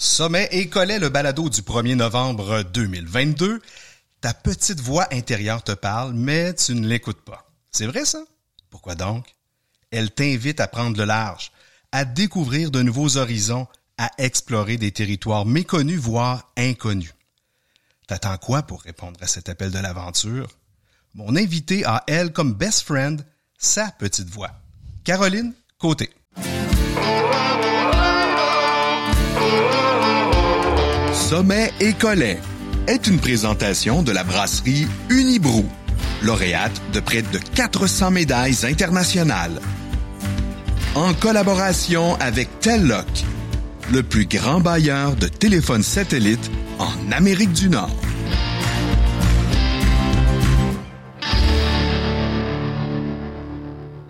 [0.00, 3.60] Sommet et Collet, le balado du 1er novembre 2022.
[4.20, 7.50] Ta petite voix intérieure te parle, mais tu ne l'écoutes pas.
[7.72, 8.22] C'est vrai ça?
[8.70, 9.26] Pourquoi donc?
[9.90, 11.50] Elle t'invite à prendre le large,
[11.90, 13.66] à découvrir de nouveaux horizons,
[13.96, 17.12] à explorer des territoires méconnus, voire inconnus.
[18.06, 20.48] T'attends quoi pour répondre à cet appel de l'aventure?
[21.14, 23.26] Mon invité a, elle, comme best friend,
[23.58, 24.52] sa petite voix.
[25.02, 26.10] Caroline Côté.
[31.28, 32.40] Sommet et Collet
[32.86, 35.68] est une présentation de la brasserie Unibrou,
[36.22, 39.60] lauréate de près de 400 médailles internationales.
[40.94, 43.04] En collaboration avec Telloc,
[43.92, 47.94] le plus grand bailleur de téléphones satellites en Amérique du Nord.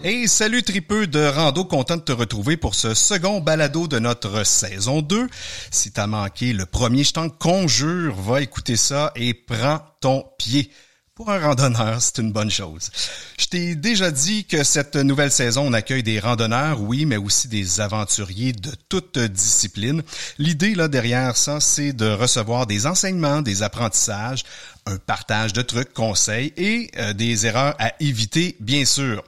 [0.05, 4.45] Hey, salut tripeux de rando, content de te retrouver pour ce second balado de notre
[4.47, 5.27] saison 2.
[5.73, 10.71] Si t'as manqué le premier, je t'en conjure, va écouter ça et prends ton pied.
[11.16, 12.93] Pour un randonneur, c'est une bonne chose.
[13.40, 17.49] Je t'ai déjà dit que cette nouvelle saison, on accueille des randonneurs, oui, mais aussi
[17.49, 20.05] des aventuriers de toute discipline.
[20.38, 24.45] L'idée là derrière ça, c'est de recevoir des enseignements, des apprentissages,
[24.87, 29.24] un partage de trucs, conseils et euh, des erreurs à éviter, bien sûr.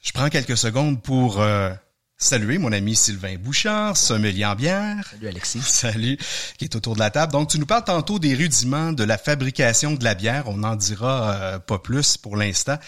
[0.00, 1.70] Je prends quelques secondes pour euh,
[2.16, 5.06] saluer mon ami Sylvain Bouchard, sommelier en bière.
[5.10, 5.60] Salut Alexis.
[5.64, 6.18] Salut,
[6.56, 7.32] qui est autour de la table.
[7.32, 10.44] Donc, tu nous parles tantôt des rudiments de la fabrication de la bière.
[10.46, 12.78] On n'en dira euh, pas plus pour l'instant.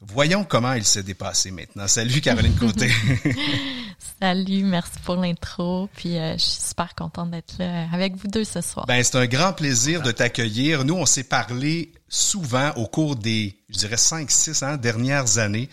[0.00, 1.88] Voyons comment il s'est dépassé maintenant.
[1.88, 2.90] Salut Caroline Côté.
[4.20, 5.88] Salut, merci pour l'intro.
[5.96, 8.86] Puis euh, je suis super contente d'être là avec vous deux ce soir.
[8.86, 10.84] Ben c'est un grand plaisir de t'accueillir.
[10.84, 15.68] Nous, on s'est parlé souvent au cours des, je dirais, cinq, six ans, dernières années.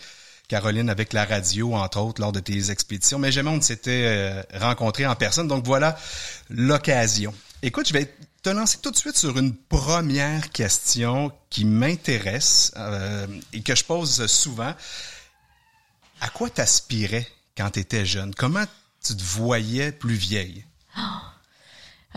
[0.48, 3.20] Caroline avec la radio, entre autres, lors de tes expéditions.
[3.20, 5.46] Mais jamais on ne s'était euh, rencontrés en personne.
[5.46, 5.96] Donc voilà
[6.48, 7.32] l'occasion.
[7.62, 8.12] Écoute, je vais
[8.42, 13.84] te lancer tout de suite sur une première question qui m'intéresse euh, et que je
[13.84, 14.74] pose souvent.
[16.20, 17.28] À quoi t'aspirais
[17.60, 18.34] quand tu étais jeune?
[18.34, 18.64] Comment
[19.04, 20.64] tu te voyais plus vieille?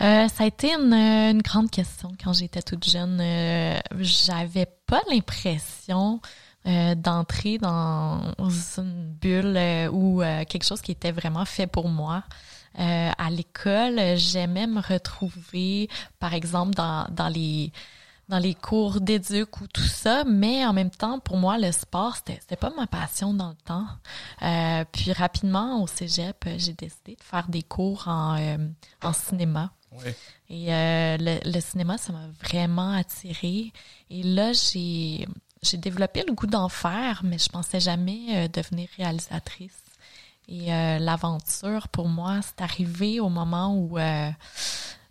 [0.00, 3.20] Euh, ça a été une, grande question quand j'étais toute jeune.
[3.20, 6.20] Euh, J'avais pas l'impression
[6.66, 8.34] euh, d'entrer dans
[8.76, 9.56] une bulle
[9.92, 12.24] ou quelque chose qui était vraiment fait pour moi.
[12.76, 15.88] À l'école, j'aimais me retrouver,
[16.18, 17.70] par exemple, dans les
[18.28, 22.16] dans les cours d'éduc ou tout ça, mais en même temps, pour moi, le sport,
[22.16, 23.86] c'était, c'était pas ma passion dans le temps.
[24.42, 28.56] Euh, puis rapidement, au cégep, j'ai décidé de faire des cours en, euh,
[29.02, 29.72] en cinéma.
[29.92, 30.10] Oui.
[30.48, 33.72] Et euh, le, le cinéma, ça m'a vraiment attirée.
[34.10, 35.28] Et là, j'ai,
[35.62, 39.78] j'ai développé le goût d'en faire, mais je pensais jamais euh, devenir réalisatrice.
[40.48, 44.30] Et euh, l'aventure, pour moi, c'est arrivé au moment où, euh,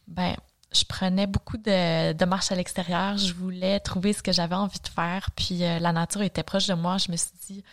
[0.07, 0.35] ben,
[0.73, 3.17] je prenais beaucoup de, de marches à l'extérieur.
[3.17, 5.29] Je voulais trouver ce que j'avais envie de faire.
[5.35, 6.97] Puis euh, la nature était proche de moi.
[6.97, 7.63] Je me suis dit,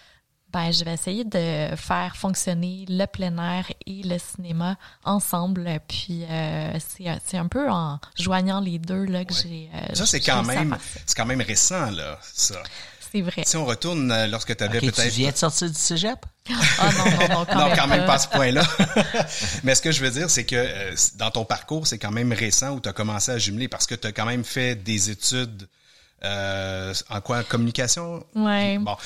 [0.52, 5.78] ben, je vais essayer de faire fonctionner le plein air et le cinéma ensemble.
[5.86, 9.70] Puis euh, c'est, c'est un peu en joignant les deux là que j'ai.
[9.74, 10.76] euh, Ça, c'est quand même,
[11.16, 12.56] quand même récent, là, ça.
[13.12, 13.42] C'est vrai.
[13.46, 15.12] Si on retourne euh, lorsque tu avais Ok, tu peut-être...
[15.12, 16.18] viens de sortir du cégep?
[16.78, 17.10] Ah non, non,
[17.40, 18.06] non, quand non, même quand même pas.
[18.06, 18.62] pas à ce point-là.
[19.64, 22.32] Mais ce que je veux dire, c'est que euh, dans ton parcours, c'est quand même
[22.32, 25.10] récent où tu as commencé à jumeler parce que tu as quand même fait des
[25.10, 25.68] études
[26.24, 27.42] euh, en quoi?
[27.44, 28.24] Communication?
[28.34, 28.78] Ouais.
[28.78, 28.96] Bon,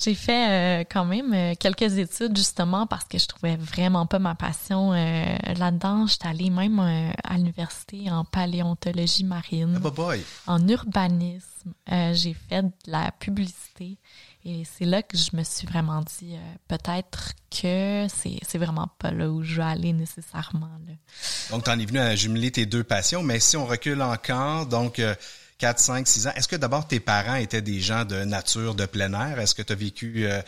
[0.00, 4.20] J'ai fait euh, quand même euh, quelques études justement parce que je trouvais vraiment pas
[4.20, 5.24] ma passion euh,
[5.56, 6.06] là-dedans.
[6.06, 10.22] J'étais allée même euh, à l'université en paléontologie marine, bah boy.
[10.46, 11.44] en urbanisme.
[11.90, 13.98] Euh, j'ai fait de la publicité
[14.44, 18.88] et c'est là que je me suis vraiment dit euh, peut-être que c'est c'est vraiment
[18.98, 20.70] pas là où je veux aller nécessairement.
[20.86, 20.92] Là.
[21.50, 24.66] Donc, tu en es venu à jumeler tes deux passions, mais si on recule encore,
[24.66, 25.14] donc euh,
[25.58, 28.86] 4, 5, 6 ans, est-ce que d'abord tes parents étaient des gens de nature, de
[28.86, 29.40] plein air?
[29.40, 30.40] Est-ce que tu as vécu euh,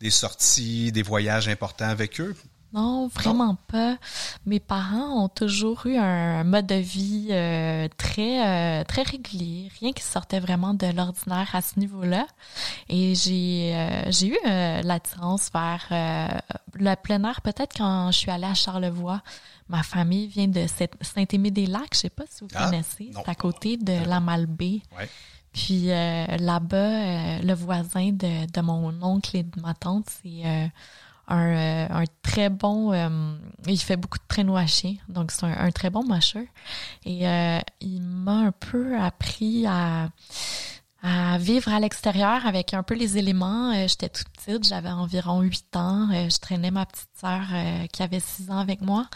[0.00, 2.34] des sorties, des voyages importants avec eux?
[2.72, 3.96] Non, vraiment pas.
[4.46, 9.92] Mes parents ont toujours eu un mode de vie euh, très euh, très régulier, rien
[9.92, 12.26] qui sortait vraiment de l'ordinaire à ce niveau-là.
[12.88, 14.38] Et j'ai euh, j'ai eu
[14.84, 15.86] l'attirance vers
[16.74, 19.20] le plein air peut-être quand je suis allée à Charlevoix.
[19.70, 23.34] Ma famille vient de Saint- Saint-Aimé-des-Lacs, je sais pas si vous Ah, connaissez, c'est à
[23.36, 24.82] côté de la Malbaie.
[24.98, 25.08] Ouais.
[25.52, 30.44] Puis euh, là-bas, euh, le voisin de, de mon oncle et de ma tante, c'est
[30.44, 30.66] euh,
[31.28, 32.92] un, euh, un très bon...
[32.92, 33.36] euh,
[33.68, 36.44] il fait beaucoup de traîneaux à chien, donc c'est un, un très bon mâcheur.
[37.04, 40.10] Et euh, il m'a un peu appris à,
[41.02, 43.72] à vivre à l'extérieur avec un peu les éléments.
[43.72, 46.08] Euh, J'étais toute petite, j'avais environ 8 ans.
[46.10, 49.06] Euh, je traînais ma petite sœur euh, qui avait 6 ans avec moi.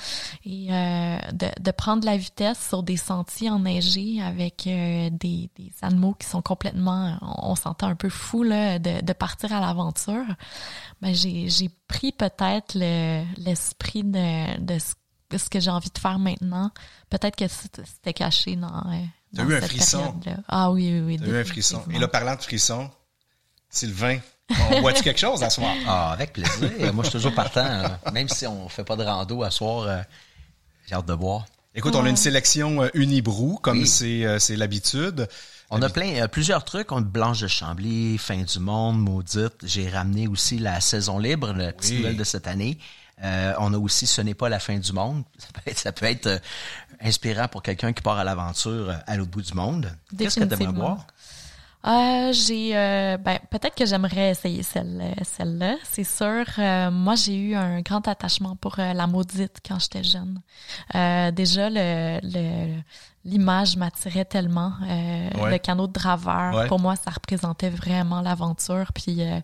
[0.44, 5.10] Et euh, de, de prendre la vitesse sur des sentiers enneigés avec des,
[5.56, 9.52] des animaux qui sont complètement, on, on s'entend un peu fou là, de, de partir
[9.52, 10.24] à l'aventure.
[11.02, 14.94] Ben, j'ai, pris peut-être le, l'esprit de, de ce,
[15.30, 16.70] de ce que j'ai envie de faire maintenant.
[17.10, 18.82] Peut-être que c'était caché dans,
[19.34, 20.14] T'as eu un frisson.
[20.48, 21.18] Ah oui, oui, oui.
[21.18, 21.82] Tu as eu un frisson.
[21.92, 22.90] Et là, parlant de frisson,
[23.68, 24.18] Sylvain,
[24.70, 25.74] on boit-tu quelque chose à soir?
[25.86, 26.92] Ah, avec plaisir.
[26.92, 27.64] Moi, je suis toujours partant.
[27.64, 27.98] hein.
[28.12, 30.02] Même si on fait pas de rando à soir, euh,
[30.86, 31.46] j'ai hâte de boire.
[31.74, 33.86] Écoute, on a une sélection euh, Unibrou, comme Oui.
[33.88, 35.26] c'est euh, c'est l'habitude.
[35.70, 36.92] On a plein, euh, plusieurs trucs.
[36.92, 39.54] On a Blanche de Chambly, Fin du Monde, Maudite.
[39.64, 41.96] J'ai ramené aussi la saison libre, la petite Oui.
[41.98, 42.78] nouvelle de cette année.
[43.22, 45.24] Euh, on a aussi Ce n'est pas la fin du monde.
[45.38, 46.38] Ça peut être, ça peut être euh,
[47.00, 49.90] inspirant pour quelqu'un qui part à l'aventure euh, à l'autre bout du monde.
[50.16, 51.06] Qu'est-ce que tu aimerais boire?
[51.86, 56.44] Euh, j'ai euh, ben peut-être que j'aimerais essayer celle celle-là, c'est sûr.
[56.90, 60.40] Moi, j'ai eu un grand attachement pour la maudite quand j'étais jeune.
[60.94, 62.80] Euh, déjà le le
[63.24, 64.72] l'image m'attirait tellement.
[64.82, 65.50] Euh, Ouais.
[65.52, 66.66] Le canot de draveur, Ouais.
[66.68, 68.92] pour moi, ça représentait vraiment l'aventure.
[68.94, 69.40] Puis euh,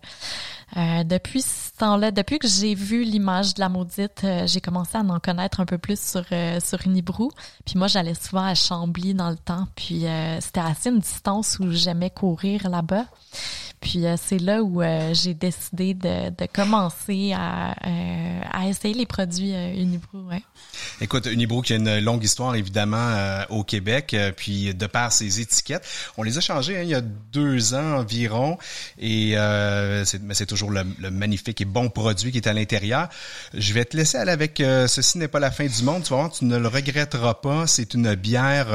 [0.77, 4.97] euh, depuis ce temps-là, depuis que j'ai vu l'image de la maudite, euh, j'ai commencé
[4.97, 7.31] à en connaître un peu plus sur euh, sur Unibrou.
[7.65, 9.67] Puis moi, j'allais souvent à Chambly dans le temps.
[9.75, 13.05] Puis euh, c'était assez une distance où j'aimais courir là-bas.
[13.81, 18.93] Puis euh, c'est là où euh, j'ai décidé de, de commencer à, euh, à essayer
[18.93, 20.19] les produits euh, Unibrou.
[20.29, 20.43] Ouais.
[21.01, 25.11] Écoute, Unibrou qui a une longue histoire évidemment euh, au Québec, euh, puis de par
[25.11, 25.83] ses étiquettes,
[26.15, 28.59] on les a changées hein, il y a deux ans environ,
[28.99, 33.09] et mais c'est toujours le, le magnifique et bon produit qui est à l'intérieur.
[33.53, 36.03] Je vais te laisser aller avec ceci n'est pas la fin du monde.
[36.03, 37.65] Tu vas voir, tu ne le regretteras pas.
[37.67, 38.67] C'est une bière,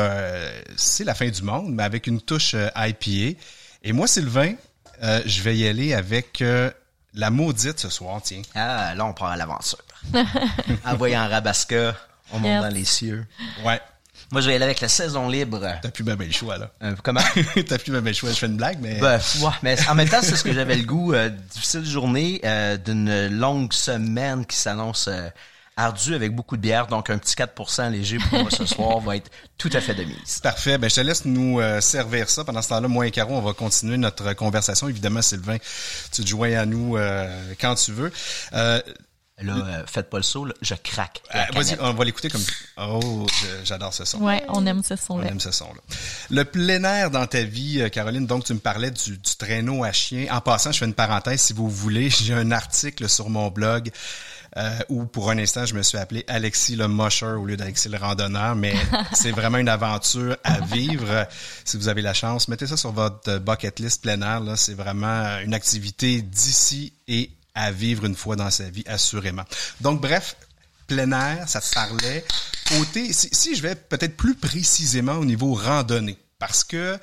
[0.77, 3.39] c'est la fin du monde, mais avec une touche IPA.
[3.85, 4.55] Et moi, Sylvain,
[5.03, 6.71] euh, je vais y aller avec euh,
[7.15, 8.21] la maudite ce soir.
[8.23, 8.43] Tiens.
[8.55, 9.79] Ah, là, on part à l'aventure.
[10.85, 11.97] Envoyé en Rabasca,
[12.33, 13.27] on monte dans les cieux.
[13.65, 13.81] Ouais,
[14.31, 15.61] Moi, je vais aller avec la saison libre.
[15.83, 16.71] t'as plus ma belle choix là.
[16.83, 17.21] Euh, comment?
[17.69, 18.31] T'as plus ma belle choix.
[18.31, 18.99] Je fais une blague, mais.
[19.01, 21.13] Ben, ouais, mais en même temps, c'est ce que j'avais le goût.
[21.15, 25.09] euh, difficile journée, euh, d'une longue semaine qui s'annonce
[25.79, 26.87] euh, ardue avec beaucoup de bière.
[26.87, 30.05] Donc, un petit 4% léger pour moi ce soir va être tout à fait de
[30.05, 30.41] mise.
[30.43, 30.79] Parfait.
[30.79, 32.45] Ben, je te laisse nous euh, servir ça.
[32.45, 34.89] Pendant ce temps-là, moi et Caro, on va continuer notre conversation.
[34.89, 35.59] Évidemment, Sylvain,
[36.13, 38.13] tu te joins à nous euh, quand tu veux.
[38.53, 38.81] Euh,
[39.43, 41.21] Là, euh, faites pas le saut, là, je craque.
[41.35, 42.41] euh, vas-y, on va l'écouter comme...
[42.79, 43.27] Oh,
[43.65, 44.23] j'adore ce son.
[44.23, 45.27] Ouais, on aime ce On son-là.
[45.29, 45.79] aime ce son-là.
[46.31, 49.85] Le plein air dans ta vie, euh, Caroline, donc tu me parlais du, du traîneau
[49.85, 50.25] à chien.
[50.31, 53.91] En passant, je fais une parenthèse, si vous voulez, j'ai un article sur mon blog
[54.57, 57.89] euh, où pour un instant, je me suis appelé Alexis le Musher au lieu d'Alexis
[57.89, 58.75] le randonneur, mais
[59.13, 61.27] c'est vraiment une aventure à vivre.
[61.65, 64.41] Si vous avez la chance, mettez ça sur votre bucket list plein air.
[64.41, 69.45] Là, c'est vraiment une activité d'ici et à vivre une fois dans sa vie, assurément.
[69.81, 70.37] Donc, bref,
[70.87, 72.25] plein air, ça te parlait.
[72.69, 76.99] Côté, si, si je vais peut-être plus précisément au niveau randonnée, parce que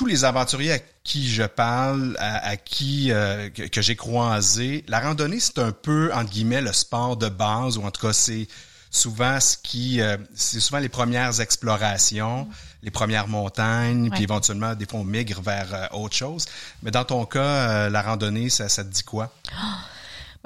[0.00, 4.82] tous les aventuriers à qui je parle, à, à qui euh, que, que j'ai croisé,
[4.88, 8.14] la randonnée c'est un peu entre guillemets le sport de base ou en tout cas
[8.14, 8.48] c'est
[8.90, 12.48] souvent ce qui, euh, c'est souvent les premières explorations,
[12.82, 14.10] les premières montagnes, Ouais.
[14.14, 16.46] puis éventuellement des fois on migre vers euh, autre chose.
[16.82, 19.30] Mais dans ton cas, euh, la randonnée, ça, ça te dit quoi?
[19.52, 19.58] Ben,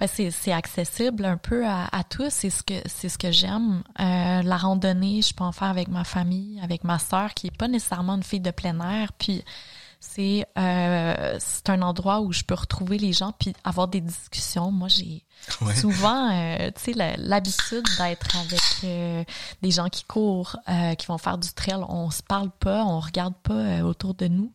[0.06, 2.30] c'est, c'est accessible un peu à, à tous.
[2.30, 3.82] C'est ce que c'est ce que j'aime.
[4.00, 7.56] Euh, la randonnée, je peux en faire avec ma famille, avec ma sœur qui est
[7.56, 9.12] pas nécessairement une fille de plein air.
[9.12, 9.44] Puis
[10.06, 14.70] c'est euh, c'est un endroit où je peux retrouver les gens puis avoir des discussions.
[14.70, 15.24] Moi, j'ai
[15.60, 15.74] Ouais.
[15.74, 19.24] souvent, euh, tu sais, l'habitude d'être avec euh,
[19.62, 20.56] des gens qui courent,
[20.98, 21.82] qui vont faire du trail.
[21.88, 24.52] On se parle pas, on regarde pas autour de nous.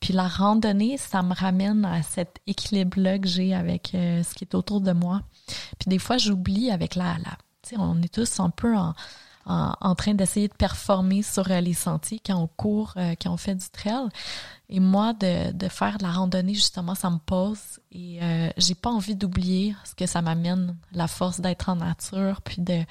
[0.00, 4.54] Puis la randonnée, ça me ramène à cet équilibre-là que j'ai avec ce qui est
[4.54, 5.20] autour de moi.
[5.78, 8.94] Puis des fois, j'oublie avec la, la tu sais, on est tous un peu en,
[9.46, 13.36] en, train d'essayer de performer sur euh, les sentiers quand on court, euh, quand on
[13.36, 14.08] fait du trail.
[14.68, 17.58] Et moi, de, de faire la randonnée, justement, ça me pose.
[17.90, 22.40] Et euh, j'ai pas envie d'oublier ce que ça m'amène, la force d'être en nature,
[22.42, 22.84] puis de,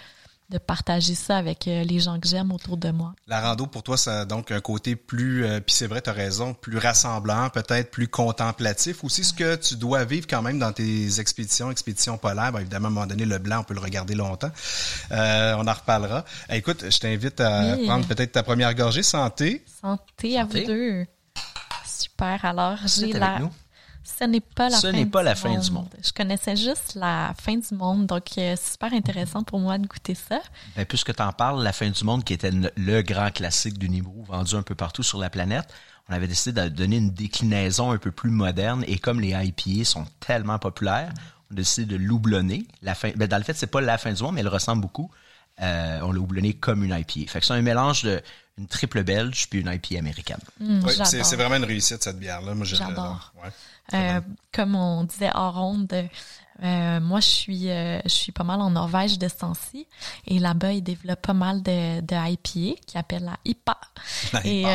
[0.50, 3.14] de partager ça avec euh, les gens que j'aime autour de moi.
[3.28, 6.10] La rando, pour toi, ça a donc un côté plus, euh, puis c'est vrai, tu
[6.10, 9.04] as raison, plus rassemblant, peut-être plus contemplatif.
[9.04, 12.52] Aussi, ce que tu dois vivre quand même dans tes expéditions, expéditions polaires.
[12.52, 14.52] Ben, évidemment, à un moment donné, le blanc, on peut le regarder longtemps.
[15.12, 16.26] Euh, on en reparlera.
[16.50, 17.86] Eh, écoute, je t'invite à Oui.
[17.86, 19.04] prendre peut-être ta première gorgée.
[19.04, 19.64] Santé.
[19.82, 20.62] Santé à Santé.
[20.62, 21.06] vous deux.
[21.86, 22.44] Super.
[22.46, 23.40] Alors, j'ai la.
[23.40, 23.52] nous?
[24.18, 25.60] Ce n'est pas la Ce fin n'est pas du la fin monde.
[25.62, 25.90] du monde.
[26.04, 29.88] Je connaissais juste la fin du monde, donc euh, c'est super intéressant pour moi de
[29.88, 30.40] goûter ça.
[30.76, 33.88] Ben, puisque tu en parles, La fin du monde, qui était le- grand classique du
[33.90, 35.68] Nibrou, vendu un peu partout sur la planète,
[36.10, 38.84] on avait décidé de donner une déclinaison un peu plus moderne.
[38.88, 41.14] Et comme les IPA sont tellement populaires,
[41.50, 42.68] on a décidé de l'oublonner.
[42.82, 44.82] La fin, ben, dans le fait, c'est pas la fin du monde, mais elle ressemble
[44.82, 45.12] beaucoup.
[45.62, 47.32] Euh, on l'a houblonné comme une IPA.
[47.32, 48.22] Fait que c'est un mélange de
[48.58, 50.40] une triple belge puis une IPA américaine.
[50.60, 52.54] Oui, c'est vraiment une réussite, cette bière-là.
[52.56, 53.34] Moi, je- J'adore.
[53.42, 53.50] Ouais.
[53.94, 54.22] Euh,
[54.54, 55.88] comme on disait hors ronde,
[56.64, 59.88] euh, moi je suis euh, je suis pas mal en Norvège de ce temps-ci
[60.28, 63.78] et là-bas ils développent pas mal de, de IPA qui appellent la IPA.
[64.34, 64.70] La Et IPA.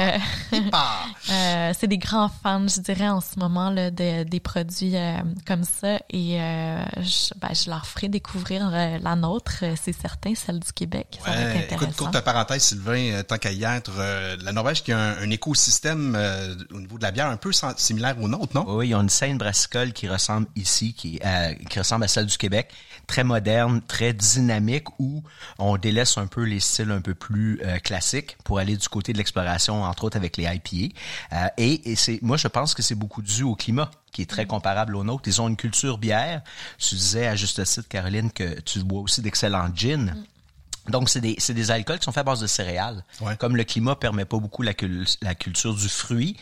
[0.55, 1.05] euh, Ah!
[1.31, 5.19] euh, c'est des grands fans, je dirais en ce moment là de, des produits euh,
[5.47, 9.93] comme ça et euh, je, ben, je leur ferai découvrir euh, la nôtre, euh, c'est
[9.93, 11.19] certain, celle du Québec.
[11.25, 11.85] Ça va Ouais, être intéressant.
[11.91, 15.19] écoute, courte parenthèse, Sylvain, euh, tant qu'à y être, euh, la Norvège qui a un,
[15.19, 18.64] un écosystème euh, au niveau de la bière un peu similaire au nôtre, non?
[18.69, 22.26] Oui, ils ont une scène brassicole qui ressemble ici, qui, euh, qui ressemble à celle
[22.26, 22.71] du Québec,
[23.09, 25.25] très moderne, très dynamique, où
[25.59, 29.12] on délaisse un peu les styles un peu plus euh, classiques pour aller du côté
[29.12, 30.95] de l'exploration, entre autres avec les IPA.
[31.33, 34.31] Euh, et et c'est, moi, je pense que c'est beaucoup dû au climat qui est
[34.31, 35.25] très comparable au nôtre.
[35.26, 36.43] Ils ont une culture bière.
[36.78, 40.14] Tu disais à juste titre, Caroline, que tu bois aussi d'excellents gins.
[40.88, 43.04] Donc, c'est des, c'est des alcools qui sont faits à base de céréales.
[43.21, 43.37] Ouais.
[43.37, 44.75] Comme le climat permet pas beaucoup la,
[45.23, 46.37] la culture du fruit,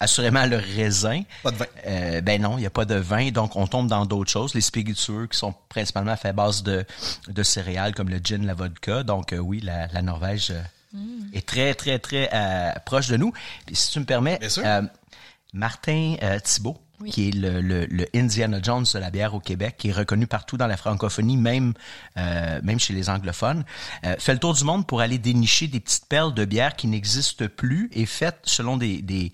[0.00, 1.22] assurément le raisin.
[1.42, 1.66] Pas de vin.
[1.86, 4.54] Euh, ben non, il n'y a pas de vin, donc on tombe dans d'autres choses.
[4.54, 6.84] Les spiritueux qui sont principalement faits à base de,
[7.28, 9.02] de céréales comme le gin, la vodka.
[9.02, 10.98] Donc euh, oui, la, la Norvège euh,
[11.32, 13.32] est très, très, très euh, proche de nous.
[13.66, 14.62] Puis si tu me permets, Bien sûr.
[14.64, 14.82] euh,
[15.52, 17.10] Martin euh, Thibault, Oui.
[17.10, 20.26] qui est le, le, le Indiana Jones de la bière au Québec, qui est reconnu
[20.26, 21.74] partout dans la francophonie, même
[22.16, 23.64] euh, même chez les anglophones,
[24.04, 26.86] euh, fait le tour du monde pour aller dénicher des petites perles de bière qui
[26.88, 29.30] n'existent plus et faites selon des des,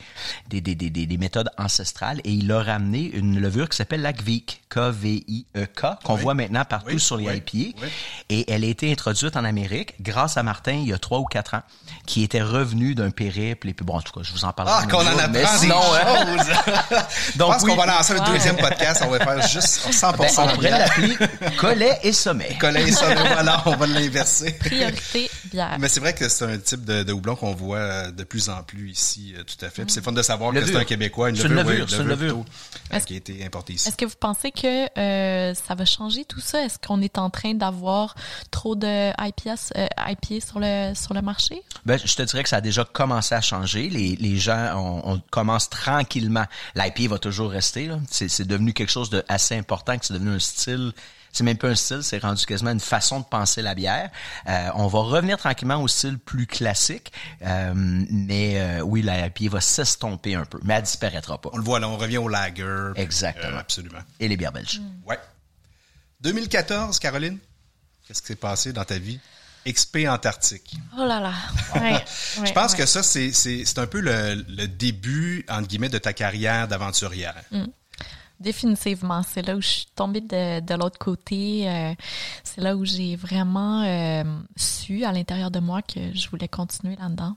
[0.48, 2.20] des, des, des, des- des méthodes ancestrales.
[2.24, 6.20] Et il a ramené une levure qui s'appelle la Gvik, K-V-I-E-K, qu'on Oui.
[6.22, 7.78] voit maintenant partout Oui, sur les oui, IPA.
[7.82, 7.88] oui.
[8.30, 11.24] Et elle a été introduite en Amérique grâce à Martin il y a trois ou
[11.24, 11.62] quatre ans,
[12.06, 13.68] qui était revenu d'un périple.
[13.68, 14.68] Et puis bon, en tout cas, je vous en parle.
[14.70, 17.36] Ah, qu'on en apprend des sinon, hein, choses!
[17.36, 17.70] donc, pense oui.
[17.70, 19.02] qu'on va lancer un deuxième podcast.
[19.06, 21.16] On va faire juste 100% Ben, on pourrait l'appeler
[21.58, 22.56] collet et sommet.
[22.60, 24.52] Coller ça, mais voilà, on va l'inverser.
[24.52, 25.76] Priorité bière.
[25.78, 28.48] Mais c'est vrai que c'est un type de, de houblon qu'on voit euh, de plus
[28.48, 29.90] en plus ici, euh, tout à fait.
[29.90, 32.02] C'est fun de savoir que c'est un Québécois, une C'est une levure, levure, ouais, c'est
[32.02, 32.44] une levure.
[32.44, 33.88] plutôt, euh, qui a été importée ici.
[33.88, 36.64] Est-ce que vous pensez que euh, ça va changer tout ça?
[36.64, 38.14] Est-ce qu'on est en train d'avoir
[38.50, 41.62] trop de IPS, euh, IPA sur le, sur le marché?
[41.86, 43.88] Ben, je te dirais que ça a déjà commencé à changer.
[43.88, 46.44] Les, les gens, on, on commence tranquillement.
[46.74, 47.86] L'IP va toujours rester.
[47.86, 47.98] là.
[48.10, 50.92] C'est, devenu quelque chose de assez important, que c'est devenu un style.
[51.32, 54.08] C'est même pas un style, c'est rendu quasiment une façon de penser la bière.
[54.48, 59.50] Euh, on va revenir tranquillement au style plus classique, euh, mais euh, oui, la IPA
[59.50, 61.50] va s'estomper un peu, mais elle disparaîtra pas.
[61.52, 62.92] On le voit là, on revient au lager.
[62.94, 63.56] Exactement.
[63.56, 63.98] euh, absolument.
[64.20, 64.80] Et les bières belges.
[65.04, 65.18] Ouais.
[66.20, 67.38] 2014, Caroline,
[68.06, 69.18] qu'est-ce qui s'est passé dans ta vie?
[69.66, 70.76] XP Antarctique.
[70.98, 71.32] Oh là là.
[71.74, 72.04] Ouais,
[72.46, 75.98] Je pense que ça, c'est, c'est, c'est un peu le, le début, entre guillemets, de
[75.98, 77.34] ta carrière d'aventurière.
[78.40, 81.68] Définitivement, c'est là où je suis tombée de, de l'autre côté.
[81.70, 81.94] euh,
[82.42, 84.24] c'est là où j'ai vraiment euh,
[84.56, 87.36] su à l'intérieur de moi que je voulais continuer là-dedans.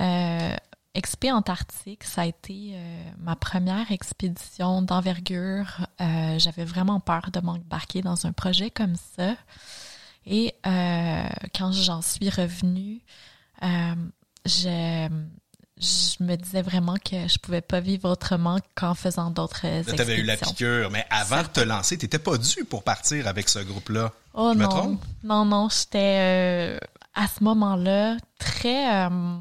[0.00, 0.54] Euh,
[0.92, 5.86] Expé Antarctique, ça a été euh, ma première expédition d'envergure.
[6.00, 9.36] Euh, J'avais vraiment peur de m'embarquer dans un projet comme ça.
[10.26, 11.22] Et euh,
[11.56, 13.00] quand j'en suis revenue,
[13.62, 13.94] euh,
[14.46, 15.08] je,
[15.78, 19.96] je me disais vraiment que je pouvais pas vivre autrement qu'en faisant d'autres expéditions.
[19.96, 22.82] Tu avais eu la piqûre, mais avant de te lancer, tu n'étais pas dû pour
[22.82, 24.12] partir avec ce groupe-là.
[24.34, 24.64] Oh je non.
[24.64, 25.04] me trompe?
[25.24, 26.78] Non, non, j'étais euh,
[27.14, 29.36] à ce moment-là très, euh,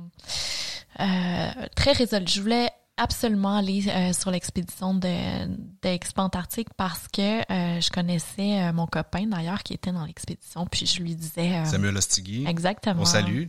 [1.02, 2.28] euh, très résolue.
[2.28, 2.70] Je voulais
[3.00, 5.48] absolument aller euh, sur l'expédition de,
[5.82, 10.66] d'Expo Antarctique parce que euh, je connaissais euh, mon copain d'ailleurs qui était dans l'expédition,
[10.68, 11.56] puis je lui disais...
[11.58, 12.46] euh, Samuel Ostigui.
[12.48, 13.02] Exactement.
[13.02, 13.46] On salue.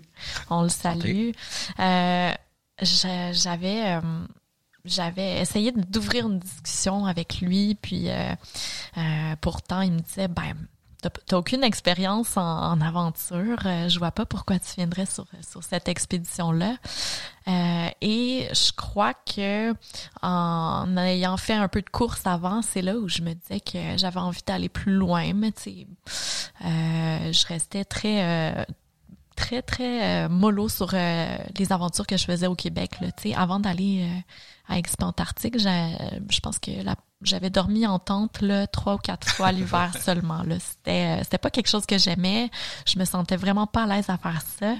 [0.48, 1.30] On le salue.
[1.78, 2.32] Euh,
[2.80, 4.00] j'a- j'avais euh,
[4.84, 8.32] j'avais essayé d'ouvrir une discussion avec lui, puis euh,
[8.96, 10.54] euh, pourtant il me disait ben
[11.00, 12.42] t'as aucune expérience en,
[12.72, 16.76] en aventure, euh, je vois pas pourquoi tu viendrais sur sur cette expédition là.
[18.00, 19.72] et je crois que
[20.22, 23.96] en ayant fait un peu de course avant, c'est là où je me disais que
[23.96, 25.86] j'avais envie d'aller plus loin, mais tu sais,
[26.64, 28.64] euh, je restais très euh,
[29.36, 33.08] très très euh, mollo sur euh, les aventures que je faisais au Québec là,
[33.40, 38.66] avant d'aller euh, à Expo Antarctique, je pense que la- j'avais dormi en tente là
[38.66, 42.50] trois ou quatre fois l'hiver seulement là, c'était euh, c'était pas quelque chose que j'aimais,
[42.86, 44.74] je me sentais vraiment pas à l'aise à faire ça.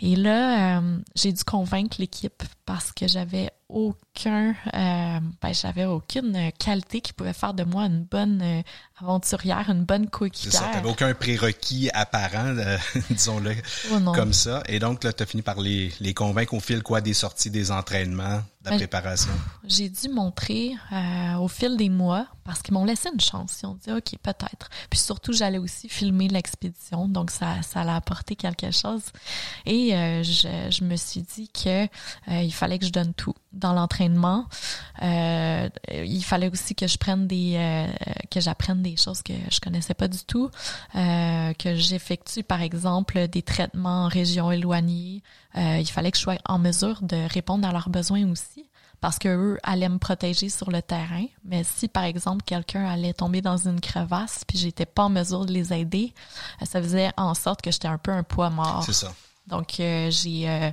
[0.00, 6.52] Et là euh, j'ai dû convaincre l'équipe parce que j'avais aucun euh, ben j'avais aucune
[6.58, 8.62] qualité qui pouvait faire de moi une bonne euh,
[9.00, 10.62] aventurière, une bonne coéquipière.
[10.62, 12.78] ça, t'avais aucun prérequis apparent, euh,
[13.10, 13.54] disons-le
[13.92, 14.62] Oh comme ça.
[14.68, 17.72] Et donc, là, t'as fini par les, les convaincre au fil, quoi, des sorties, des
[17.72, 19.32] entraînements, de la Ben, préparation.
[19.66, 23.58] j'ai dû montrer euh, au fil des mois parce qu'ils m'ont laissé une chance.
[23.62, 24.68] Ils ont dit OK, peut-être.
[24.90, 29.02] Puis surtout, j'allais aussi filmer l'expédition, donc ça, ça a apporté quelque chose.
[29.66, 33.34] Et euh, je, je me suis dit que euh, il fallait que je donne tout
[33.54, 34.46] dans l'entraînement.
[35.02, 37.86] Euh, il fallait aussi que je prenne des, euh,
[38.30, 40.50] que j'apprenne des choses que je connaissais pas du tout,
[40.94, 45.22] euh, que j'effectue par exemple des traitements en région éloignée.
[45.56, 48.66] Euh, il fallait que je sois en mesure de répondre à leurs besoins aussi
[49.00, 51.26] parce que eux allaient me protéger sur le terrain.
[51.44, 55.44] Mais si, par exemple, quelqu'un allait tomber dans une crevasse puis j'étais pas en mesure
[55.44, 56.14] de les aider,
[56.64, 58.82] ça faisait en sorte que j'étais un peu un poids mort.
[58.84, 59.12] C'est ça.
[59.46, 60.70] Donc, euh, j'ai euh,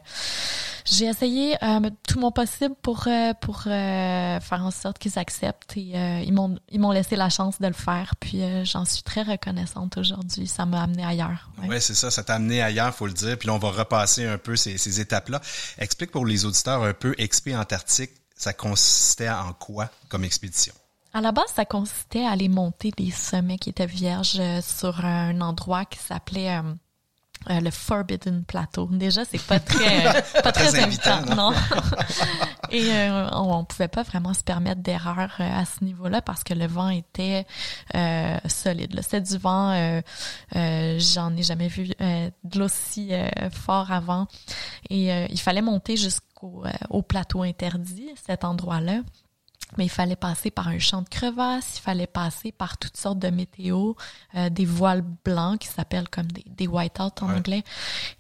[0.86, 5.75] j'ai essayé euh, tout mon possible pour euh, pour euh, faire en sorte qu'ils acceptent
[5.75, 8.13] et euh, ils m'ont ils m'ont laissé la chance de le faire.
[8.19, 10.47] Puis euh, j'en suis très reconnaissante aujourd'hui.
[10.47, 11.49] Ça m'a amené ailleurs.
[11.62, 11.79] Ouais, Ouais.
[11.81, 13.38] c'est ça, ça t'a amené ailleurs, faut le dire.
[13.38, 15.41] Puis là, on va repasser un peu ces, ces étapes-là.
[15.77, 20.73] Explique pour les auditeurs un peu, Expé Antarctique, ça consistait en quoi comme expédition?
[21.13, 25.41] À la base, ça consistait à aller monter des sommets qui étaient vierges sur un
[25.41, 26.57] endroit qui s'appelait
[27.49, 28.88] euh, le Forbidden Plateau.
[28.91, 31.51] Déjà, c'est pas très euh, pas très, Très invitant, invitant, non?
[32.71, 36.43] Et euh, on, on pouvait pas vraiment se permettre d'erreur euh, à ce niveau-là parce
[36.43, 37.45] que le vent était
[38.47, 38.99] solide.
[39.01, 40.01] C'était du vent,
[40.54, 43.12] j'en ai jamais vu de l'aussi
[43.51, 44.27] fort avant.
[44.89, 49.01] Et il fallait monter jusqu'au au plateau interdit, cet endroit-là.
[49.77, 53.19] Mais il fallait passer par un champ de crevasses, il fallait passer par toutes sortes
[53.19, 53.95] de météos,
[54.36, 57.36] euh, des voiles blancs qui s'appellent comme des, des whiteouts en Ouais.
[57.36, 57.63] anglais.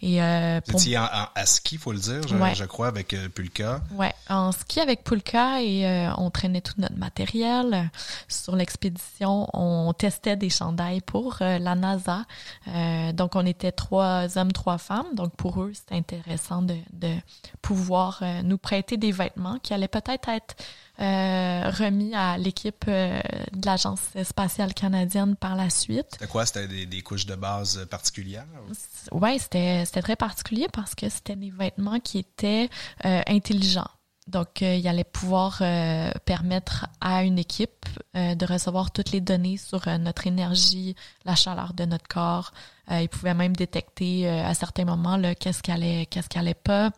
[0.01, 2.55] Et euh, pour- en, en- à ski, faut le dire, je, Ouais.
[2.55, 3.81] je crois, avec euh, Pulka?
[3.91, 7.89] Ouais, en ski avec Pulka et euh, on traînait tout notre matériel.
[8.29, 12.23] Sur l'expédition, on testait des chandails pour euh, la NASA.
[12.69, 15.13] Euh, donc, on était trois hommes, trois femmes.
[15.15, 17.13] Donc, pour eux, c'était intéressant de, de
[17.61, 20.55] pouvoir nous prêter des vêtements qui allaient peut-être être
[21.01, 23.19] remis à l'équipe euh,
[23.53, 26.07] de l'Agence spatiale canadienne par la suite.
[26.11, 26.45] C'était quoi?
[26.45, 28.45] C'était des, des couches de base euh, particulières?
[29.11, 32.69] Ouais, c'était c'était très particulier parce que c'était des vêtements qui étaient
[33.05, 33.89] euh, intelligents.
[34.31, 39.19] Donc, euh, il allait pouvoir euh, permettre à une équipe euh, de recevoir toutes les
[39.21, 42.51] données sur notre énergie, la chaleur de notre corps.
[42.89, 46.37] Euh, il pouvait même détecter euh, à certains moments là, qu'est-ce qui allait, qu'est-ce qui
[46.37, 46.91] allait pas.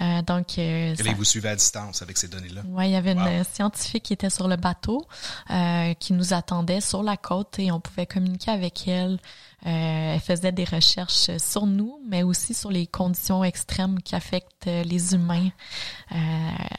[0.00, 2.62] Euh, donc, euh, Et ça- vous suivaient à distance avec ces données-là.
[2.68, 3.44] Ouais, il y avait une Wow.
[3.52, 5.06] scientifique qui était sur le bateau,
[5.50, 9.18] euh, qui nous attendait sur la côte et on pouvait communiquer avec elle.
[9.64, 14.66] Euh, elle faisait des recherches sur nous, mais aussi sur les conditions extrêmes qui affectent
[14.66, 15.48] les humains.
[16.12, 16.16] Euh,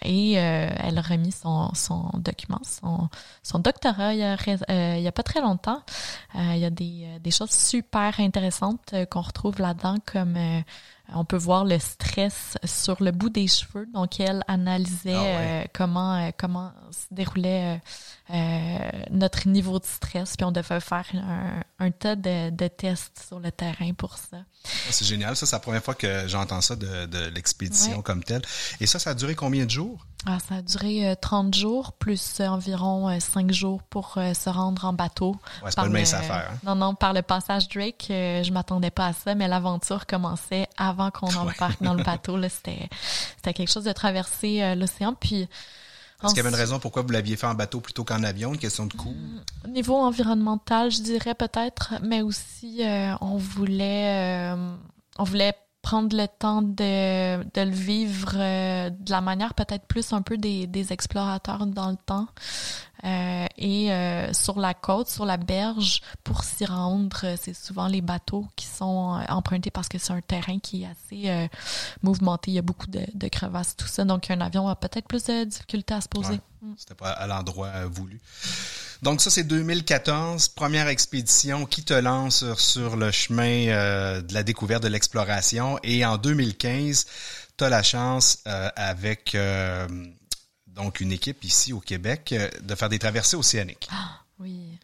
[0.04, 3.10] et euh, elle a remis son, son document, son,
[3.42, 5.82] son doctorat il y a, il y a pas très longtemps.
[6.36, 10.38] Il y a des, des choses super intéressantes qu'on retrouve là-dedans, comme
[11.14, 13.88] on peut voir le stress sur le bout des cheveux.
[13.94, 15.64] Donc, elle analysait Ah ouais.
[15.64, 17.80] euh, comment euh, comment se déroulait
[18.32, 18.78] euh, euh,
[19.12, 20.36] notre niveau de stress.
[20.36, 24.38] Puis on devait faire un, un tas de, de tests sur le terrain pour ça.
[24.68, 25.36] Ah, C'est génial.
[25.36, 28.04] Ça, c'est la première fois que j'entends ça de, de l'expédition Ouais.
[28.04, 28.42] comme telle.
[28.80, 30.06] Et ça, ça a duré combien de jours?
[30.26, 34.34] Ah, ça a duré euh, 30 jours, plus euh, environ euh, 5 jours pour euh,
[34.34, 35.32] se rendre en bateau.
[35.64, 36.50] Ouais, c'est pas le mince affaire.
[36.52, 36.58] Hein?
[36.66, 40.68] Non, non, par le passage Drake, euh, je m'attendais pas à ça, mais l'aventure commençait
[40.76, 42.42] avant qu'on embarque dans le bateau.
[42.50, 42.90] C'était
[43.38, 45.14] c'était quelque chose de traverser l'océan.
[45.14, 45.48] Puis,
[46.24, 48.54] Est-ce qu'il y avait une raison pourquoi vous l'aviez fait en bateau plutôt qu'en avion?
[48.54, 49.14] Une question de coût?
[49.64, 54.76] Au niveau environnemental, je dirais peut-être, mais aussi euh, on voulait euh,
[55.20, 55.54] on voulait
[55.84, 60.38] prendre le temps de, de le vivre euh, de la manière peut-être plus un peu
[60.38, 62.28] des, des explorateurs dans le temps.
[63.04, 67.88] Euh, et euh, sur la côte, sur la berge, pour s'y rendre, euh, c'est souvent
[67.88, 71.48] les bateaux qui sont empruntés parce que c'est un terrain qui est assez euh,
[72.02, 72.52] mouvementé.
[72.52, 74.04] Il y a beaucoup de, de crevasses, tout ça.
[74.06, 76.34] Donc un avion a peut-être plus de difficultés à se poser.
[76.34, 76.70] Ouais.
[76.78, 78.20] C'était pas à l'endroit voulu.
[79.04, 84.34] Donc ça, c'est 2014, première expédition qui te lance sur, sur le chemin euh, de
[84.34, 85.80] la découverte, de l'exploration.
[85.84, 87.06] Et en 2015,
[87.58, 89.88] tu as la chance euh, avec euh,
[90.78, 93.90] donc une équipe ici au Québec euh, de faire des traversées océaniques.
[94.40, 94.78] Oui.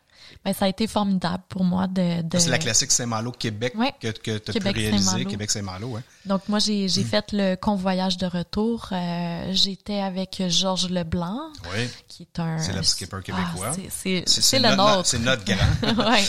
[0.45, 2.21] Ben, ça a été formidable pour moi de.
[2.21, 2.37] de...
[2.37, 3.93] C'est la classique Saint-Malo Québec Ouais.
[3.99, 5.29] que, que tu as pu Québec réaliser, Saint-Malo.
[5.29, 5.95] Québec Saint-Malo.
[5.97, 6.03] Hein.
[6.25, 6.89] Donc, moi, j'ai Mm.
[6.89, 8.89] j'ai fait le convoyage de retour.
[8.91, 11.39] Euh, J'étais avec Georges Leblanc,
[11.73, 11.87] Oui.
[12.07, 12.57] qui est un.
[12.59, 13.71] C'est le skipper québécois.
[13.71, 15.05] Ah, c'est- c'est le notre- nôtre.
[15.07, 15.57] C'est notre grand.
[16.11, 16.23] ouais.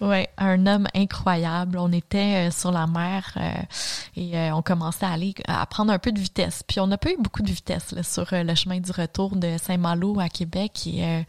[0.00, 1.78] ouais, un homme incroyable.
[1.78, 3.52] On était euh, sur la mer euh,
[4.16, 6.62] et euh, on commençait à aller à prendre un peu de vitesse.
[6.66, 9.36] Puis on n'a pas eu beaucoup de vitesse là, sur euh, le chemin du retour
[9.36, 11.22] de Saint-Malo à Québec et euh,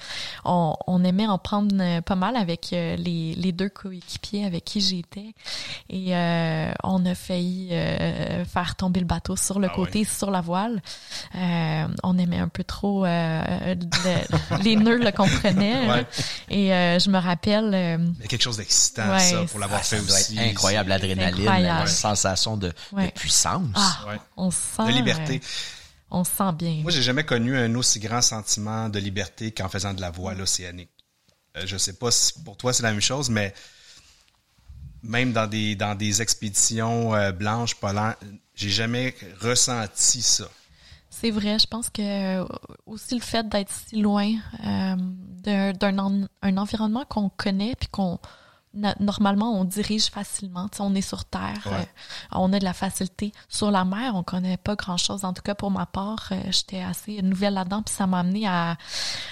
[0.44, 4.80] on, on aimait en prendre pas mal avec euh, les, les deux coéquipiers avec qui
[4.80, 5.34] j'étais
[5.90, 10.32] et euh, on a failli euh, faire tomber le bateau sur le Ah côté, sur
[10.32, 10.82] la voile.
[11.36, 15.88] Euh, on aimait un peu trop euh, le- les nœuds le comprenaient.
[15.90, 16.06] Ouais.
[16.50, 19.60] Et euh, je me rappelle, euh, Il y a quelque chose d'excitant, Ouais, ça, pour
[19.60, 20.38] l'avoir Ah, fait ça doit aussi.
[20.38, 22.72] être incroyable, l'adrénaline, la sensation de,
[23.14, 23.68] puissance.
[23.76, 24.18] ah, Ouais.
[24.38, 25.42] on se sent, De liberté.
[25.44, 25.48] euh,
[26.12, 26.80] on se sent bien.
[26.82, 30.40] Moi, j'ai jamais connu un aussi grand sentiment de liberté qu'en faisant de la voile
[30.40, 30.90] océanique.
[31.56, 33.54] Euh, je sais pas si pour toi c'est la même chose, mais
[35.04, 38.16] même dans des dans des expéditions euh, blanches polaires,
[38.56, 40.48] j'ai jamais ressenti ça.
[41.10, 42.02] C'est vrai, je pense que
[42.42, 42.46] euh,
[42.86, 48.20] aussi le fait d'être si loin d'un d'un en- un environnement qu'on connaît puis qu'on
[49.00, 50.68] normalement on dirige facilement.
[50.70, 51.72] Tu sais, on est sur terre, Ouais.
[51.74, 51.86] euh,
[52.34, 53.32] on a de la facilité.
[53.50, 55.24] Sur la mer, on connaît pas grand chose.
[55.24, 58.48] En tout cas pour ma part, euh, j'étais assez nouvelle là-dedans puis ça m'a amené
[58.48, 58.78] à,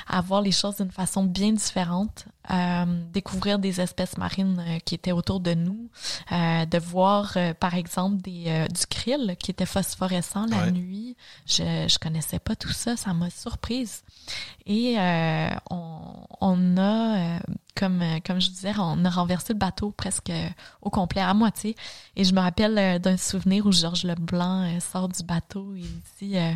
[0.07, 2.25] à voir les choses d'une façon bien différente.
[2.51, 5.89] Euh, découvrir des espèces marines euh, qui étaient autour de nous,
[6.33, 10.71] euh, de voir euh, par exemple des, euh, du krill qui était phosphorescent la Ouais.
[10.71, 11.15] nuit.
[11.45, 14.03] Je je connaissais pas tout ça, ça m'a surprise.
[14.65, 16.01] Et euh, on,
[16.41, 17.39] on a euh,
[17.75, 20.31] comme comme je disais, on a renversé le bateau presque
[20.81, 21.77] au complet à moitié.
[22.17, 26.37] Et je me rappelle d'un souvenir où Georges Leblanc sort du bateau et il dit
[26.37, 26.51] euh,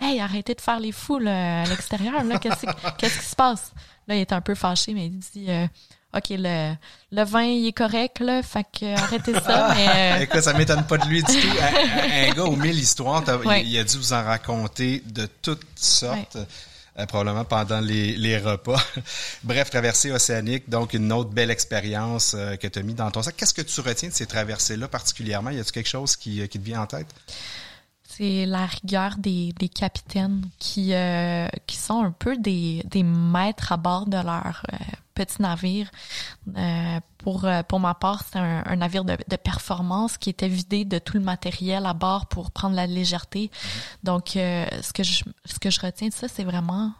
[0.00, 2.22] Hey, arrêtez de faire les fous là, à l'extérieur.
[2.24, 2.38] là.
[2.38, 2.66] Qu'est-ce qui-
[2.98, 3.72] qu'est-ce qui se passe?
[4.08, 5.66] Là, il est un peu fâché, mais il dit euh,
[6.14, 6.74] OK, le,
[7.12, 9.74] le vin, il est correct, là, fait que arrêtez ça.
[9.74, 11.48] mais, euh, Écoute, ça m'étonne pas de lui du tout.
[11.60, 13.22] Un, gars aux mille histoires,
[13.56, 16.36] il, il a dû vous en raconter de toutes sortes.
[16.98, 18.80] euh, probablement pendant les, les repas.
[19.42, 23.22] Bref, traversée océanique, donc une autre belle expérience euh, que tu as mis dans ton
[23.22, 23.34] sac.
[23.36, 25.50] Qu'est-ce que tu retiens de ces traversées-là particulièrement?
[25.50, 27.08] Y a-t-il quelque chose qui, euh, qui te vient en tête?
[28.16, 33.72] C'est la rigueur des, des capitaines qui, euh, qui sont un peu des, des maîtres
[33.72, 34.76] à bord de leur euh,
[35.14, 35.90] petit navire.
[36.56, 40.48] Euh, pour, euh, pour ma part, c'est un, un navire de, de performance qui était
[40.48, 43.50] vidé de tout le matériel à bord pour prendre la légèreté.
[44.02, 46.92] Donc, euh, ce, que je, ce que je retiens de ça, c'est vraiment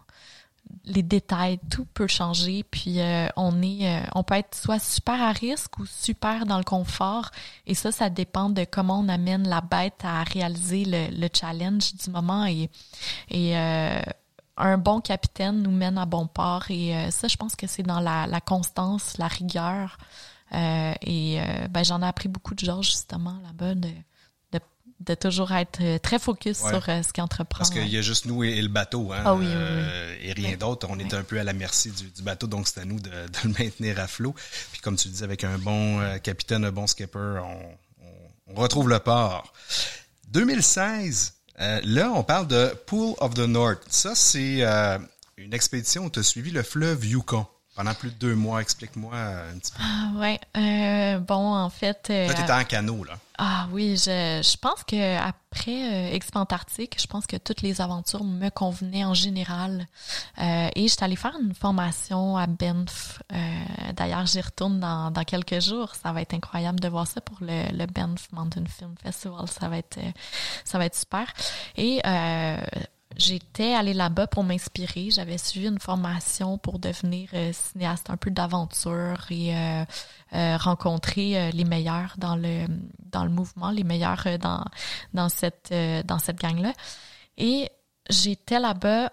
[0.85, 5.21] les détails, tout peut changer, puis euh, on est, euh, on peut être soit super
[5.21, 7.31] à risque ou super dans le confort,
[7.65, 11.93] et ça, ça dépend de comment on amène la bête à réaliser le, le challenge
[11.95, 12.69] du moment, et,
[13.33, 14.01] euh,
[14.59, 17.99] un bon capitaine nous mène à bon port, et ça, je pense que c'est dans
[17.99, 19.99] la, constance, la rigueur,
[20.51, 23.75] et ben, j'en ai appris beaucoup de Georges justement là-bas
[24.99, 26.71] de, toujours être euh, très focus Ouais.
[26.71, 27.59] sur euh, ce qu'il entreprend.
[27.59, 29.57] Parce qu'il y a juste nous et, et le bateau, hein, Ah oui, oui, oui.
[29.57, 30.87] euh, et rien d'autre.
[30.89, 33.09] On est un peu à la merci du, du bateau, donc c'est à nous de,
[33.09, 34.33] de le maintenir à flot.
[34.71, 38.87] Puis comme tu dis, avec un bon capitaine, un bon skipper, on, on- on retrouve
[38.89, 39.51] le port.
[40.31, 43.79] 2016, euh, là, on parle de Pool of the North.
[43.89, 44.97] Ça, c'est euh,
[45.37, 47.45] une expédition où tu as suivi le fleuve Yukon.
[47.75, 49.77] Pendant plus de deux mois, explique-moi un petit peu.
[49.83, 50.39] Ah ouais.
[50.57, 52.07] Euh, bon, en fait.
[52.09, 53.19] Là, t'étais en canot, là.
[53.39, 58.49] Ah oui, je, je pense que après euh, je pense que toutes les aventures me
[58.49, 59.87] convenaient en général.
[60.41, 63.21] Euh, et j'étais allée faire une formation à Banff.
[63.31, 63.37] Euh,
[63.95, 65.93] D'ailleurs, j'y retourne dans, dans quelques jours.
[65.95, 69.47] Ça va être incroyable de voir ça pour le, le Banff Mountain Film Festival.
[69.47, 70.11] Ça va être, euh,
[70.65, 71.31] ça va être super.
[71.75, 72.57] Et euh,
[73.15, 75.09] J'étais allée là-bas pour m'inspirer.
[75.11, 79.85] J'avais suivi une formation pour devenir euh, cinéaste un peu d'aventure et euh,
[80.33, 82.65] euh, rencontrer les meilleurs dans le
[83.11, 84.63] dans le mouvement, les meilleurs dans
[85.13, 85.73] dans cette
[86.05, 86.73] dans cette gang-là.
[87.37, 87.71] Et
[88.09, 89.11] j'étais là-bas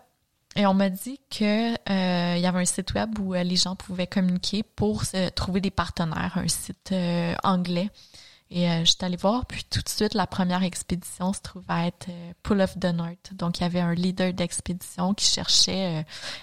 [0.57, 1.75] et on m'a dit que
[2.37, 5.05] il y avait un site web où les gens pouvaient communiquer pour
[5.35, 6.93] trouver des partenaires, un site
[7.43, 7.91] anglais.
[8.57, 12.07] Et euh, j'étais allée voir, puis tout de suite, la première expédition se trouvait être
[12.09, 13.33] euh, Pull of the North.
[13.33, 16.03] Donc, il y avait un leader d'expédition qui cherchait euh,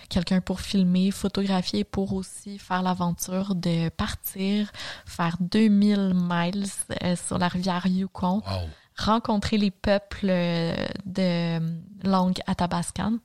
[0.09, 4.69] quelqu'un pour filmer, photographier, pour aussi faire l'aventure de partir,
[5.05, 6.65] faire 2000 miles
[7.01, 8.41] euh, sur la rivière Yukon.
[9.05, 11.59] Rencontrer les peuples euh, de
[12.03, 13.17] langue athabascan.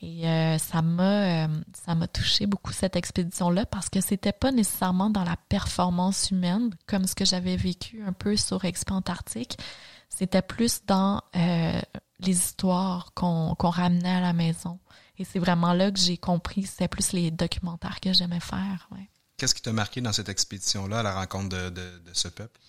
[0.00, 1.48] Et euh, ça m'a euh,
[1.84, 6.30] ça m'a touché beaucoup cette expédition là parce que c'était pas nécessairement dans la performance
[6.30, 9.58] humaine comme ce que j'avais vécu un peu sur Expo Antarctique.
[10.08, 11.80] C'était plus dans euh,
[12.20, 14.78] les histoires qu'on qu'on ramenait à la maison.
[15.18, 18.88] Et c'est vraiment là que j'ai compris c'était plus les documentaires que j'aimais faire.
[18.92, 19.08] Ouais.
[19.36, 22.60] Qu'est-ce qui t'a marqué dans cette expédition-là, à la rencontre de, de, de ce peuple?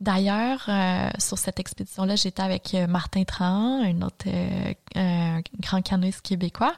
[0.00, 6.22] D'ailleurs, euh, sur cette expédition-là, j'étais avec euh, Martin Trahan, un autre euh, grand canoïste
[6.22, 6.74] québécois.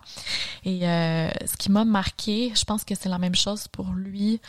[0.65, 4.41] Et ce qui m'a marqué, je pense que c'est la même chose pour lui,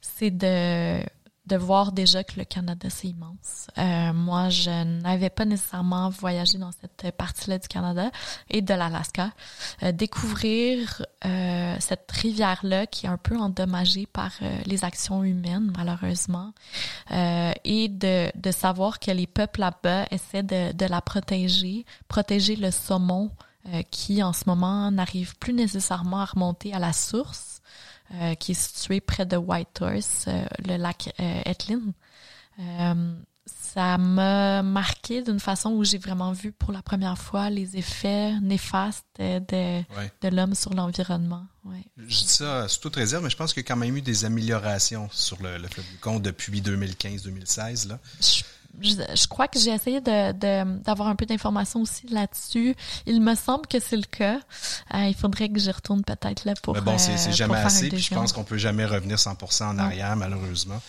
[0.00, 1.02] c'est de
[1.46, 3.66] de voir déjà que le Canada, c'est immense.
[3.76, 8.10] Euh, moi, je n'avais pas nécessairement voyagé dans cette partie-là du Canada
[8.48, 9.30] et de l'Alaska.
[9.82, 15.72] Euh, découvrir euh, cette rivière-là qui est un peu endommagée par euh, les actions humaines,
[15.76, 16.52] malheureusement,
[17.10, 22.54] euh, et de, de savoir que les peuples là-bas essaient de, de la protéger, protéger
[22.56, 23.30] le saumon
[23.92, 27.51] qui, en ce moment, n'arrive plus nécessairement à remonter à la source
[28.14, 31.80] euh, qui est situé près de Whitehorse, euh, le lac Etlin.
[32.60, 33.14] Euh,
[33.46, 38.38] ça m'a marqué d'une façon où j'ai vraiment vu pour la première fois les effets
[38.42, 40.12] néfastes de, de, Ouais.
[40.20, 41.46] de l'homme sur l'environnement.
[41.64, 41.82] Ouais.
[41.96, 44.02] Je dis ça sous toute réserve, mais je pense qu'il y a quand même eu
[44.02, 47.88] des améliorations sur le, le fleuve Yukon depuis 2015-2016.
[47.88, 47.98] Là.
[48.20, 48.42] Je,
[48.80, 52.74] je, je crois que j'ai essayé de de- d'avoir un peu d'informations aussi là-dessus.
[53.06, 54.40] Il me semble que c'est le cas.
[54.94, 56.74] Euh, il faudrait que j'y retourne peut-être là pour.
[56.74, 59.64] Mais bon, c'est euh, c'est jamais assez, puis je pense qu'on peut jamais revenir 100%
[59.64, 60.80] en arrière, malheureusement.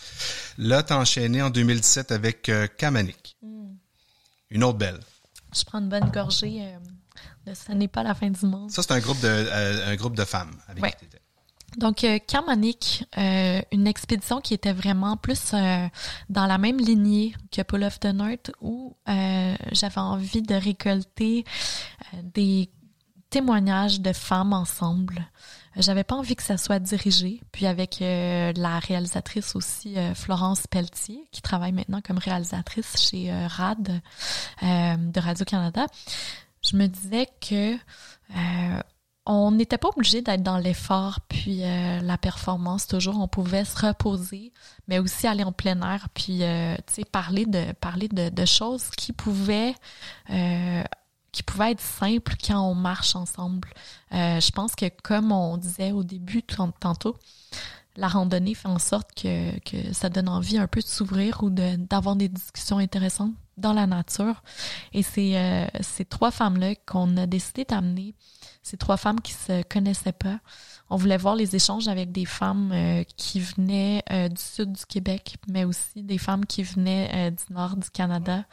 [0.58, 3.36] Là, t'as enchaîné en 2017 avec euh, Kamanik.
[3.42, 3.74] Hmm.
[4.50, 5.00] Une autre belle.
[5.56, 6.78] Je prends une bonne gorgée euh,
[7.52, 8.70] de Ce n'est pas la fin du monde.
[8.72, 10.92] Ça, c'est un groupe de euh, un groupe de femmes avec Ouais.
[10.92, 11.20] qui t'étais.
[11.78, 15.88] Donc, euh, Kamanic, euh, une expédition qui était vraiment plus euh,
[16.30, 21.46] dans la même lignée que Pull of the North, où euh, j'avais envie de récolter
[22.14, 22.70] euh, des
[23.30, 25.28] témoignages de femmes ensemble.
[25.76, 27.42] J'avais pas envie que ça soit dirigé.
[27.52, 34.02] Puis avec euh, la réalisatrice aussi, Florence Pelletier, qui travaille maintenant comme réalisatrice chez RAD
[34.62, 35.88] de Radio-Canada,
[36.62, 37.76] je me disais que
[39.26, 43.20] on n'était pas obligé d'être dans l'effort puis euh, la performance toujours.
[43.20, 44.52] On pouvait se reposer,
[44.88, 46.76] mais aussi aller en plein air puis euh,
[47.12, 49.76] parler de parler de, choses qui pouvaient
[50.30, 50.84] euh,
[51.32, 53.70] qui pouvaient être simples quand on marche ensemble.
[54.12, 57.18] Euh, je pense que comme on disait au début tant- tantôt,
[57.96, 61.50] la randonnée fait en sorte que, que ça donne envie un peu de s'ouvrir ou
[61.50, 64.44] d'avoir des discussions intéressantes dans la nature.
[64.94, 68.16] Et c'est ces trois femmes-là qu'on a décidé d'amener,
[68.64, 70.40] ces trois femmes qui se connaissaient pas.
[70.90, 74.86] On voulait voir les échanges avec des femmes euh, qui venaient euh, du sud du
[74.86, 78.46] Québec, mais aussi des femmes qui venaient euh, du nord du Canada.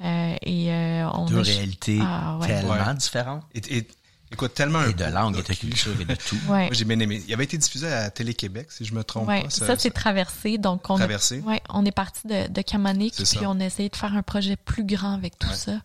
[0.00, 2.46] Euh, et euh, on Deux a réalités Ah, ouais.
[2.48, 2.94] tellement Ouais.
[2.94, 3.44] différentes.
[3.54, 3.88] Et, et-
[4.32, 6.36] écoute, tellement un Et de langue, et de culture et de tout.
[6.48, 6.64] Ouais.
[6.66, 7.22] Moi, j'ai bien aimé.
[7.26, 9.50] Il avait été diffusé à Télé-Québec, si je me trompe Ouais, pas.
[9.50, 10.58] ça, c'est traversé.
[10.58, 11.42] Donc, on, Traversé.
[11.44, 13.50] A, ouais, on est parti de, de Kamanic, C'est puis ça.
[13.50, 15.54] on a essayé de faire un projet plus grand avec tout Ouais.
[15.54, 15.80] ça.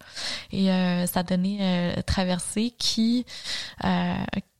[0.51, 3.25] Et euh, ça a donné euh, Traversé qui,
[3.83, 4.15] euh,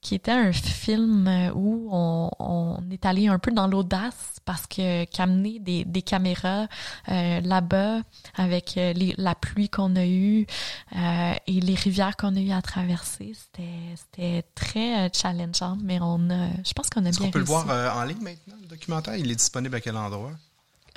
[0.08, 4.66] qui était un film euh, où on, on est allé un peu dans l'audace parce
[4.66, 6.68] que qu'amener des, des caméras
[7.10, 8.00] euh, là-bas
[8.36, 10.48] avec euh, les- la pluie qu'on a eue
[10.96, 16.48] euh, et les rivières qu'on a eu à traverser, c'était très challengeant, mais on a,
[16.66, 18.68] je pense qu'on a Est-ce bien qu'on peut le voir euh, en ligne maintenant, le
[18.68, 19.18] documentaire?
[19.18, 20.32] Il est disponible à quel endroit?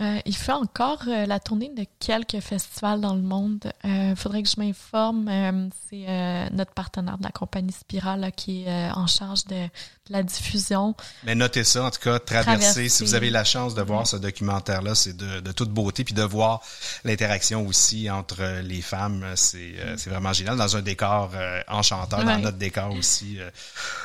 [0.01, 3.73] Euh, il fait encore euh, la tournée de quelques festivals dans le monde.
[3.85, 5.29] Il faudrait que je m'informe.
[5.29, 9.45] Euh, c'est euh, notre partenaire de la compagnie Spiral là, qui est euh, en charge
[9.45, 9.71] de, de
[10.11, 10.95] la diffusion.
[11.25, 12.19] Mais notez ça, en tout cas.
[12.19, 12.89] Traversez.
[12.89, 16.15] Si vous avez la chance de voir ce documentaire-là, c'est de, de toute beauté, puis
[16.15, 16.61] de voir
[17.05, 20.57] l'interaction aussi entre les femmes, c'est euh, c'est vraiment génial.
[20.57, 23.51] Dans un décor euh, enchanteur, dans notre décor aussi, euh,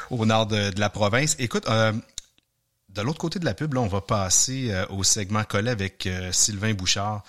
[0.10, 1.36] au nord de, de la province.
[1.40, 1.94] Écoute, euh,
[2.96, 6.08] de l'autre côté de la pub, là, on va passer euh, au segment collet avec
[6.08, 7.24] euh, Sylvain Bouchard.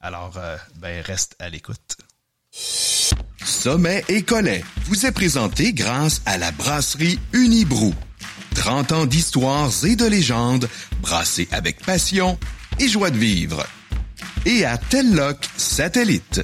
[0.00, 1.96] Alors, euh, ben, reste à l'écoute.
[3.44, 7.94] Sommet et Collet vous est présenté grâce à la brasserie Unibrou.
[8.54, 10.68] 30 ans d'histoires et de légendes
[11.00, 12.38] brassées avec passion
[12.78, 13.66] et joie de vivre.
[14.44, 16.42] Et à Telloc Satellite.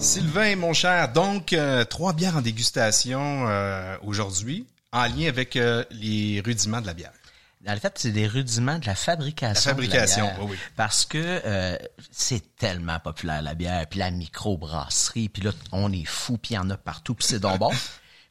[0.00, 5.84] Sylvain, mon cher, donc euh, trois bières en dégustation euh, aujourd'hui, en lien avec euh,
[5.90, 7.12] les rudiments de la bière.
[7.60, 9.70] Dans le fait, c'est des rudiments de la fabrication.
[9.70, 10.44] La fabrication, de la bière.
[10.46, 10.58] oui, oui.
[10.74, 11.76] Parce que euh,
[12.10, 16.56] c'est tellement populaire la bière, puis la microbrasserie, puis là on est fou, puis il
[16.56, 17.70] y en a partout, puis c'est donc bon.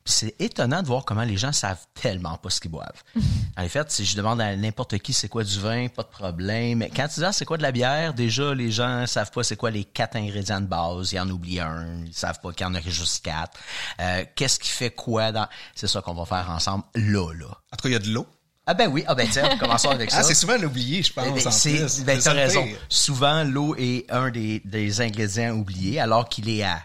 [0.04, 3.04] Puis c'est étonnant de voir comment les gens savent tellement pas ce qu'ils boivent.
[3.58, 6.78] En fait, si je demande à n'importe qui c'est quoi du vin, pas de problème.
[6.78, 9.44] Mais quand tu dis ah, c'est quoi de la bière, déjà les gens savent pas
[9.44, 11.12] c'est quoi les quatre ingrédients de base.
[11.12, 13.60] Ils en oublient un, ils savent pas qu'il y en a juste quatre.
[14.00, 17.48] Euh, Qu'est-ce qui fait quoi dans C'est ça qu'on va faire ensemble là là.
[17.48, 18.26] En tout cas, il y a de l'eau.
[18.66, 20.20] Ah ben oui, ah ben tiens, commençons avec ça.
[20.20, 22.04] Ah, c'est souvent l'oublié, je pense, Eh ben, en c'est, plus.
[22.06, 22.66] ben, t'as raison.
[22.88, 26.80] Souvent, l'eau est un des, des ingrédients oubliés, alors qu'il est à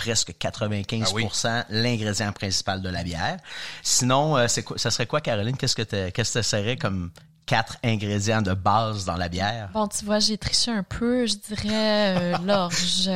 [0.00, 1.26] presque 95 Ah oui.
[1.68, 3.36] l'ingrédient principal de la bière.
[3.82, 5.56] Sinon, euh, c'est ça serait quoi, Caroline?
[5.58, 7.10] Qu'est-ce que t'as- qu'est-ce que ça serait comme
[7.44, 9.68] quatre ingrédients de base dans la bière?
[9.74, 11.26] Bon, tu vois, j'ai triché un peu.
[11.26, 13.10] Je dirais euh, l'orge.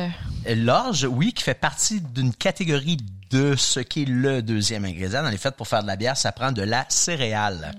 [0.47, 2.97] L'orge, oui, qui fait partie d'une catégorie
[3.31, 5.23] de ce qui est le deuxième ingrédient.
[5.23, 7.73] Dans les faits, pour faire de la bière, ça prend de la céréale.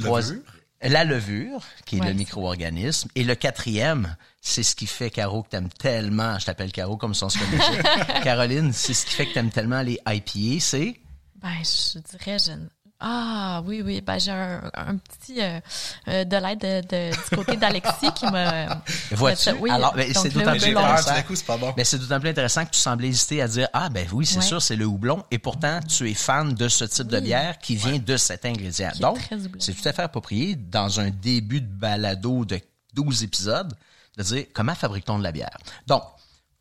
[0.00, 0.42] Trois- Levure?
[0.82, 2.08] La levure, qui est Ouais.
[2.08, 3.08] le micro-organisme.
[3.14, 4.14] Et le quatrième,
[4.48, 7.38] c'est ce qui fait, Caro, que t'aimes tellement, je t'appelle Caro comme si on se
[7.38, 8.20] connaissait.
[8.22, 10.94] Caroline, c'est ce qui fait que t'aimes tellement les IPA, c'est...
[11.42, 12.52] Ben, je dirais, je...
[12.98, 14.00] Ah, oui, oui.
[14.00, 15.60] Ben, j'ai un, un petit euh,
[16.08, 16.80] euh, de l'aide de,
[17.10, 18.80] de- du côté d'Alexis qui m'a.
[19.12, 19.50] Vois-tu?
[19.60, 21.10] Oui, Alors, ben, c'est d'autant plus intéressant.
[21.10, 21.74] tout d'un coup, c'est pas bon.
[21.76, 24.38] Ben, c'est d'autant plus intéressant que tu semblais hésiter à dire ah ben oui c'est
[24.38, 24.42] Ouais.
[24.46, 27.76] sûr c'est le houblon et pourtant tu es fan de ce type de bière qui
[27.76, 28.90] vient de cet ingrédient.
[28.92, 29.18] Qui Donc
[29.58, 32.58] c'est tout à fait approprié dans un début de balado de
[32.94, 33.74] 12 épisodes
[34.16, 35.56] de dire comment fabrique-t-on de la bière?
[35.86, 36.02] Donc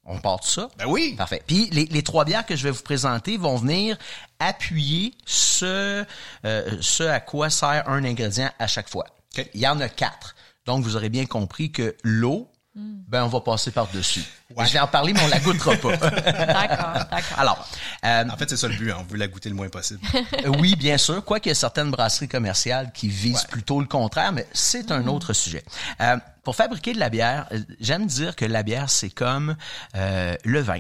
[0.06, 0.70] on part de ça.
[0.78, 1.16] Ben oui.
[1.18, 1.42] Parfait.
[1.46, 3.98] Puis les, les trois bières que je vais vous présenter vont venir
[4.40, 6.06] appuyer ce,
[6.46, 9.06] euh, ce à quoi sert un ingrédient à chaque fois.
[9.54, 10.36] Il y en a quatre.
[10.66, 14.24] Donc vous aurez bien compris que l'eau, ben on va passer par-dessus.
[14.50, 15.96] Je vais en parler, mais on la goûtera pas.
[15.98, 17.40] D'accord, d'accord.
[17.40, 17.70] Alors,
[18.04, 20.02] euh, En fait, c'est ça le but, hein, on veut la goûter le moins possible.
[20.60, 24.46] oui, bien sûr, quoiqu'il y a certaines brasseries commerciales qui visent plutôt le contraire, mais
[24.54, 25.64] c'est un autre sujet.
[26.02, 29.56] Euh, pour fabriquer de la bière, euh, j'aime dire que la bière, c'est comme
[29.96, 30.80] euh, le vin.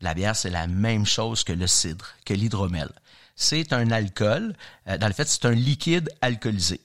[0.00, 2.88] La bière, c'est la même chose que le cidre, que l'hydromel.
[3.36, 4.54] C'est un alcool,
[4.88, 6.80] euh, dans le fait, c'est un liquide alcoolisé.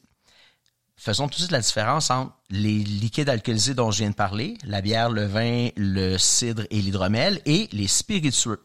[0.97, 4.57] Faisons tout de suite la différence entre les liquides alcoolisés dont je viens de parler,
[4.63, 8.63] la bière, le vin, le cidre et l'hydromel, et les spiritueux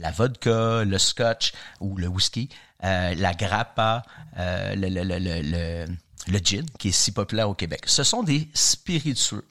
[0.00, 2.48] la vodka, le scotch ou le whisky,
[2.84, 4.02] euh, la grappa,
[4.38, 5.86] euh, le,
[6.26, 7.82] le, gin, qui est si populaire au Québec.
[7.86, 9.44] Ce sont des spiritueux.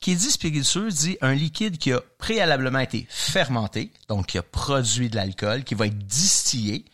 [0.00, 5.08] Qui dit spiritueux dit un liquide qui a préalablement été fermenté, donc qui a produit
[5.08, 6.84] de l'alcool, qui va être distillé.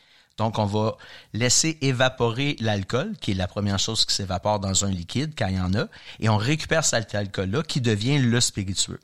[0.41, 0.97] Donc, on va
[1.35, 5.57] laisser évaporer l'alcool, qui est la première chose qui s'évapore dans un liquide quand il
[5.57, 5.85] y en a,
[6.19, 9.01] et on récupère cet alcool-là qui devient le spiritueux.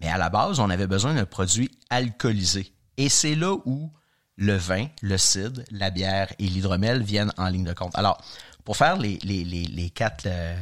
[0.00, 2.72] Mais à la base, on avait besoin d'un produit alcoolisé.
[2.96, 3.92] Et c'est là où
[4.36, 7.94] le vin, le cidre, la bière et l'hydromel viennent en ligne de compte.
[7.94, 8.16] Alors,
[8.64, 10.56] pour faire les, les, les, les quatre euh,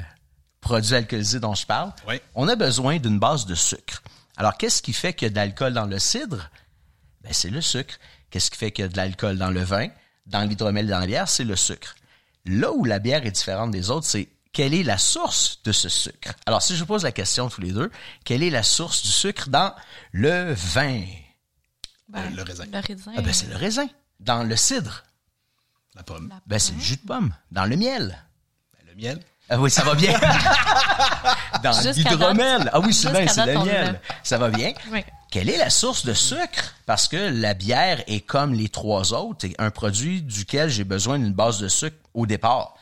[0.61, 2.21] produits alcoolisés dont je parle, Oui.
[2.35, 4.03] on a besoin d'une base de sucre.
[4.37, 6.51] Alors, qu'est-ce qui fait qu'il y a de l'alcool dans le cidre?
[7.23, 7.95] Ben, c'est le sucre.
[8.31, 9.87] Qu'est-ce qui fait qu'il y a de l'alcool dans le vin,
[10.27, 11.29] dans l'hydromel et dans la bière?
[11.29, 11.95] C'est le sucre.
[12.45, 15.89] Là où la bière est différente des autres, c'est quelle est la source de ce
[15.89, 16.33] sucre?
[16.47, 17.91] Alors, si je vous pose la question tous les deux,
[18.25, 19.75] quelle est la source du sucre dans
[20.13, 21.03] le vin?
[22.09, 22.65] Ben, le raisin.
[22.73, 23.13] Le raisin.
[23.17, 23.87] Ah ben, c'est le raisin.
[24.21, 25.03] Dans le cidre,
[25.95, 26.29] La pomme.
[26.29, 27.35] La ben, c'est le jus de pomme.
[27.51, 28.17] Dans le miel,
[28.73, 29.21] Ben, le miel.
[29.51, 30.19] ah oui, ça va bien.
[31.63, 32.71] Dans l'hydromel.
[32.73, 34.01] Ah oui, c'est bien, c'est le miel.
[34.23, 34.73] Ça va bien?
[34.91, 35.05] Oui.
[35.31, 36.75] Quelle est la source de sucre?
[36.87, 41.33] Parce que la bière est comme les trois autres, un produit duquel j'ai besoin d'une
[41.33, 42.77] base de sucre au départ.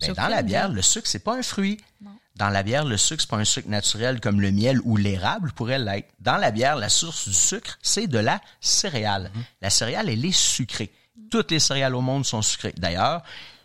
[0.00, 1.78] Ben, dans la bière, le sucre, c'est pas un fruit.
[2.02, 2.10] Non.
[2.36, 5.52] Dans la bière, le sucre, c'est pas un sucre naturel comme le miel ou l'érable
[5.52, 6.08] pourrait l'être.
[6.20, 9.30] Dans la bière, la source du sucre, c'est de la céréale.
[9.60, 10.90] La céréale, elle est sucrée.
[11.30, 12.72] Toutes les céréales au monde sont sucrées.
[12.78, 13.22] D'ailleurs,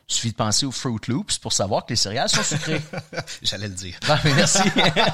[0.08, 2.82] Il suffit de penser aux Fruit Loops pour savoir que les céréales sont sucrées.
[3.41, 3.98] J'allais le dire.
[4.24, 4.60] Mais merci.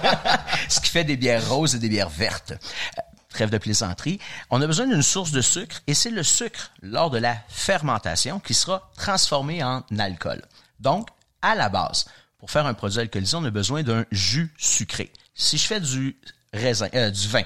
[0.70, 2.52] Ce qui fait des bières roses et des bières vertes.
[2.52, 4.20] Euh, Trêve de plaisanterie.
[4.50, 8.42] On a besoin d'une source de sucre et c'est le sucre lors de la fermentation
[8.42, 10.42] qui sera transformé en alcool.
[10.82, 11.08] Donc,
[11.42, 12.06] à la base,
[12.40, 15.14] pour faire un produit alcoolisé, on a besoin d'un jus sucré.
[15.34, 16.18] Si je fais du
[16.52, 17.44] raisin, euh, du vin,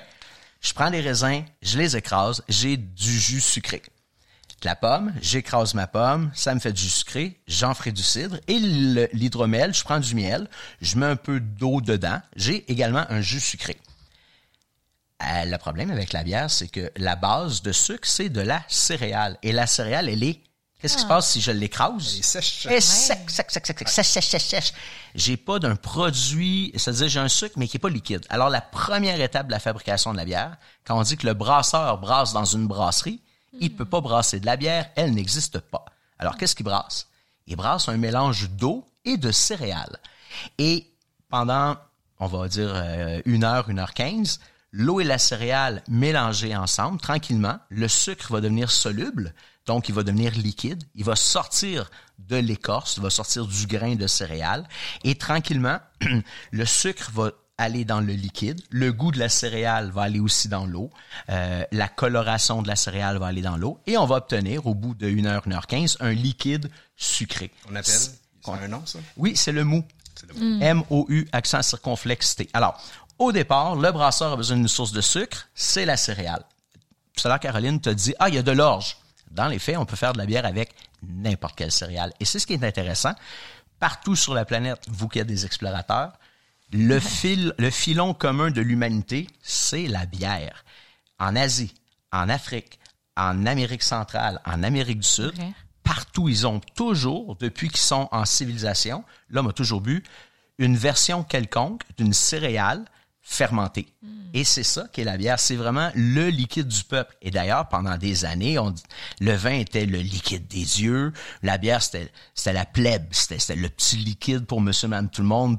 [0.60, 3.84] je prends les raisins, je les écrase, j'ai du jus sucré.
[4.64, 8.38] La pomme, j'écrase ma pomme, ça me fait du jus sucré, j'en ferai du cidre.
[8.48, 8.58] Et
[9.14, 10.50] l'hydromel, je prends du miel,
[10.82, 13.78] je mets un peu d'eau dedans, j'ai également un jus sucré.
[15.24, 18.64] Euh, le problème avec la bière, c'est que la base de sucre, c'est de la
[18.68, 19.38] céréale.
[19.44, 20.42] Et la céréale, elle est...
[20.82, 22.14] Qu'est-ce qui se passe si je l'écrase?
[22.14, 22.66] Elle est sèche.
[22.66, 24.74] Elle est sec, sec, sec, sec, sec, sèche, sèche, sèche, sèche.
[25.16, 28.26] J'ai pas d'un produit, c'est-à-dire j'ai un sucre, mais qui est pas liquide.
[28.30, 31.34] Alors, la première étape de la fabrication de la bière, quand on dit que le
[31.34, 33.22] brasseur brasse dans une brasserie,
[33.60, 35.86] il peut pas brasser de la bière, elle n'existe pas.
[36.20, 37.08] Alors, qu'est-ce qu'il brasse?
[37.48, 40.00] Il brasse un mélange d'eau et de céréales.
[40.58, 40.92] Et
[41.30, 41.78] pendant,
[42.20, 44.40] on va dire, euh, une heure, une heure quinze,
[44.72, 49.34] l'eau et la céréale mélangées ensemble, tranquillement, le sucre va devenir soluble,
[49.66, 51.90] donc il va devenir liquide, il va sortir
[52.20, 54.68] de l'écorce, il va sortir du grain de céréales,
[55.04, 55.80] et tranquillement,
[56.52, 60.48] le sucre va aller dans le liquide, le goût de la céréale va aller aussi
[60.48, 60.90] dans l'eau,
[61.30, 64.74] euh, la coloration de la céréale va aller dans l'eau, et on va obtenir, au
[64.74, 67.52] bout de 1 heure, 1 heure 15, un liquide sucré.
[67.70, 67.86] On appelle?
[67.86, 69.00] C'est un nom, ça?
[69.18, 69.84] Oui, c'est le mou.
[70.16, 70.64] C'est le mot.
[70.64, 72.50] M-O-U, accent circonflexe T.
[72.54, 72.82] Alors,
[73.18, 76.44] au départ, le brasseur a besoin d'une source de sucre, c'est la céréale.
[77.16, 78.98] Tout à l'heure, Caroline te dit, ah, il y a de l'orge.
[79.32, 80.74] Dans les faits, on peut faire de la bière avec
[81.08, 82.12] n'importe quelle céréale.
[82.20, 83.14] Et c'est ce qui est intéressant.
[83.80, 86.14] Partout sur la planète, vous qui êtes des explorateurs,
[86.76, 90.66] le fil, le filon commun de l'humanité, c'est la bière.
[91.20, 91.74] En Asie,
[92.12, 92.80] en Afrique,
[93.16, 95.34] en Amérique centrale, en Amérique du Sud,
[95.84, 100.04] partout, ils ont toujours, depuis qu'ils sont en civilisation, l'homme a toujours bu
[100.58, 102.84] une version quelconque d'une céréale
[103.22, 103.88] fermentée.
[104.34, 105.40] Et c'est ça qu'est la bière.
[105.40, 107.16] C'est vraiment le liquide du peuple.
[107.22, 108.84] Et d'ailleurs, pendant des années, on dit-
[109.22, 111.14] le vin était le liquide des yeux.
[111.42, 112.12] La bière, c'était,
[112.52, 113.08] la plèbe.
[113.12, 115.58] C'était, c'était le petit liquide pour monsieur, madame, tout le monde.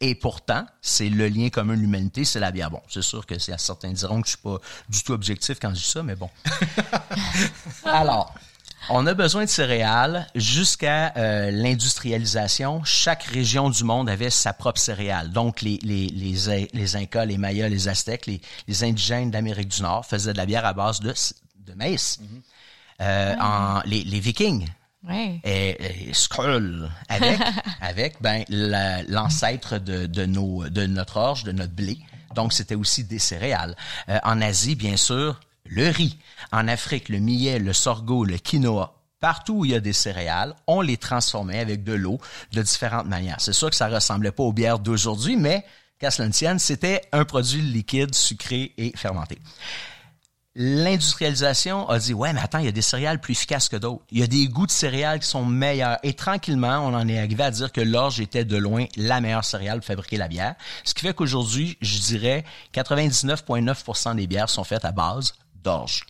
[0.00, 2.70] Et pourtant, c'est le lien commun de l'humanité, c'est la bière.
[2.70, 5.76] Bon, c'est sûr que certains diront que je suis pas du tout objectif quand je
[5.76, 6.28] dis ça, mais bon.
[7.86, 8.34] Alors,
[8.90, 12.84] on a besoin de céréales jusqu'à euh, l'industrialisation.
[12.84, 15.30] Chaque région du monde avait sa propre céréale.
[15.30, 19.82] Donc, les, les, les, les Incas, les Mayas, les Aztèques, les, les indigènes d'Amérique du
[19.82, 21.14] Nord faisaient de la bière à base de,
[21.66, 22.20] de maïs.
[23.00, 24.66] Euh, en, les, les Vikings
[25.06, 25.40] Ouais.
[25.44, 27.38] et, et Skrull avec
[27.80, 31.98] avec ben la- l'ancêtre de, de nos de notre orge, de notre blé.
[32.34, 33.76] Donc c'était aussi des céréales.
[34.08, 36.18] Euh, en Asie, bien sûr, le riz.
[36.52, 38.94] En Afrique, le millet, le sorgho, le quinoa.
[39.20, 42.18] Partout où il y a des céréales, on les transformait avec de l'eau
[42.52, 43.36] de différentes manières.
[43.40, 45.64] C'est sûr que ça ressemblait pas aux bières d'aujourd'hui, mais
[45.98, 49.38] qu'à cela ne tienne, c'était un produit liquide, sucré et fermenté.
[50.58, 54.02] L'industrialisation a dit ouais mais attends il y a des céréales plus efficaces que d'autres.
[54.10, 57.18] Il y a des goûts de céréales qui sont meilleurs et tranquillement on en est
[57.18, 60.54] arrivé à dire que l'orge était de loin la meilleure céréale pour fabriquer la bière.
[60.82, 62.42] Ce qui fait qu'aujourd'hui je dirais
[62.72, 66.06] 99,9% des bières sont faites à base d'orge.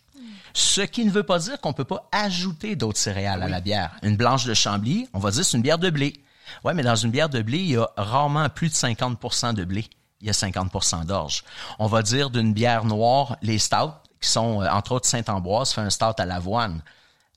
[0.55, 3.97] Ce qui ne veut pas dire qu'on peut pas ajouter d'autres céréales à la bière.
[4.03, 6.23] Une blanche de Chambly, on va dire c'est une bière de blé.
[6.63, 9.65] Ouais, mais dans une bière de blé, il y a rarement plus de 50% de
[9.65, 9.87] blé.
[10.21, 11.43] Il y a 50% d'orge.
[11.81, 15.81] On va dire d'une bière noire, les stouts, qui sont euh, entre autres Saint-Ambroise, fait
[15.81, 16.83] un stout à l'avoine.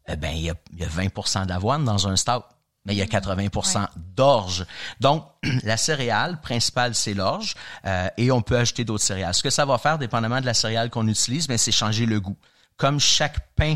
[0.08, 2.44] Eh ben, il y a, il y a 20% d'avoine dans un stout.
[2.86, 4.66] Mais il y a 80% d'orge.
[5.00, 5.26] Donc,
[5.64, 7.56] la céréale principale, c'est l'orge,
[7.86, 9.34] euh, et on peut ajouter d'autres céréales.
[9.34, 12.20] Ce que ça va faire, dépendamment de la céréale qu'on utilise, ben, c'est changer le
[12.20, 12.38] goût.
[12.78, 13.76] Comme chaque pain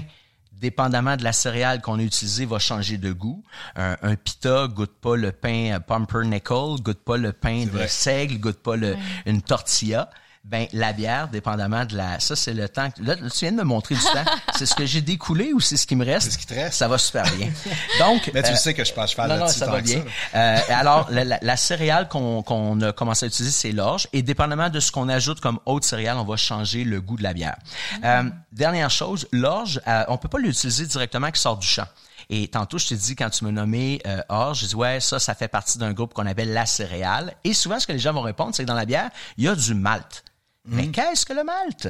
[0.64, 3.44] dépendamment de la céréale qu'on a utilisée, va changer de goût.
[3.76, 7.90] Un, un pita goûte pas le pain euh, pumpernickel, goûte pas le pain de vrai.
[7.90, 8.96] seigle, goûte pas le,
[9.26, 10.10] une tortilla.
[10.46, 13.58] Ben, la bière, dépendamment de la, ça, c'est le temps, que- là, tu viens de
[13.58, 14.26] me montrer du temps.
[14.58, 16.26] C'est ce que j'ai découlé ou c'est ce qui me reste?
[16.26, 16.74] C'est ce qui te reste.
[16.78, 17.50] Ça va super bien.
[17.98, 20.04] Donc, Mais tu euh, sais que je passe cheval non, non, ça va bien.
[20.34, 24.08] ça, Euh, alors, la, la- la céréale qu'on qu'on a commencé à utiliser, c'est l'orge.
[24.14, 27.24] Et dépendamment de ce qu'on ajoute comme autre céréale, on va changer le goût de
[27.24, 27.56] la bière.
[28.04, 31.88] Euh, dernière chose, l'orge, euh, on peut pas l'utiliser directement qui sort du champ.
[32.30, 35.20] Et tantôt, je t'ai dit, quand tu me nommais euh, orge, je dis ouais, ça,
[35.20, 37.34] ça fait partie d'un groupe qu'on appelle la céréale.
[37.46, 39.48] Et souvent, ce que les gens vont répondre, c'est que dans la bière, il y
[39.48, 40.24] a du malt.
[40.66, 41.90] Mais qu'est-ce que le malt?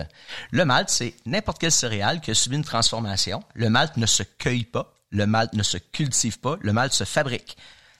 [0.51, 3.43] Le malt, c'est n'importe quelle céréale qui a subi une transformation.
[3.53, 7.03] Le malt ne se cueille pas, le malt ne se cultive pas, le malt se
[7.03, 7.55] fabrique.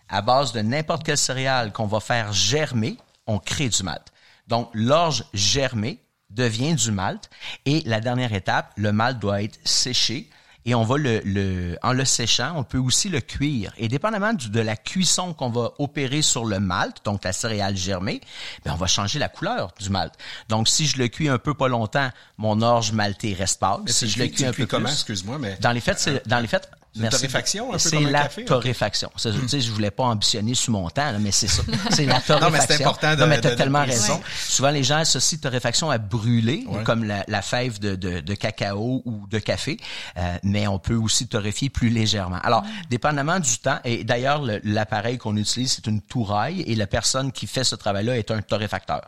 [0.10, 2.98] À base de n'importe quelle céréale qu'on va faire germer,
[3.28, 4.12] on crée du malt.
[4.48, 6.00] Donc, l'orge germée
[6.32, 7.30] devient du malt.
[7.66, 10.30] Et la dernière étape, le malt doit être séché
[10.66, 13.74] et on va le, le, en le séchant, on peut aussi le cuire.
[13.78, 17.76] Et dépendamment du, de la cuisson qu'on va opérer sur le malt, donc la céréale
[17.76, 18.22] germée,
[18.64, 20.14] ben on va changer la couleur du malt.
[20.50, 23.82] Donc si je le cuis un peu pas longtemps, mon orge malté reste pâle.
[23.88, 26.40] Si je le cuis un peu comment, plus, excuse-moi, mais dans les faits, c'est dans
[26.40, 26.70] les faits.
[26.96, 27.18] Une merci.
[27.18, 29.12] torréfaction, un peu C'est comme un la café, torréfaction.
[29.16, 31.64] Ça, Tu sais, je voulais pas ambitionner sur mon temps, là, mais c'est ça.
[31.92, 32.40] C'est la torréfaction.
[32.40, 34.22] Non, mais c'est important de- Non, mais t'as de tellement raison.
[34.48, 36.84] Souvent, les gens associent torréfaction à brûler, Ouais.
[36.84, 39.78] comme la, la fève de, de, de cacao ou de café,
[40.18, 42.40] euh, mais on peut aussi torréfier plus légèrement.
[42.44, 46.86] Alors, dépendamment du temps, et d'ailleurs, le- l'appareil qu'on utilise, c'est une touraille, et la
[46.88, 49.02] personne qui fait ce travail-là est un torréfacteur.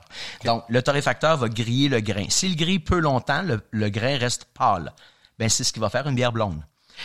[0.43, 2.25] Donc, le torréfacteur va griller le grain.
[2.29, 4.91] S'il grille peu longtemps, le, le grain reste pâle.
[5.37, 6.61] Ben, c'est ce qui va faire une bière blonde.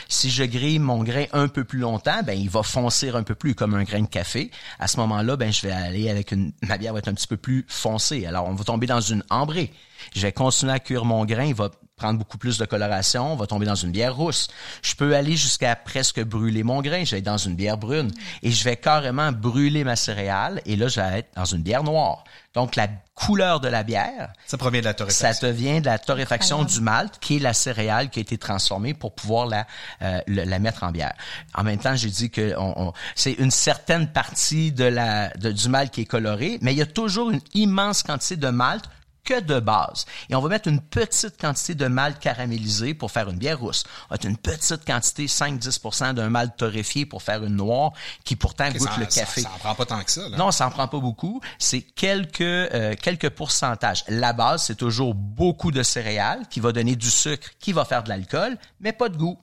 [0.08, 3.34] Si je grille mon grain un peu plus longtemps, ben il va foncer un peu
[3.34, 4.50] plus comme un grain de café.
[4.78, 7.36] À ce moment-là, ben je vais aller avec ma bière va être un petit peu
[7.36, 8.26] plus foncée.
[8.26, 9.72] Alors on va tomber dans une ambrée.
[10.14, 11.70] Je vais continuer à cuire mon grain, il va
[12.00, 14.48] prendre beaucoup plus de coloration, on va tomber dans une bière rousse.
[14.82, 18.10] Je peux aller jusqu'à presque brûler mon grain, je vais être dans une bière brune
[18.42, 21.84] et je vais carrément brûler ma céréale et là je vais être dans une bière
[21.84, 22.24] noire.
[22.54, 25.46] Donc la couleur de la bière, ça provient de la ça torréfaction.
[25.48, 28.94] te vient de la torréfaction du malt, qui est la céréale qui a été transformée
[28.94, 29.66] pour pouvoir la
[30.02, 31.12] euh, le- la mettre en bière.
[31.54, 35.52] En même temps, j'ai dit que on, on- c'est une certaine partie de la de-
[35.52, 38.84] du malt qui est coloré, mais il y a toujours une immense quantité de malt
[39.30, 40.06] que de base.
[40.28, 43.84] Et on va mettre une petite quantité de malt caramélisé pour faire une bière rousse.
[43.86, 47.92] On va mettre une petite quantité, 5-10% d'un malt torréfié pour faire une noire
[48.24, 49.42] qui pourtant goûte ça, le café.
[49.42, 50.28] Ça, en prend pas tant que ça.
[50.28, 50.36] Là.
[50.36, 51.40] Non, ça en prend pas beaucoup.
[51.58, 54.04] C'est quelques euh, quelques pourcentages.
[54.08, 58.02] La base, c'est toujours beaucoup de céréales qui va donner du sucre, qui va faire
[58.02, 59.38] de l'alcool, mais pas de goût.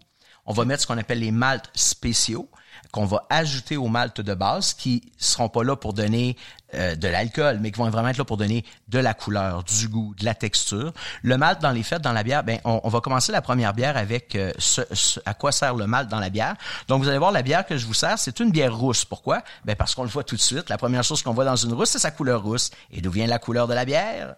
[0.45, 2.49] On va mettre ce qu'on appelle les maltes spéciaux
[2.97, 6.35] qu'on va ajouter aux maltes de base qui seront pas là pour donner
[6.73, 9.87] euh, de l'alcool, mais qui vont vraiment être là pour donner de la couleur, du
[9.87, 10.91] goût, de la texture.
[11.21, 13.75] Le malt dans les fêtes, dans la bière, ben on, on va commencer la première
[13.75, 16.55] bière avec euh, ce, ce- à quoi sert le malt dans la bière.
[16.87, 19.05] Donc vous allez voir la bière que je vous sers, c'est une bière rousse.
[19.05, 19.43] Pourquoi?
[19.63, 20.67] Ben parce qu'on le voit tout de suite.
[20.67, 22.71] La première chose qu'on voit dans une rousse, c'est sa couleur rousse.
[22.91, 24.33] Et d'où vient la couleur de la bière?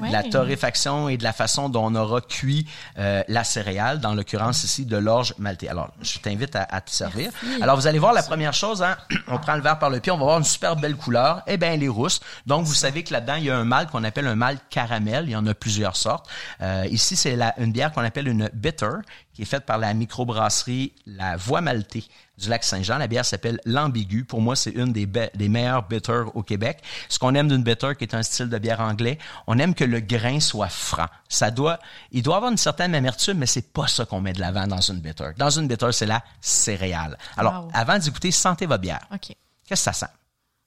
[0.00, 0.08] Ouais.
[0.08, 2.66] de la torréfaction et de la façon dont on aura cuit
[2.98, 5.68] euh, la céréale, dans l'occurrence ici de l'orge maltais.
[5.68, 7.30] Alors, je t'invite à, à te servir.
[7.42, 7.62] Merci.
[7.62, 8.96] Alors, vous allez voir la première chose, hein,
[9.28, 11.42] on prend le verre par le pied, on va voir une super belle couleur.
[11.46, 12.20] Eh bien, elle est rousse.
[12.46, 15.24] Donc, vous savez que là-dedans, il y a un malt qu'on appelle un malt caramel.
[15.26, 16.28] Il y en a plusieurs sortes.
[16.60, 18.90] Euh, ici, c'est une bière qu'on appelle une bitter,
[19.34, 22.04] qui est faite par la microbrasserie La Voie Maltais
[22.42, 22.98] du lac Saint-Jean.
[22.98, 24.24] La bière s'appelle l'Ambigu.
[24.24, 26.82] Pour moi, c'est une des, be- des meilleures bitters au Québec.
[27.08, 29.84] Ce qu'on aime d'une bitter, qui est un style de bière anglais, on aime que
[29.84, 31.06] le grain soit franc.
[31.28, 31.78] Ça doit,
[32.10, 34.80] il doit avoir une certaine amertume, mais c'est pas ça qu'on met de l'avant dans
[34.80, 35.30] une bitter.
[35.38, 37.16] Dans une bitter, c'est la céréale.
[37.36, 37.70] Alors, Wow.
[37.74, 39.00] avant d'écouter, sentez votre bière.
[39.12, 39.20] OK.
[39.28, 39.36] Qu'est-ce
[39.68, 40.12] que ça sent?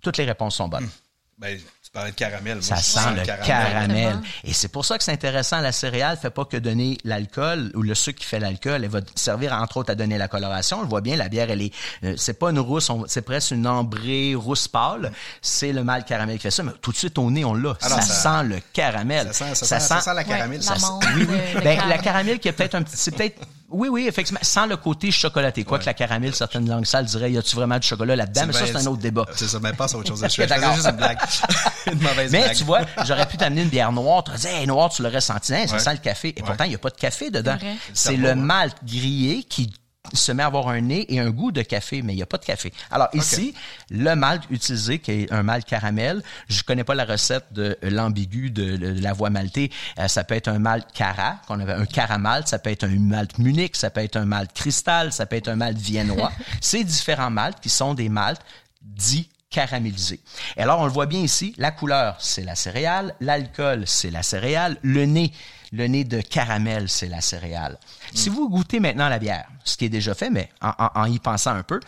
[0.02, 0.90] Toutes les réponses sont bonnes.
[1.38, 1.64] Ben, tu
[1.96, 2.54] parlais de caramel.
[2.56, 4.20] Moi, Ça sent le caramel.
[4.44, 5.60] Et c'est pour ça que c'est intéressant.
[5.62, 8.84] La céréale fait pas que donner l'alcool ou le sucre qui fait l'alcool.
[8.84, 10.78] Elle va servir entre autres à donner la coloration.
[10.80, 11.74] On le voit bien, la bière, elle est,
[12.04, 15.12] euh, c'est pas une rousse, on- c'est presque une ambrée rousse pâle.
[15.42, 16.64] C'est le mâle caramel qui fait ça.
[16.64, 17.74] Mais tout de suite au nez, on l'a.
[17.82, 19.28] Ah ça, ça- sent le caramel.
[19.28, 20.60] Ça sent, ça, sent, ça sent la caramel.
[20.60, 23.40] Ouais, ça sent- Ben, la caramel qui est peut-être un petit, c'est peut-être,
[23.70, 25.64] oui, oui, effectivement, sans le côté chocolaté.
[25.64, 28.44] Quoi que la caramel, certaines langues sales diraient, y a-tu vraiment du chocolat là-dedans?
[28.48, 29.26] Mais ça, c'est un autre débat.
[29.36, 30.22] C'est ça, mais passe à autre chose.
[30.24, 30.76] Je faisais D'accord.
[30.76, 31.18] juste une blague.
[31.92, 32.56] une mauvaise Mais blague.
[32.56, 34.24] tu vois, j'aurais pu t'amener une bière noire.
[34.24, 35.54] Tu aurais dit, hey, noire, tu l'aurais senti.
[35.54, 35.80] Hein, ça Ouais.
[35.80, 36.34] sent le café.
[36.38, 37.58] Et pourtant, il n'y a pas de café dedans.
[37.94, 39.74] C'est Le malt grillé qui
[40.14, 42.28] se met à avoir un nez et un goût de café, mais il n'y a
[42.28, 42.72] pas de café.
[42.92, 43.54] Alors ici,
[43.90, 48.52] le malt utilisé, qui est un malt caramel, je connais pas la recette de l'ambigu
[48.52, 49.72] de, de la voie maltée.
[50.00, 53.00] Euh, ça peut être un malt cara, qu'on avait un caramalt, ça peut être un
[53.00, 56.32] malt munich, ça peut être un malt cristal, ça peut être un malt viennois.
[56.62, 58.42] Ces différents malts qui sont des malts
[58.82, 60.20] dits caramélisés.
[60.58, 64.22] Et alors, on le voit bien ici, la couleur, c'est la céréale, l'alcool, c'est la
[64.22, 65.32] céréale, le nez,
[65.76, 67.78] le nez de caramel, c'est la céréale.
[68.14, 71.06] Si vous goûtez maintenant la bière, ce qui est déjà fait, mais en, en- en
[71.06, 71.80] y pensant un peu,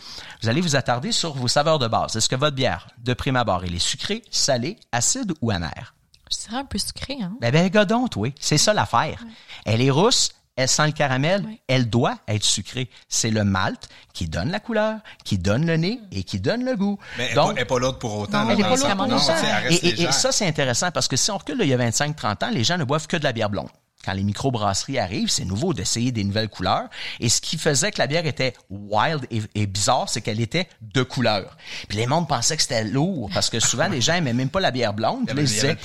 [0.42, 2.14] vous allez vous attarder sur vos saveurs de base.
[2.16, 5.94] Est-ce que votre bière, de prime abord, elle est sucrée, salée, acide ou amère?
[6.30, 7.32] Je dirais un peu sucré, hein?
[7.40, 8.34] Ben, ben, godon, oui.
[8.38, 9.24] C'est ça l'affaire.
[9.64, 12.90] Elle est rousse, elle sent le caramel, elle doit être sucrée.
[13.08, 16.76] C'est le malt qui donne la couleur, qui donne le nez et qui donne le
[16.76, 16.98] goût.
[17.16, 18.40] Mais elle n'est Donc, pas, elle est pas l'autre pour autant.
[18.42, 19.68] Non, là, elle est dans pas sens- pour autant.
[19.70, 21.76] Et, et- et ça, c'est intéressant parce que si on recule là, il y a
[21.78, 23.68] 25-30 ans, les gens ne boivent que de la bière blonde.
[24.04, 26.88] Quand les microbrasseries arrivent, c'est nouveau d'essayer des nouvelles couleurs.
[27.20, 30.68] Et ce qui faisait que la bière était wild et, et bizarre, c'est qu'elle était
[30.80, 31.56] de couleur.
[31.88, 34.60] Puis les mondes pensaient que c'était lourd parce que souvent les gens aimaient même pas
[34.60, 35.26] la bière blonde.
[35.26, 35.76] Puis là, ils disaient, le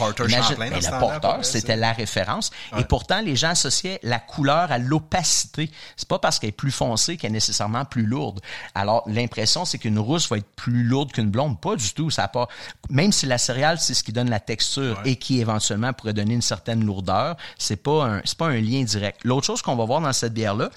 [1.20, 2.52] près, c'était la référence.
[2.78, 5.72] Et pourtant, les gens associaient la couleur à l'opacité.
[5.96, 8.42] C'est pas parce qu'elle est plus foncée qu'elle est nécessairement plus lourde.
[8.76, 11.60] Alors, l'impression, c'est qu'une rousse va être plus lourde qu'une blonde.
[11.60, 12.10] Pas du tout.
[12.10, 12.48] Ça a pas,
[12.90, 16.36] même si la céréale, c'est ce qui donne la texture et qui éventuellement pourrait donner
[16.36, 19.22] une certaine lourdeur, c'est pas pas un, c'est pas un lien direct.
[19.24, 20.70] L'autre chose qu'on va voir dans cette bière-là,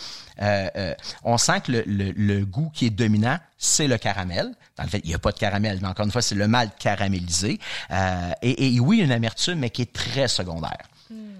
[0.43, 4.53] euh, euh, on sent que le, le, le goût qui est dominant, c'est le caramel.
[4.77, 6.47] Dans le fait, il n'y a pas de caramel, mais encore une fois, c'est le
[6.49, 7.59] malt caramélisé.
[7.91, 10.79] Euh, et, et oui, une amertume, mais qui est très secondaire.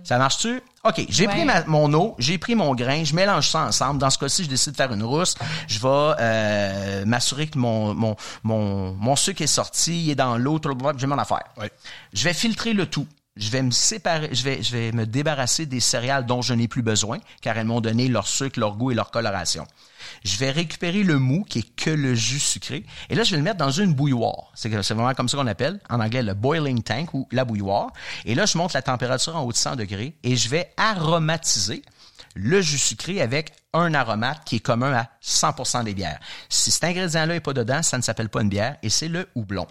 [0.05, 0.63] Ça marche-tu?
[0.85, 1.33] OK, j'ai Ouais.
[1.35, 3.99] pris ma- mon eau, j'ai pris mon grain, je mélange ça ensemble.
[3.99, 5.35] Dans ce cas-ci, je décide de faire une rousse.
[5.67, 5.89] Je vais
[6.21, 8.15] euh, m'assurer que mon, mon,
[8.45, 11.43] mon, mon sucre est sorti, il est dans l'eau, tout le monde, j'ai mon affaire.
[11.57, 11.73] Ouais.
[12.13, 13.09] Je vais filtrer le tout.
[13.37, 16.69] Je vais me séparer, je vais, je vais me débarrasser des céréales dont je n'ai
[16.69, 19.67] plus besoin, car elles m'ont donné leur sucre, leur goût et leur coloration.
[20.25, 23.37] Je vais récupérer le mou, qui est que le jus sucré, et là, je vais
[23.37, 24.53] le mettre dans une bouilloire.
[24.55, 27.93] C'est vraiment comme ça qu'on appelle, en anglais, le boiling tank ou la bouilloire.
[28.25, 31.83] Et là, je monte la température en haut de 100 degrés, et je vais aromatiser
[32.37, 36.21] le jus sucré avec un aromate qui est commun à 100% des bières.
[36.49, 39.29] Si cet ingrédient-là n'est pas dedans, ça ne s'appelle pas une bière et c'est le
[39.35, 39.67] houblon.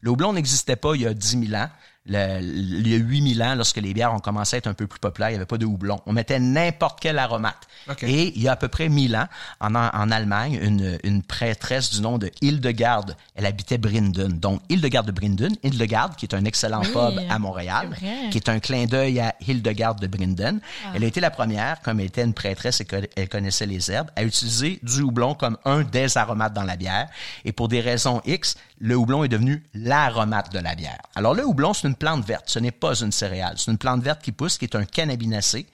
[0.00, 1.68] Le houblon n'existait pas il y a 10 000 ans.
[2.06, 4.74] Le- il y a 8 000 ans, lorsque les bières ont commencé à être un
[4.74, 6.00] peu plus populaires, il n'y avait pas de houblon.
[6.06, 7.68] On mettait n'importe quel aromate.
[8.02, 9.26] Et il y a à peu près 1000 ans,
[9.60, 14.38] en, en Allemagne, une, une prêtresse du nom de Hildegarde, elle habitait Brinden.
[14.38, 17.94] Donc, Hildegarde de Brinden, Hildegarde, qui est un excellent Oui, pub à Montréal,
[18.30, 20.60] qui est un clin d'œil à Hildegarde de Brinden.
[20.94, 24.10] Elle a été la première, comme elle était une prêtresse et qu'elle connaissait les herbes,
[24.16, 27.08] à utiliser du houblon comme un des aromates dans la bière.
[27.44, 30.98] Et pour des raisons X, le houblon est devenu l'aromate de la bière.
[31.14, 33.54] Alors le houblon, c'est plante verte, ce n'est pas une céréale.
[33.58, 35.66] C'est une plante verte qui pousse, qui est un cannabinacé.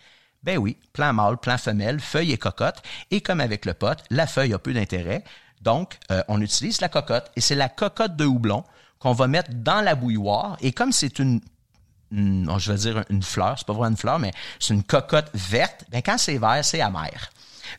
[0.42, 2.82] Ben oui, plant mâle, plant femelle, feuille et cocotte.
[3.10, 5.24] Et comme avec le pot, la feuille a peu d'intérêt.
[5.62, 7.30] Donc, euh, on utilise la cocotte.
[7.36, 8.62] Et c'est la cocotte de houblon
[8.98, 10.56] qu'on va mettre dans la bouilloire.
[10.60, 11.40] Et comme c'est une
[12.12, 15.28] une- je vais dire une fleur, c'est pas vraiment une fleur, mais c'est une cocotte
[15.34, 15.84] verte.
[15.90, 17.10] Ben, quand c'est vert, c'est amer.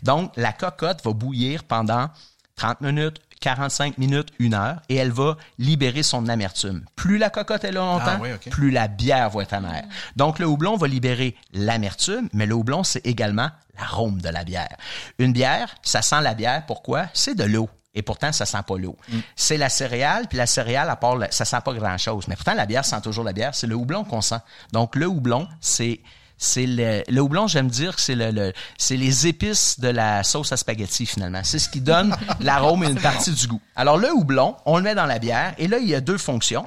[0.03, 2.09] Donc, la cocotte va bouillir pendant
[2.57, 6.83] 30 minutes, 45 minutes, une heure, et elle va libérer son amertume.
[6.95, 9.83] Plus la cocotte est là longtemps, Ah oui, plus la bière va être amère.
[10.15, 14.75] Donc, le houblon va libérer l'amertume, mais le houblon, c'est également l'arôme de la bière.
[15.19, 17.05] Une bière, ça sent la bière, pourquoi?
[17.13, 17.69] C'est de l'eau.
[17.93, 18.95] Et pourtant, ça sent pas l'eau.
[19.35, 22.27] C'est la céréale, puis la céréale, à part, la- ça sent pas grand-chose.
[22.27, 23.55] Mais pourtant, la bière sent toujours la bière.
[23.55, 24.38] C'est le houblon qu'on sent.
[24.71, 25.99] Donc, le houblon, c'est
[26.38, 30.23] c'est le, le houblon, j'aime dire que c'est le, le- c'est les épices de la
[30.23, 31.41] sauce à spaghetti finalement.
[31.43, 33.61] C'est ce qui donne l'arôme et une partie du goût.
[33.75, 36.17] Alors le houblon, on le met dans la bière et là il y a deux
[36.17, 36.65] fonctions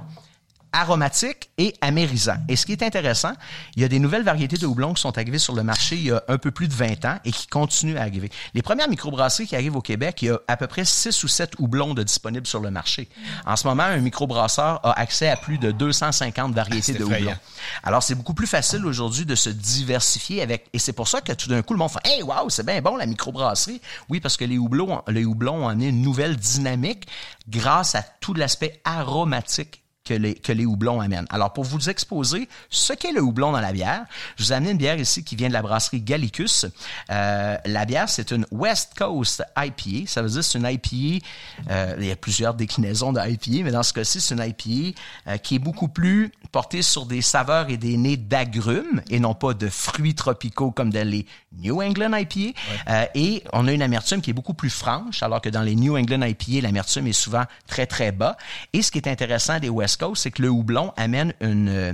[0.73, 2.37] aromatique et amérisant.
[2.49, 3.33] Et ce qui est intéressant,
[3.77, 6.05] il y a des nouvelles variétés de houblon qui sont arrivées sur le marché il
[6.05, 8.31] y a un peu plus de 20 ans et qui continuent à arriver.
[8.55, 11.29] Les premières microbrasseries qui arrivent au Québec, il y a à peu près 6 ou
[11.29, 13.09] 7 houblons de disponibles sur le marché.
[13.47, 17.35] En ce moment, un microbrasseur a accès à plus de 250 variétés C'est de houblon.
[17.83, 21.33] Alors, c'est beaucoup plus facile aujourd'hui de se diversifier avec, et c'est pour ça que
[21.33, 23.81] tout d'un coup, le monde fait, hey, wow, c'est bien bon, la microbrasserie.
[24.09, 27.07] Oui, parce que les houblons, les houblons ont amené une nouvelle dynamique
[27.49, 31.27] grâce à tout l'aspect aromatique que les, houblons amènent.
[31.31, 34.73] Alors, pour vous exposer ce qu'est le houblon dans la bière, je vous ai amené
[34.73, 36.67] une bière ici qui vient de la brasserie Gallicus.
[37.11, 40.07] Euh, la bière, c'est une West Coast IPA.
[40.07, 41.25] Ça veut dire c'est une IPA,
[41.71, 44.99] euh, il y a plusieurs déclinaisons de IPA, mais dans ce cas-ci, c'est une IPA
[45.29, 49.35] euh, qui est beaucoup plus portée sur des saveurs et des nez d'agrumes et non
[49.35, 51.27] pas de fruits tropicaux comme dans les
[51.59, 52.59] New England IPA.
[52.89, 55.77] Euh, et on a une amertume qui est beaucoup plus franche, alors que dans les
[55.77, 58.37] New England IPA, l'amertume est souvent très, très bas.
[58.73, 61.93] Et ce qui est intéressant des West Coast, c'est que le houblon amène une, euh,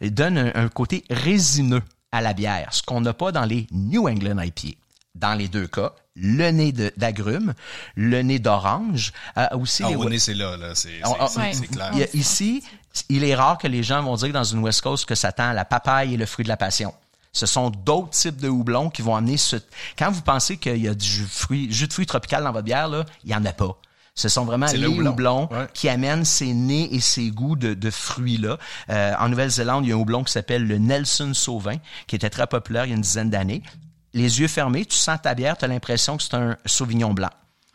[0.00, 1.82] donne un, un côté résineux
[2.12, 4.76] à la bière, ce qu'on n'a pas dans les New England IPA.
[5.14, 7.54] Dans les deux cas, le nez d'agrumes,
[7.96, 10.74] le nez d'orange, euh, aussi Ah, les au nez, c'est là, là.
[10.74, 11.52] C'est Ouais.
[11.52, 11.90] c'est clair.
[11.94, 12.62] il y a- ici,
[13.08, 15.48] il est rare que les gens vont dire dans une West Coast que ça tend
[15.50, 16.94] à la papaye et le fruit de la passion.
[17.32, 19.56] Ce sont d'autres types de houblons qui vont amener ce...
[19.98, 22.52] Quand vous pensez qu'il y a du jus, de fruits- jus de fruits tropical dans
[22.52, 23.76] votre bière, là, il y en a pas.
[24.14, 25.10] Ce sont vraiment les le houblon.
[25.12, 25.66] houblons Ouais.
[25.74, 28.56] qui amènent ces nez et ces goûts de, de fruits-là.
[28.90, 31.76] Euh, en Nouvelle-Zélande, il y a un houblon qui s'appelle le Nelson Sauvin,
[32.08, 33.62] qui était très populaire il y a une dizaine d'années.
[34.14, 37.30] Les yeux fermés, tu sens ta bière, tu as l'impression que c'est un Sauvignon blanc.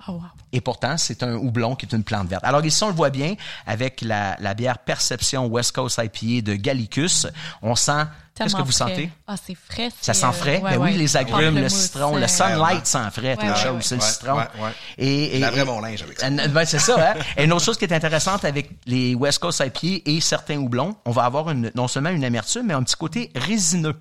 [0.07, 0.21] Oh, wow.
[0.51, 2.43] Et pourtant, c'est un houblon qui est une plante verte.
[2.43, 3.35] Alors ici, on le voit bien
[3.65, 7.27] avec la, la bière Perception West Coast IPA de Gallicus.
[7.61, 8.03] On sent...
[8.35, 8.89] Qu'est-ce que vous frais.
[8.89, 9.11] sentez?
[9.27, 9.89] Ah, c'est frais.
[10.01, 10.59] Ça sent euh, frais?
[10.59, 10.97] ouais, ben oui, ouais.
[10.97, 13.81] les agrumes, le citron, euh, le sunlight sent frais, Ouais, chose, ouais.
[13.81, 14.37] c'est le citron.
[14.37, 14.71] ouais, ouais.
[14.97, 16.25] Et, et, et- mon linge avec ça.
[16.25, 17.19] Euh, ben, c'est ça, hein?
[17.37, 20.95] Et une autre chose qui est intéressante avec les West Coast IPA et certains houblons,
[21.05, 23.95] on va avoir une, non seulement une amertume, mais un petit côté résineux.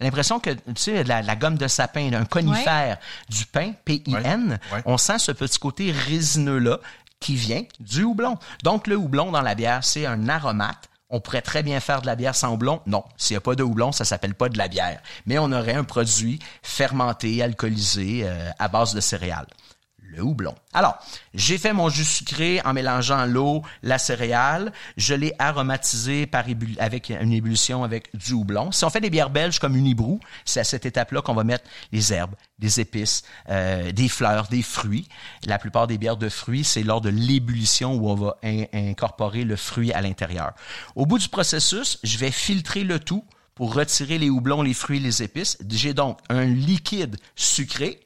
[0.00, 4.58] J'ai l'impression que, tu sais, la, la gomme de sapin, un conifère, du pain, P-I-N,
[4.72, 4.82] ouais.
[4.86, 6.78] on sent ce petit côté résineux-là
[7.20, 8.36] qui vient du houblon.
[8.62, 10.90] Donc, le houblon dans la bière, c'est un aromate.
[11.10, 12.80] On pourrait très bien faire de la bière sans houblon.
[12.86, 15.00] Non, s'il n'y a pas de houblon, ça s'appelle pas de la bière.
[15.26, 19.46] Mais on aurait un produit fermenté, alcoolisé, euh, à base de céréales.
[20.72, 20.98] Alors,
[21.34, 24.72] j'ai fait mon jus sucré en mélangeant l'eau, la céréale.
[24.96, 26.44] Je l'ai aromatisé par
[26.78, 28.72] avec une ébullition avec du houblon.
[28.72, 31.64] Si on fait des bières belges comme Unibrou, c'est à cette étape-là qu'on va mettre
[31.92, 35.08] les herbes, des épices, euh, des fleurs, des fruits.
[35.46, 38.36] La plupart des bières de fruits, c'est lors de l'ébullition où on va
[38.72, 40.52] incorporer le fruit à l'intérieur.
[40.96, 45.00] Au bout du processus, je vais filtrer le tout pour retirer les houblons, les fruits,
[45.00, 45.58] les épices.
[45.68, 48.00] J'ai donc un liquide sucré,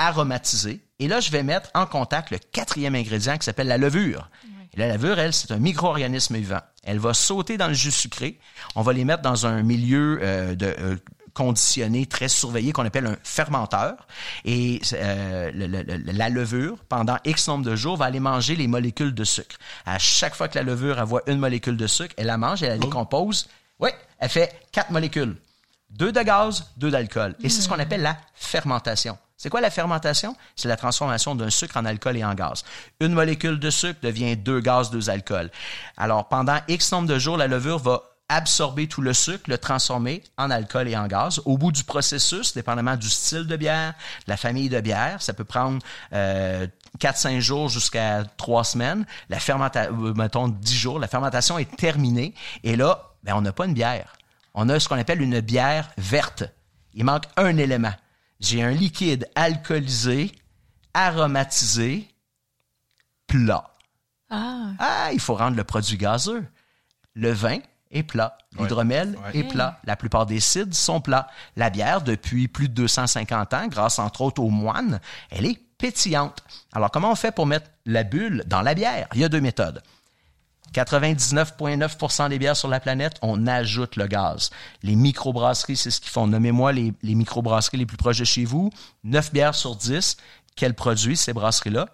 [0.00, 4.28] aromatisé, et là, je vais mettre en contact le quatrième ingrédient qui s'appelle la levure.
[4.76, 6.60] la levure, elle, c'est un micro-organisme vivant.
[6.84, 8.38] Elle va sauter dans le jus sucré.
[8.76, 10.96] On va les mettre dans un milieu euh, de, euh,
[11.32, 14.06] conditionné, très surveillé, qu'on appelle un fermenteur.
[14.44, 19.24] Et euh, la levure, pendant X nombre de jours, va aller manger les molécules de
[19.24, 19.56] sucre.
[19.86, 22.68] À chaque fois que la levure voit une molécule de sucre, elle la mange, elle
[22.68, 22.80] la oh.
[22.80, 23.48] décompose.
[23.78, 23.88] Oui,
[24.18, 25.34] elle fait quatre molécules.
[25.88, 27.34] Deux de gaz, deux d'alcool.
[27.42, 27.80] Et c'est ce qu'on hmm.
[27.80, 29.16] appelle la fermentation.
[29.40, 30.36] C'est quoi la fermentation?
[30.54, 32.62] C'est la transformation d'un sucre en alcool et en gaz.
[33.00, 35.50] Une molécule de sucre devient deux gaz, deux alcools.
[35.96, 40.22] Alors, pendant X nombre de jours, la levure va absorber tout le sucre, le transformer
[40.36, 41.40] en alcool et en gaz.
[41.46, 43.94] Au bout du processus, dépendamment du style de bière,
[44.26, 45.78] de la famille de bière, ça peut prendre
[46.12, 46.66] euh,
[46.98, 49.06] 4-5 jours jusqu'à 3 semaines.
[49.30, 52.34] La fermentation, euh, mettons 10 jours, la fermentation est terminée.
[52.62, 54.12] Et là, ben, on n'a pas une bière.
[54.52, 56.44] On a ce qu'on appelle une bière verte.
[56.92, 57.94] Il manque un élément
[58.40, 60.32] j'ai un liquide alcoolisé,
[60.94, 62.08] aromatisé,
[63.26, 63.70] plat.
[64.30, 64.70] Ah.
[64.78, 65.10] ah.
[65.12, 66.44] il faut rendre le produit gazeux.
[67.14, 67.58] Le vin
[67.90, 68.38] est plat.
[68.58, 69.80] L'hydromel est plat.
[69.84, 71.28] La plupart des cidres sont plats.
[71.56, 76.42] La bière, depuis plus de 250 ans, grâce entre autres aux moines, elle est pétillante.
[76.72, 79.08] Alors, comment on fait pour mettre la bulle dans la bière?
[79.14, 79.82] Il y a deux méthodes.
[80.72, 84.50] 99,9% des bières sur la planète, on ajoute le gaz.
[84.82, 86.26] Les microbrasseries, c'est ce qu'ils font.
[86.26, 88.70] Nommez-moi les, les microbrasseries les plus proches de chez vous.
[89.04, 90.16] 9 bières sur 10
[90.56, 91.86] qu'elles produisent, ces brasseries-là,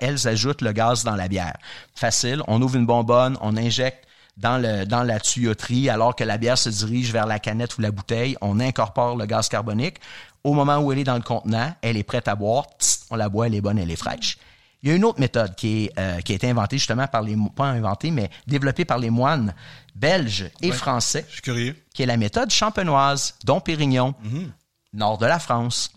[0.00, 1.56] elles ajoutent le gaz dans la bière.
[1.94, 4.06] Facile, on ouvre une bonbonne, on injecte
[4.36, 7.80] dans, le, dans la tuyauterie, alors que la bière se dirige vers la canette ou
[7.80, 9.98] la bouteille, on incorpore le gaz carbonique.
[10.42, 12.66] Au moment où elle est dans le contenant, elle est prête à boire,
[13.10, 14.38] on la boit, elle est bonne, elle est fraîche.
[14.84, 17.22] Il y a une autre méthode qui, est, euh, qui a été inventée justement par
[17.22, 19.54] les, pas inventée, mais développée par les moines
[19.94, 21.24] belges et français.
[21.26, 21.74] Je suis curieux.
[21.94, 24.52] Qui est la méthode champenoise, dont Pérignon, mhm.
[24.92, 25.90] nord de la France.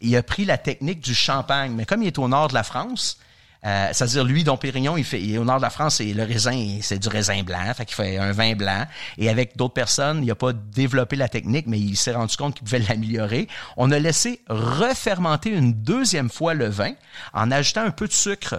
[0.00, 2.64] Il a pris la technique du champagne, mais comme il est au nord de la
[2.64, 3.18] France,
[3.64, 6.12] euh, c'est-à-dire, lui, Dom Pérignon, il fait, il est au nord de la France, et
[6.12, 8.86] le raisin, c'est du raisin blanc, fait qu'il fait un vin blanc.
[9.16, 12.54] Et avec d'autres personnes, il n'a pas développé la technique, mais il s'est rendu compte
[12.54, 13.48] qu'il pouvait l'améliorer.
[13.76, 16.92] On a laissé refermenter une deuxième fois le vin
[17.32, 18.56] en ajoutant un peu de sucre.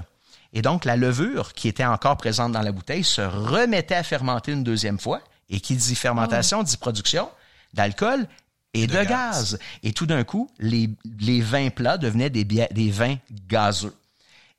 [0.54, 4.54] Et donc, la levure qui était encore présente dans la bouteille se remettait à fermenter
[4.54, 5.22] une deuxième fois.
[5.50, 7.30] Et qui dit fermentation, dit production
[7.76, 8.28] d'alcool
[8.74, 9.60] et de, gaz.
[9.84, 10.90] Et tout d'un coup, les,
[11.20, 13.94] les vins plats devenaient des, des vins gazeux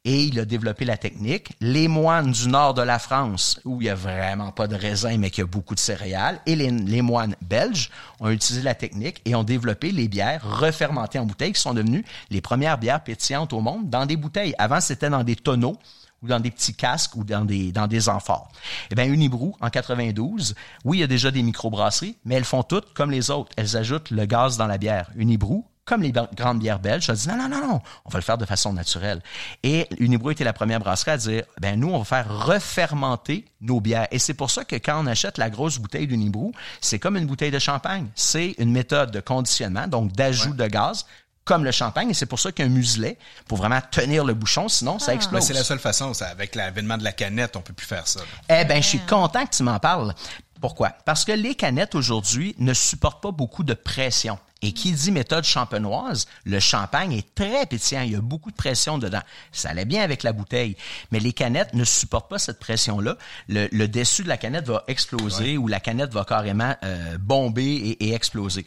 [0.06, 1.48] et il a développé la technique.
[1.60, 5.18] Les moines du nord de la France, où il n'y a vraiment pas de raisin,
[5.18, 7.90] mais qu'il y a beaucoup de céréales, et les, moines belges
[8.20, 12.04] ont utilisé la technique et ont développé les bières refermentées en bouteilles qui sont devenues
[12.30, 14.54] les premières bières pétillantes au monde dans des bouteilles.
[14.58, 15.76] Avant, c'était dans des tonneaux
[16.22, 18.48] ou dans des petits casques ou dans des, dans des amphores.
[18.92, 20.54] Eh bien, Unibrou, en 92,
[20.84, 23.50] oui, il y a déjà des microbrasseries, mais elles font toutes comme les autres.
[23.56, 25.10] Elles ajoutent le gaz dans la bière.
[25.16, 28.24] Unibrou, comme les grandes bières belges, a dit non, non, non, non, on va le
[28.24, 29.22] faire de façon naturelle.
[29.62, 33.80] Et Unibrew était la première brasserie à dire, ben nous, on va faire refermenter nos
[33.80, 34.08] bières.
[34.10, 37.26] Et c'est pour ça que quand on achète la grosse bouteille d'Unibrew, c'est comme une
[37.26, 38.08] bouteille de champagne.
[38.16, 41.06] C'est une méthode de conditionnement, donc d'ajout de gaz,
[41.44, 43.16] comme le champagne, et c'est pour ça qu'un muselet,
[43.46, 45.14] pour vraiment tenir le bouchon, sinon ça ah.
[45.14, 45.44] explose.
[45.44, 48.20] c'est la seule façon, ça, avec l'avènement de la canette, on peut plus faire ça.
[48.48, 50.12] Eh ben, je suis content que tu m'en parles.
[50.60, 50.90] Pourquoi?
[51.04, 54.38] Parce que les canettes aujourd'hui ne supportent pas beaucoup de pression.
[54.66, 58.56] Et qui dit méthode champenoise, le champagne est très pétillant, il y a beaucoup de
[58.56, 59.20] pression dedans.
[59.52, 60.76] Ça allait bien avec la bouteille,
[61.12, 63.16] mais les canettes ne supportent pas cette pression-là.
[63.48, 67.64] Le, le, dessus de la canette va exploser ou la canette va carrément euh, bomber
[67.64, 68.66] et, et exploser.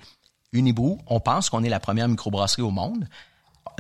[0.53, 3.05] Unibrou, on pense qu'on est la première microbrasserie au monde.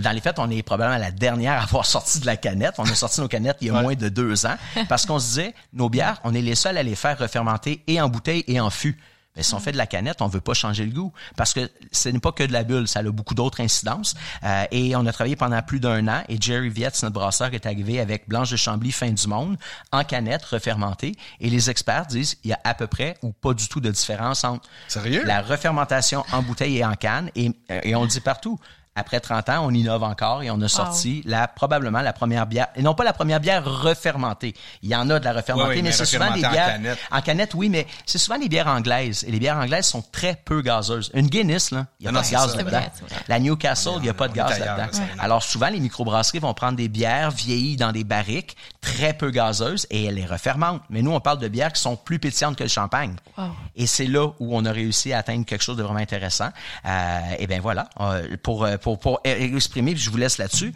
[0.01, 2.75] Dans les faits, on est probablement la dernière à avoir sorti de la canette.
[2.79, 4.55] On a sorti nos canettes il y a moins de deux ans
[4.89, 8.01] parce qu'on se disait, nos bières, on est les seuls à les faire refermenter et
[8.01, 8.97] en bouteille et en fût.
[9.39, 11.71] Mais si on fait de la canette, on veut pas changer le goût parce que
[11.93, 14.15] ce n'est pas que de la bulle, ça a beaucoup d'autres incidences.
[14.43, 17.65] Euh, et on a travaillé pendant plus d'un an et Jerry Vietz, notre brasseur, est
[17.65, 19.55] arrivé avec Blanche de Chambly fin du monde
[19.93, 23.53] en canette refermentée et les experts disent il y a à peu près ou pas
[23.53, 25.23] du tout de différence entre Sérieux?
[25.23, 27.49] la refermentation en bouteille et en canne et,
[27.83, 28.59] et on le dit partout
[28.99, 32.67] après 30 ans, on innove encore et on a sorti la probablement la première bière,
[32.75, 34.53] et non pas la première bière refermentée.
[34.83, 36.47] Il y en a de la refermentée, Oui, oui, mais, mais c'est souvent des refermentée
[36.47, 36.99] en bières canette.
[37.11, 40.35] en canette, oui, mais c'est souvent des bières anglaises et les bières anglaises sont très
[40.35, 41.11] peu gazeuses.
[41.13, 42.81] Une Guinness là, il y a Non, pas non, de gaz là-dedans.
[43.27, 44.99] La Newcastle, il y a pas de gaz là-dedans.
[45.19, 49.87] Alors souvent les microbrasseries vont prendre des bières vieillies dans des barriques très peu gazeuses
[49.89, 50.81] et elles les refermentent.
[50.89, 53.15] Mais nous on parle de bières qui sont plus pétillantes que le champagne.
[53.37, 53.45] Wow.
[53.75, 56.49] Et c'est là où on a réussi à atteindre quelque chose de vraiment intéressant.
[56.85, 60.73] Euh, et ben voilà, euh, pour, euh, pour, pour exprimer, puis je vous laisse là-dessus.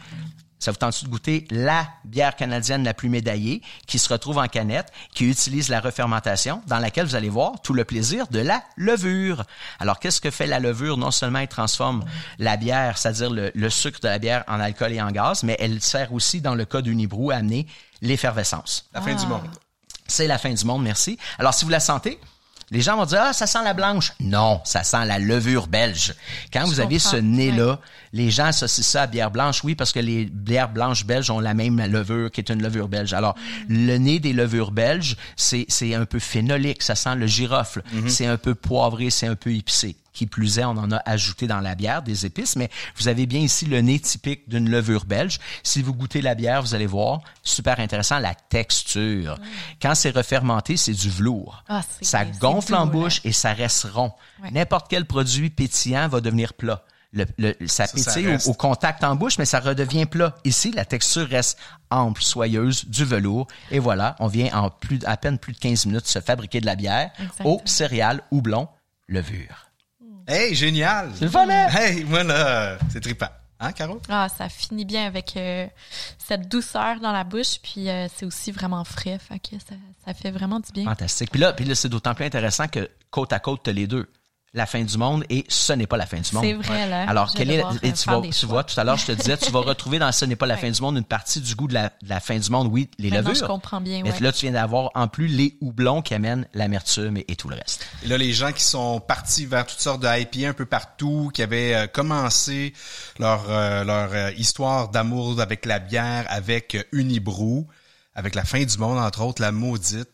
[0.59, 4.47] Ça vous tente de goûter la bière canadienne la plus médaillée qui se retrouve en
[4.47, 8.64] canette, qui utilise la refermentation, dans laquelle vous allez voir tout le plaisir de la
[8.78, 9.43] levure?
[9.80, 10.95] Alors, qu'est-ce que fait la levure?
[10.95, 12.05] Non seulement elle transforme
[12.39, 15.57] la bière, c'est-à-dire le, le sucre de la bière en alcool et en gaz, mais
[15.59, 17.68] elle sert aussi, dans le cas d'Unibrou, à amener
[18.01, 18.89] l'effervescence.
[18.93, 19.43] La fin du monde.
[20.07, 21.18] C'est la fin du monde, merci.
[21.39, 22.20] Alors, si vous la sentez,
[22.74, 24.13] les gens vont dire, ah, ça sent la blanche.
[24.19, 26.15] Non, ça sent la levure belge.
[26.51, 27.80] Quand vous avez ce nez-là,
[28.13, 31.39] les gens associent ça à bière blanche, oui, parce que les bières blanches belges ont
[31.39, 33.13] la même levure qui est une levure belge.
[33.13, 33.36] Alors,
[33.69, 37.84] le nez des levures belges, c'est, c'est un peu phénolique, ça sent le girofle.
[38.07, 39.95] C'est un peu poivré, c'est un peu épicé.
[40.14, 43.26] Qui plus est, on en a ajouté dans la bière des épices, mais vous avez
[43.26, 45.39] bien ici le nez typique d'une levure belge.
[45.64, 49.38] Si vous goûtez la bière, vous allez voir, super intéressant, la texture.
[49.82, 51.64] Quand c'est refermenté, c'est du velours.
[51.68, 54.11] Ah, c'est- ça gonfle en bouche et ça reste rond.
[54.43, 54.51] Ouais.
[54.51, 56.84] N'importe quel produit pétillant va devenir plat.
[57.16, 60.36] Le, le- ça, Ça, ça pétille au, contact en bouche, mais ça redevient plat.
[60.45, 61.59] Ici, la texture reste
[61.91, 63.47] ample, soyeuse, du velours.
[63.70, 66.66] Et voilà, on vient en plus, à peine plus de 15 minutes se fabriquer de
[66.66, 67.49] la bière Exactement.
[67.49, 68.68] au céréales, houblon,
[69.07, 69.70] levure.
[70.28, 71.11] Hey, génial!
[71.15, 71.67] C'est le fun, hein?
[71.67, 73.28] Hey, moi là, c'est trippant.
[73.59, 74.01] Hein, Caro?
[74.09, 75.67] Ah, ça finit bien avec euh,
[76.17, 80.13] cette douceur dans la bouche, puis euh, c'est aussi vraiment frais, fait que ça, ça
[80.13, 80.86] fait vraiment du bien.
[80.86, 81.32] Fantastique.
[81.32, 84.09] Puis là, puis là c'est d'autant plus intéressant que côte à côte, t'as les deux.
[84.55, 86.43] La fin du monde et ce n'est pas la fin du monde.
[86.43, 87.09] C'est vrai, là.
[87.09, 89.11] Alors, Je quel vais est, et euh, tu, vas, vois, tout à l'heure, je te
[89.11, 91.55] disais, tu vas retrouver dans ce n'est pas la fin du monde une partie du
[91.55, 93.41] goût de la, de la fin du monde, oui, les Maintenant, levures.
[93.47, 94.19] je comprends bien, Mais ouais.
[94.19, 97.55] là, tu viens d'avoir en plus les houblons qui amènent l'amertume et, et tout le
[97.55, 97.83] reste.
[98.03, 101.31] Et là, les gens qui sont partis vers toutes sortes de IPA un peu partout,
[101.33, 102.73] qui avaient euh, commencé
[103.17, 107.65] leur, euh, leur euh, histoire d'amour avec la bière, avec Unibrou,
[108.13, 110.09] avec la fin du monde, entre autres, la maudite,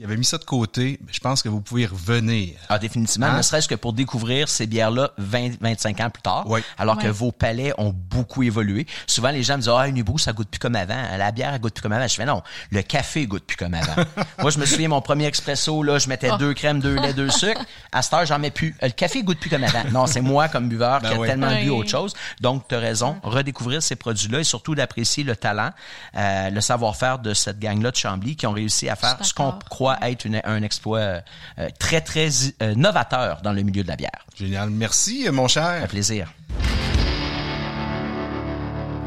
[0.00, 2.54] qui avait mis ça de côté, mais je pense que vous pouvez y revenir.
[2.70, 3.36] Ah, définitivement, Hein?
[3.36, 6.60] ne serait-ce que pour découvrir ces bières-là 20, 25 ans plus tard, Oui.
[6.78, 8.86] alors que vos palais ont beaucoup évolué.
[9.06, 10.96] Souvent, les gens me disent, ah, Unibrou, ça goûte plus comme avant.
[11.18, 12.08] La bière, elle goûte plus comme avant.
[12.08, 13.92] Je fais, non, le café goûte plus comme avant.
[14.38, 17.28] Moi, je me souviens, mon premier expresso, là, je mettais deux crèmes, deux laits, deux
[17.30, 17.60] sucres.
[17.92, 18.74] À cette heure, j'en mets plus.
[18.80, 19.84] Le café goûte plus comme avant.
[19.92, 21.28] Non, c'est moi, comme buveur, Ben qui a oui.
[21.28, 22.14] tellement bu autre chose.
[22.40, 23.16] Donc, tu as raison.
[23.22, 25.72] Redécouvrir ces produits-là et surtout d'apprécier le talent,
[26.16, 29.44] euh, le savoir-faire de cette gang-là de Chambly qui ont réussi à faire ce qu'on
[29.50, 29.58] d'accord.
[30.02, 31.20] Être une- un exploit euh,
[31.58, 32.28] euh, très, très
[32.62, 34.26] euh, novateur dans le milieu de la bière.
[34.38, 34.70] Génial.
[34.70, 35.82] Merci, euh, mon cher.
[35.82, 36.32] Un plaisir.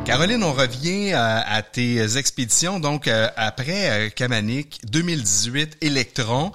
[0.05, 2.79] Caroline, on revient à, à tes expéditions.
[2.81, 6.51] Donc, euh, après euh, Kamanic, 2018, Electron.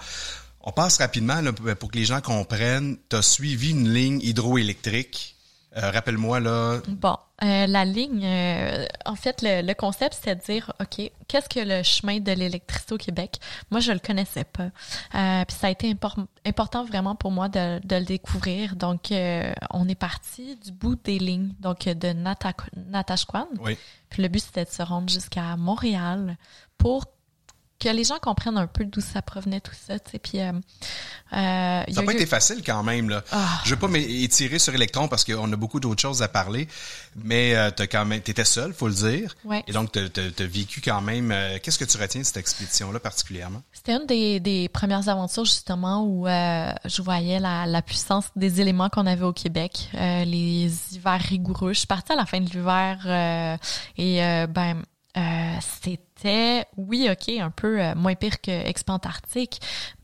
[0.62, 2.98] On passe rapidement là, pour que les gens comprennent.
[3.08, 5.34] Tu as suivi une ligne hydroélectrique.
[5.78, 10.40] Euh, Rappelle-moi, là, Bon, euh, la ligne, euh, en fait, le, le concept, c'était de
[10.40, 13.36] dire, OK, qu'est-ce que le chemin de l'électricité au Québec?
[13.70, 14.70] Moi, je le connaissais pas.
[15.44, 18.74] Puis ça a été impor- important vraiment pour moi de, de le découvrir.
[18.76, 23.46] Donc, on est parti du bout des lignes, donc de Nata- Natashquan.
[23.60, 23.76] oui.
[24.10, 26.38] Puis le but, c'était de se rendre jusqu'à Montréal
[26.78, 27.04] pour
[27.80, 30.18] que les gens comprennent un peu d'où ça provenait tout ça, tu sais.
[30.18, 30.56] Puis, euh, euh,
[31.32, 33.08] Ça n'a pas eu- été facile quand même.
[33.08, 33.22] Là.
[33.30, 33.60] Ah.
[33.64, 36.66] Je veux pas m'étirer sur Electron parce qu'on a beaucoup d'autres choses à parler,
[37.16, 39.36] mais euh, t'as quand même, t'étais seul, faut le dire.
[39.44, 39.62] Ouais.
[39.68, 41.30] Et donc, t'as as, vécu quand même.
[41.30, 43.62] euh, Qu'est-ce que tu retiens de cette expédition-là particulièrement?
[43.72, 48.60] C'était une des, des premières aventures justement où euh, je voyais la, la puissance des
[48.60, 51.72] éléments qu'on avait au Québec, euh, les hivers rigoureux.
[51.74, 53.56] Je suis partie à la fin de l'hiver euh,
[53.96, 54.18] et
[54.48, 54.82] ben
[55.18, 58.50] euh, c'était oui ok un peu euh, moins pire que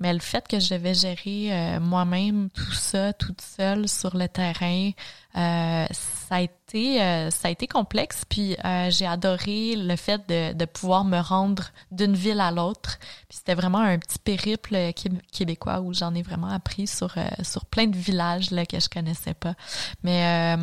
[0.00, 4.28] mais le fait que je devais gérer euh, moi-même tout ça toute seule sur le
[4.28, 4.90] terrain,
[5.36, 6.98] euh, ça a été
[7.30, 8.24] ça a été complexe.
[8.28, 8.56] Puis
[8.88, 12.98] j'ai adoré le fait de, de pouvoir me rendre d'une ville à l'autre.
[13.28, 17.66] Puis c'était vraiment un petit périple qué- québécois où j'en ai vraiment appris sur sur
[17.66, 19.54] plein de villages là que je connaissais pas.
[20.02, 20.56] Mais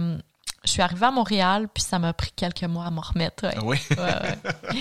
[0.64, 3.54] je suis arrivée à Montréal puis ça m'a pris quelques mois à m'en remettre ouais.
[3.58, 3.78] Ah oui?
[3.92, 4.80] Ouais, ouais.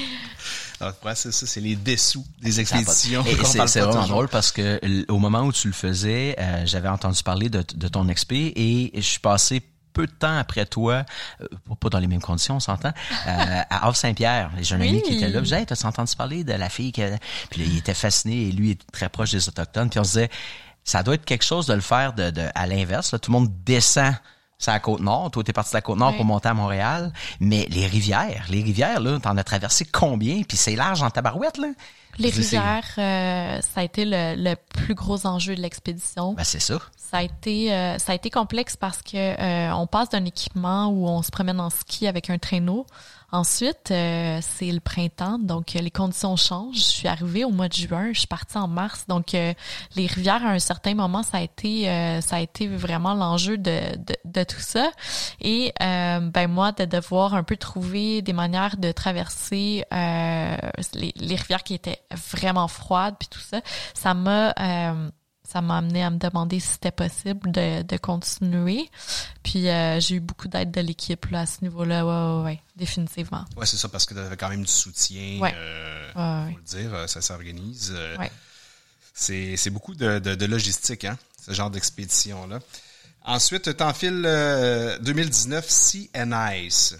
[0.80, 3.22] Alors, c'est ça, c'est les dessous des expéditions.
[3.26, 4.08] Et c'est vraiment toujours.
[4.08, 7.88] drôle parce que au moment où tu le faisais, euh, j'avais entendu parler de, de
[7.88, 9.60] ton expé et je suis passé
[9.92, 11.04] peu de temps après toi,
[11.42, 11.46] euh,
[11.80, 12.92] pas- dans les mêmes conditions, on s'entend,
[13.26, 14.52] euh, à Havre-Saint-Pierre.
[14.60, 15.02] J'ai un ami Oui.
[15.02, 15.40] qui était là.
[15.40, 17.18] Je disais, hey, t'as entendu parler de la fille qui a-
[17.50, 19.90] Puis là, il était fasciné et lui il était très proche des Autochtones.
[19.90, 20.30] Puis on se disait,
[20.84, 23.12] ça doit être quelque chose de le faire de, de- à l'inverse.
[23.12, 23.18] là.
[23.18, 24.14] Tout le monde descend
[24.60, 25.30] c'est la côte nord.
[25.32, 26.16] Toi, t'es parti de la côte nord Oui.
[26.16, 27.12] pour monter à Montréal.
[27.40, 30.42] Mais les rivières, les rivières, là, t'en as traversé combien?
[30.42, 31.68] Puis c'est large en tabarouette, là?
[32.18, 36.34] Les rivières, euh, ça a été le, le plus gros enjeu de l'expédition.
[36.34, 36.78] Ben, c'est ça.
[36.96, 40.88] Ça a été euh, ça a été complexe parce que euh, on passe d'un équipement
[40.88, 42.84] où on se promène en ski avec un traîneau.
[43.32, 46.76] Ensuite, euh, c'est le printemps, donc euh, les conditions changent.
[46.76, 49.54] Je suis arrivée au mois de juin, je suis partie en mars, donc euh,
[49.94, 53.56] les rivières à un certain moment, ça a été euh, ça a été vraiment l'enjeu
[53.56, 54.90] de, de, de tout ça.
[55.40, 60.56] Et euh, ben moi, de devoir un peu trouver des manières de traverser euh,
[60.94, 62.00] les, les rivières qui étaient
[62.32, 63.60] vraiment froides puis tout ça,
[63.94, 64.54] ça m'a
[65.50, 68.88] ça m'a amené à me demander si c'était possible de, de continuer.
[69.42, 72.04] Puis euh, j'ai eu beaucoup d'aide de l'équipe à ce niveau-là.
[72.06, 73.44] Ouais, ouais, ouais, définitivement.
[73.56, 75.38] Ouais, c'est ça, parce que tu avais quand même du soutien.
[75.40, 75.52] Ouais.
[75.54, 77.92] euh, Ouais, faut le dire, euh, ça s'organise.
[77.94, 78.30] euh, Ouais.
[79.12, 82.60] C'est beaucoup de, de, de logistique, hein, ce genre d'expédition-là.
[83.24, 83.68] Ensuite,
[84.24, 86.96] euh, 2019 Sea and Ice.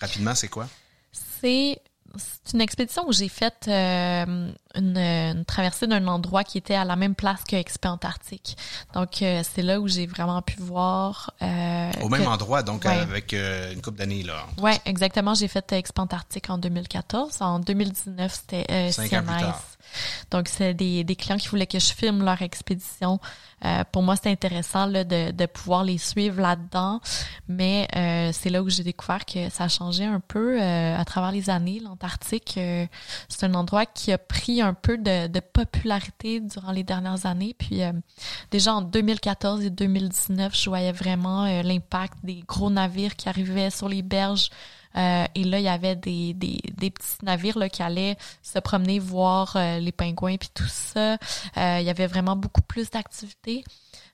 [0.00, 0.68] Rapidement, c'est quoi?
[1.42, 1.78] C'est
[2.16, 6.84] c'est une expédition où j'ai fait euh, une, une traversée d'un endroit qui était à
[6.84, 8.56] la même place que Expé Antarctique.
[8.94, 11.32] Donc euh, c'est là où j'ai vraiment pu voir.
[11.42, 12.98] euh, Au même que- endroit, donc Ouais.
[12.98, 14.46] avec euh, une couple d'années, là.
[14.58, 15.34] Ouais, exactement.
[15.34, 17.36] J'ai fait Expo Antarctique en 2014.
[17.40, 19.40] En 2019, c'était euh, Cinq ans plus CNIS.
[19.42, 19.62] tard.
[20.30, 23.20] Donc, c'est des, des clients qui voulaient que je filme leur expédition.
[23.64, 27.00] Euh, pour moi, c'est intéressant là, de, de pouvoir les suivre là-dedans.
[27.48, 31.04] Mais euh, c'est là où j'ai découvert que ça a changé un peu euh, à
[31.04, 31.80] travers les années.
[31.80, 32.86] L'Antarctique, euh,
[33.28, 37.54] c'est un endroit qui a pris un peu de, de popularité durant les dernières années.
[37.58, 37.92] Puis euh,
[38.50, 43.70] déjà en 2014 et 2019, je voyais vraiment euh, l'impact des gros navires qui arrivaient
[43.70, 44.50] sur les berges.
[44.96, 48.58] Euh, et là, il y avait des, des, des petits navires là, qui allaient se
[48.58, 51.12] promener, voir euh, les pingouins puis tout ça.
[51.12, 53.64] Euh, il y avait vraiment beaucoup plus d'activités.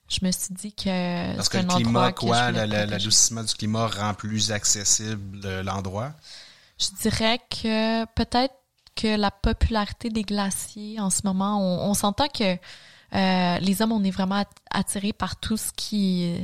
[0.07, 4.51] Je me suis dit que Parce que le climat, quoi, l'adoucissement du climat rend plus
[4.51, 6.13] accessible euh, l'endroit?
[6.79, 8.53] Je dirais que peut-être
[8.95, 12.57] que la popularité des glaciers en ce moment, on, on s'entend que
[13.15, 16.35] euh, les hommes, on est vraiment at- attirés par tout ce qui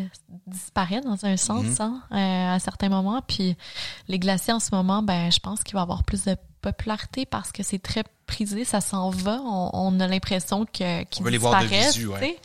[0.47, 1.75] disparaît dans un sens Mhm.
[1.79, 3.21] hein, euh, à certains moments.
[3.27, 3.55] Puis
[4.07, 7.25] les glaciers en ce moment, ben je pense qu'il va y avoir plus de popularité
[7.25, 9.41] parce que c'est très prisé, ça s'en va.
[9.43, 12.39] On, on a l'impression que qu'ils veut les voir de disparaissent, visu, ouais.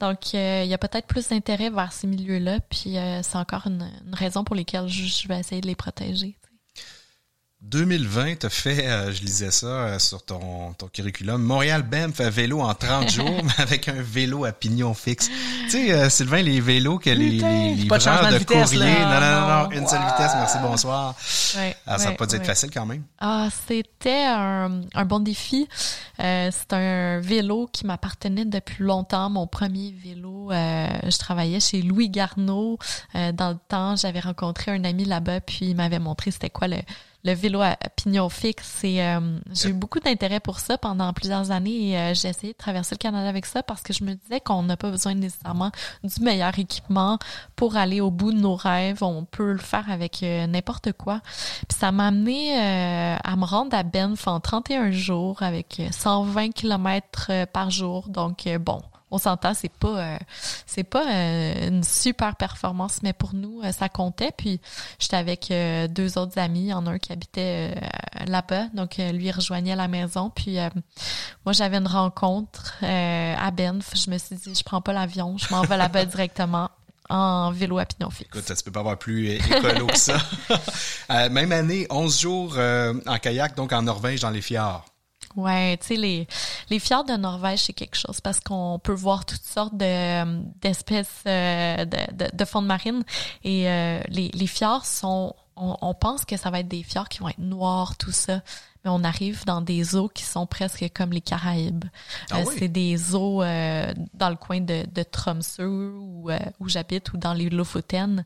[0.00, 2.58] Donc euh, il y a peut-être plus d'intérêt vers ces milieux-là.
[2.68, 5.76] Puis euh, c'est encore une, une raison pour lesquelles je, je vais essayer de les
[5.76, 6.36] protéger.
[7.70, 7.84] Tu sais.
[7.84, 12.60] 2020, t'as fait, euh, je lisais ça euh, sur ton, ton curriculum, Montréal-Banff à vélo
[12.60, 15.28] en 30 jours, mais avec un vélo à pignon fixe.
[15.64, 18.84] Tu sais, euh, Sylvain, les vélos que les, les, les pas de de vitesse, courrier,
[18.84, 19.20] là.
[19.20, 21.14] non, non, non, non, une seule vitesse, merci, bonsoir.
[21.56, 23.02] Ouais, Ah, ça ouais, pas dû être facile quand même.
[23.18, 25.68] Ah, c'était un, un bon défi.
[26.20, 29.30] Euh, c'est un vélo qui m'appartenait depuis longtemps.
[29.30, 32.78] Mon premier vélo, euh, je travaillais chez Louis Garneau.
[33.14, 36.68] Euh, dans le temps, j'avais rencontré un ami là-bas, puis il m'avait montré c'était quoi
[36.68, 36.76] le,
[37.24, 38.82] le vélo à pignon fixe.
[38.84, 41.90] Euh, j'ai eu beaucoup d'intérêt pour ça pendant plusieurs années.
[41.90, 44.40] Et euh, j'ai essayé de traverser le Canada avec ça parce que je me disais
[44.40, 45.70] qu'on n'a pas besoin nécessairement
[46.02, 47.18] du meilleur équipement
[47.54, 49.02] pour aller au bout de nos rêves.
[49.02, 51.20] On peut le faire avec euh, n'importe quoi.
[51.68, 56.50] Puis ça m'a amené à me rendre à Banff en 31 jours avec euh, 120
[56.50, 58.08] km par jour.
[58.08, 58.80] Donc bon,
[59.12, 60.18] on s'entend, c'est pas euh,
[60.66, 64.32] c'est pas euh, une super performance, mais pour nous, euh, ça comptait.
[64.36, 64.60] Puis
[64.98, 69.12] j'étais avec euh, deux autres amis, en a un qui habitait euh, là-bas, donc euh,
[69.12, 70.30] lui rejoignait la maison.
[70.34, 70.70] Puis euh,
[71.44, 73.92] moi j'avais une rencontre euh, à Banff.
[73.94, 76.70] Je me suis dit, je prends pas l'avion, je m'en vais là-bas directement
[77.10, 78.30] en vélo à pignon fixe.
[78.32, 80.16] Écoute, ça se peut pas avoir plus écolo que ça.
[81.10, 84.86] Euh, même année, 11 jours euh, en kayak, donc en Norvège, dans les fjords.
[85.36, 86.26] Ouais, tu sais, les,
[86.70, 91.22] les fjords de Norvège, c'est quelque chose parce qu'on peut voir toutes sortes de, d'espèces
[91.26, 93.02] euh, de, de, de faune marine.
[93.44, 97.08] Et euh, les, les fjords sont, on, on pense que ça va être des fjords
[97.08, 98.42] qui vont être noirs, tout ça.
[98.84, 101.84] Mais on arrive dans des eaux qui sont presque comme les Caraïbes.
[102.32, 102.56] Ah Euh, oui?
[102.58, 107.16] C'est des eaux euh, dans le coin de, de Tromsø où, euh, où j'habite ou
[107.16, 108.24] dans les Lofoten,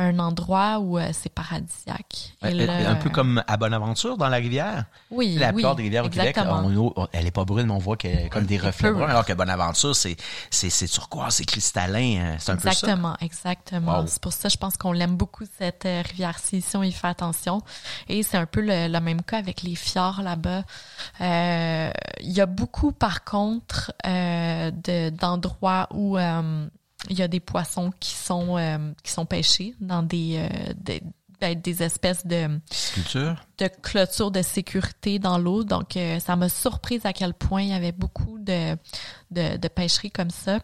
[0.00, 2.32] un endroit où euh, c'est paradisiaque.
[2.42, 4.84] Et Un, là, un peu comme à Bonaventure dans la rivière.
[5.10, 6.62] oui, la oui, plupart des rivières au Québec, exactement.
[6.64, 9.08] on- on- elle est pas brune, mais on voit qu'elle est comme des reflets bruns,
[9.08, 10.16] alors que Bonaventure, c'est,
[10.50, 12.36] c'est, c'est turquoise, c'est cristallin, hein.
[12.38, 12.68] c'est un peu ça.
[12.70, 13.98] Exactement, exactement.
[14.00, 14.06] Wow.
[14.06, 17.08] C'est pour ça, je pense qu'on l'aime beaucoup cette euh, rivière-ci si on y fait
[17.08, 17.60] attention.
[18.08, 20.62] Et c'est un peu le, le même cas avec les fjords là-bas.
[21.20, 21.90] Euh,
[22.20, 26.66] Il y a beaucoup, par contre, euh, de- d'endroits où euh,
[27.10, 31.02] il y a des poissons qui sont euh, qui sont pêchés dans des euh, des,
[31.40, 32.48] ben, des espèces de
[32.94, 33.36] Culture.
[33.58, 35.62] de clôture de sécurité dans l'eau.
[35.62, 38.76] Donc, euh, ça m'a surprise à quel point il y avait beaucoup de,
[39.30, 40.56] de, de pêcheries comme ça.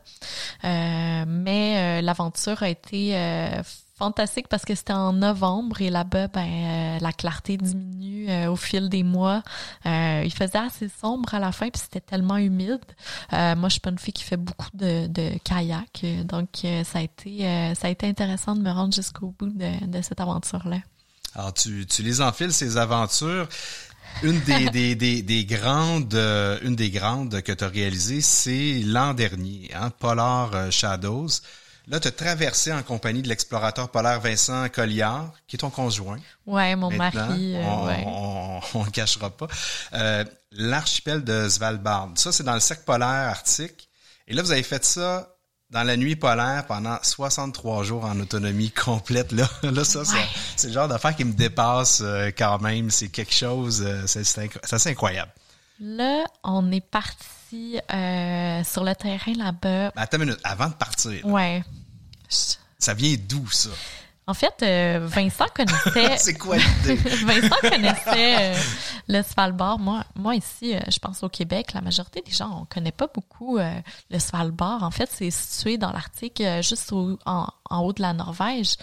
[0.65, 3.63] Euh, mais euh, l'aventure a été euh,
[3.97, 8.57] fantastique parce que c'était en novembre et là-bas, ben, euh, la clarté diminue euh, au
[8.57, 9.43] fil des mois.
[9.87, 12.81] Euh, il faisait assez sombre à la fin puis c'était tellement humide.
[13.31, 16.49] moi, je suis pas une fille qui fait beaucoup de, de kayak, donc
[16.85, 20.21] ça a été ça a été intéressant de me rendre jusqu'au bout de, de cette
[20.21, 20.79] aventure-là.
[21.35, 23.49] Alors, tu, tu les enfiles, ces aventures.
[24.23, 29.15] Une des, des, des, des grandes une des grandes que tu as réalisées, c'est l'an
[29.15, 31.29] dernier, hein, Polar Shadows.
[31.87, 36.19] Là, tu as traversé en compagnie de l'explorateur polaire Vincent Colliard, qui est ton conjoint.
[36.47, 37.57] Ouais, mon mari.
[37.57, 37.63] Euh,
[38.07, 39.49] on, on, le cachera pas.
[39.93, 42.13] Euh, L'archipel de Svalbard.
[42.15, 43.89] Ça, c'est dans le cercle polaire arctique.
[44.27, 45.35] Et là, vous avez fait ça
[45.71, 49.33] dans la nuit polaire pendant 63 jours en autonomie complète.
[49.33, 50.03] Là, là ça,
[50.57, 52.91] c'est le genre d'affaire qui me dépasse euh, quand même.
[52.91, 55.33] C'est quelque chose, euh, c'est assez incroyable.
[55.81, 57.27] Là, on est parti
[57.93, 59.93] euh, sur le terrain là-bas.
[59.97, 61.25] Attends une minute, avant de partir.
[61.27, 61.63] ouais.
[62.79, 63.71] Ça vient d'où, ça?
[64.27, 66.17] En fait, euh, Vincent connaissait.
[66.19, 66.95] c'est quoi l'idée?
[67.25, 68.59] Vincent connaissait euh,
[69.07, 69.79] le Svalbard.
[69.79, 73.07] Moi, moi ici, euh, je pense au Québec, la majorité des gens, on connaît pas
[73.07, 74.83] beaucoup le Svalbard.
[74.83, 78.77] En fait, c'est situé dans l'Arctique, juste au, en, en, haut de la Norvège.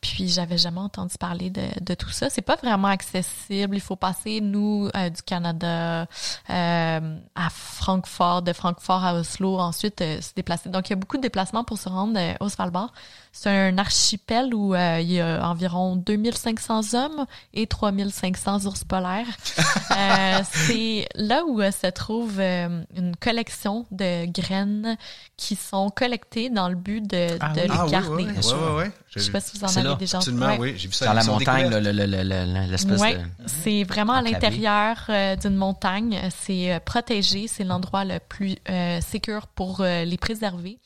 [0.00, 2.30] Puis, j'avais jamais entendu parler de, de tout ça.
[2.30, 3.76] C'est pas vraiment accessible.
[3.76, 6.06] Il faut passer nous du Canada
[6.48, 10.68] à Francfort, de Francfort à Oslo, ensuite se déplacer.
[10.68, 12.92] Donc, il y a beaucoup de déplacements pour se rendre au Svalbard.
[13.32, 19.26] C'est un archipel où euh, il y a environ 2500 hommes et 3500 ours polaires.
[19.96, 24.96] euh, c'est là où euh, se trouve euh, une collection de graines
[25.36, 28.08] qui sont collectées dans le but de, ah de les ah, garder.
[28.10, 28.84] Oui, oui, oui, oui.
[29.10, 30.74] Je sais pas si vous en avez déjà Absolument, oui.
[30.76, 33.20] J'ai vu ça dans la montagne, l'espèce ouais, de...
[33.46, 35.10] C'est vraiment à l'intérieur
[35.40, 36.20] d'une montagne.
[36.30, 37.48] C'est protégé.
[37.48, 40.78] C'est l'endroit le plus euh, sécur pour les préserver.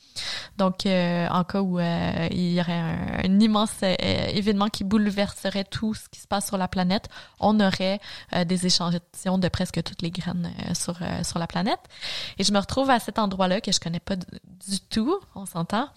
[0.58, 6.08] Donc, en cas où il y aurait un, immense euh, événement qui bouleverserait tout ce
[6.08, 7.08] qui se passe sur la planète,
[7.40, 8.00] on aurait
[8.34, 11.80] euh, des échantillons de presque toutes les graines euh, sur, sur la planète.
[12.38, 15.88] Et je me retrouve à cet endroit-là que je connais pas du tout, on s'entend.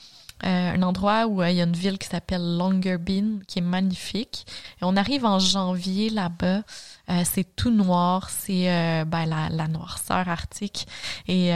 [0.42, 4.46] Un endroit où il y a une ville qui s'appelle Longyearbyen, qui est magnifique.
[4.82, 6.62] Et on arrive en janvier là-bas.
[7.24, 8.66] c'est tout noir, c'est
[9.06, 10.88] ben, la, la, noirceur arctique.
[11.28, 11.50] Et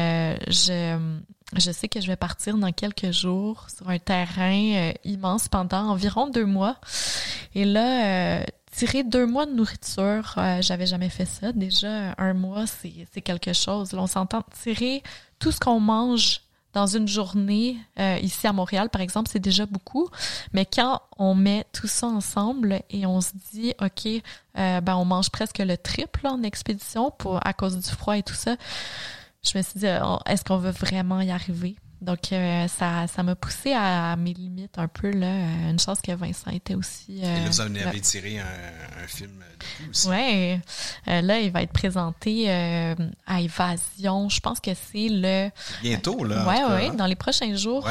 [0.47, 1.19] je
[1.55, 5.89] je sais que je vais partir dans quelques jours sur un terrain euh, immense pendant
[5.89, 6.77] environ deux mois.
[7.55, 11.51] Et là, euh, tirer deux mois de nourriture, euh, j'avais jamais fait ça.
[11.51, 13.93] Déjà, un mois, c'est quelque chose.
[13.93, 15.01] Là, on s'entend tirer
[15.39, 16.41] tout ce qu'on mange
[16.73, 17.77] dans une journée
[18.21, 20.07] ici à Montréal, par exemple, c'est déjà beaucoup.
[20.53, 24.21] Mais quand on met tout ça ensemble et on se dit, ok,
[24.55, 28.35] ben on mange presque le triple en expédition pour à cause du froid et tout
[28.35, 28.55] ça
[29.43, 31.75] je me suis dit, euh, est-ce qu'on veut vraiment y arriver?
[32.01, 35.11] Donc, euh, ça, ça m'a poussé à, mes limites un peu.
[35.11, 35.27] Là.
[35.27, 37.19] Euh, une chance que Vincent était aussi.
[37.19, 40.07] Et là, vous avez tiré un, un, film de aussi.
[40.09, 40.59] Oui.
[41.05, 44.29] là, il va être présenté à Évasion.
[44.29, 45.49] Je pense que c'est le.
[45.81, 46.45] Bientôt, là.
[46.47, 46.93] Oui, oui, hein?
[46.93, 47.83] dans les prochains jours.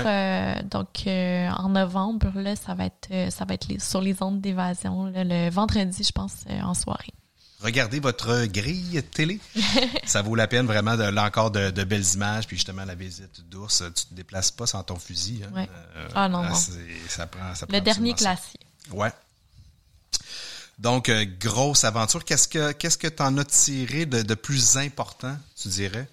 [0.65, 5.13] donc, en novembre, là, ça va être, ça va être sur les ondes d'Évasion.
[5.15, 7.13] Le vendredi, je pense, en soirée
[7.61, 9.41] regardez votre grille télé.
[10.05, 12.47] ça vaut la peine vraiment de, là encore de, belles images.
[12.47, 15.43] Puis justement, la visite d'ours, tu te déplaces pas sans ton fusil.
[15.45, 15.67] Hein.
[15.97, 16.55] Euh, ah non, non.
[17.09, 18.67] Ça prend, ça Le dernier classique.
[18.93, 19.13] Ouais.
[20.79, 22.25] Donc, euh, grosse aventure.
[22.25, 26.09] Qu'est-ce que qu'est-ce que tu en as tiré de, de plus important, tu dirais,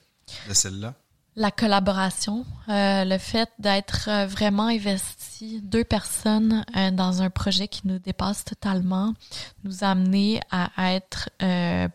[0.49, 0.95] de celle-là?
[1.37, 7.67] La collaboration, euh, le fait d'être euh, vraiment investi, deux personnes euh, dans un projet
[7.67, 9.13] qui nous dépasse totalement,
[9.65, 11.29] nous a amené à être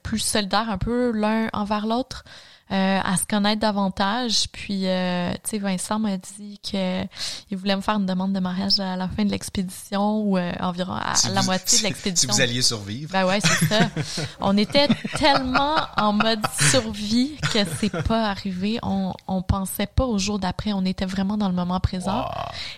[0.02, 2.24] plus solidaires un peu l'un envers l'autre,
[2.72, 4.44] euh, à se connaître davantage.
[4.52, 7.02] Puis, euh, tu sais, Vincent m'a dit que
[7.50, 10.52] il voulait me faire une demande de mariage à la fin de l'expédition ou euh,
[10.60, 12.30] environ à, la moitié de l'expédition.
[12.30, 13.10] Si vous alliez survivre.
[13.10, 13.90] Ben ouais, c'est ça.
[14.40, 14.86] on était
[15.18, 18.78] tellement en mode survie que c'est pas arrivé.
[18.82, 20.72] On, on pensait pas au jour d'après.
[20.72, 22.24] On était vraiment dans le moment présent.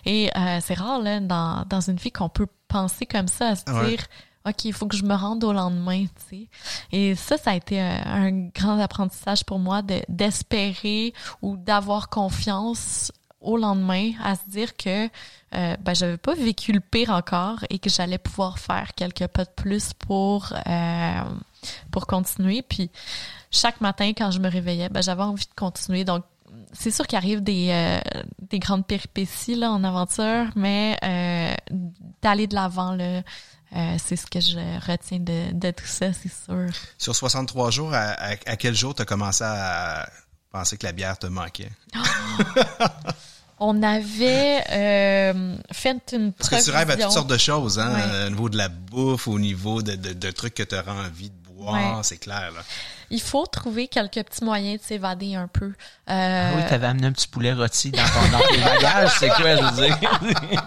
[0.06, 0.30] Et
[0.62, 4.00] c'est rare, là, dans, dans une vie qu'on peut penser comme ça, à se dire...
[4.46, 6.48] OK, il faut que je me rende au lendemain, tu sais.
[6.90, 13.12] Et ça, ça a été un, grand apprentissage pour moi de d'espérer ou d'avoir confiance
[13.40, 15.06] au lendemain à se dire que
[15.54, 19.44] euh, ben j'avais pas vécu le pire encore et que j'allais pouvoir faire quelques pas
[19.44, 21.22] de plus pour euh,
[21.90, 22.62] pour continuer.
[22.62, 22.90] Puis
[23.50, 26.04] chaque matin quand je me réveillais ben j'avais envie de continuer.
[26.04, 26.24] Donc
[26.72, 28.00] c'est sûr qu'il arrive des, euh,
[28.40, 31.54] des grandes péripéties là en aventure mais euh,
[32.22, 32.96] d'aller de l'avant
[33.74, 34.58] euh, c'est ce que je
[34.90, 36.66] retiens de, de tout ça, c'est sûr.
[36.98, 38.14] Sur 63 jours, à,
[38.46, 40.08] à, quel jour tu as commencé à
[40.50, 41.70] penser que la bière te manquait?
[43.64, 47.94] On avait euh, fait une Parce que tu rêves à toutes sortes de choses, hein,
[47.94, 48.26] Ouais.
[48.26, 51.30] au niveau de la bouffe, au niveau de, de, de trucs que tu auras envie
[51.30, 52.02] de boire, Ouais.
[52.02, 52.50] c'est clair.
[52.52, 52.60] Là.
[53.10, 55.66] Il faut trouver quelques petits moyens de s'évader un peu.
[55.66, 55.72] Euh,
[56.08, 59.54] Ah oui, t'avais amené un petit poulet rôti dans, ton, dans tes bagages, c'est quoi,
[59.54, 60.20] je veux dire?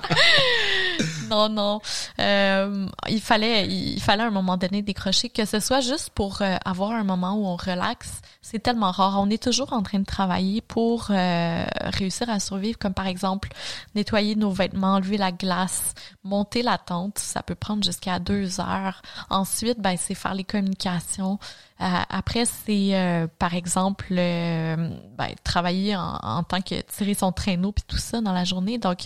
[1.29, 1.81] non, non.
[2.19, 6.41] Euh, il fallait, il fallait à un moment donné décrocher, que ce soit juste pour
[6.41, 8.21] euh, avoir un moment où on relaxe.
[8.41, 9.17] C'est tellement rare.
[9.19, 13.49] On est toujours en train de travailler pour euh, réussir à survivre, comme par exemple
[13.95, 17.17] nettoyer nos vêtements, enlever la glace, monter la tente.
[17.17, 19.01] Ça peut prendre jusqu'à deux heures.
[19.31, 21.39] Ensuite, ben c'est faire les communications.
[21.81, 24.95] Euh, après, c'est euh, par exemple ben,
[25.43, 28.77] travailler en, en tant que tirer son traîneau puis tout ça dans la journée.
[28.77, 28.99] Donc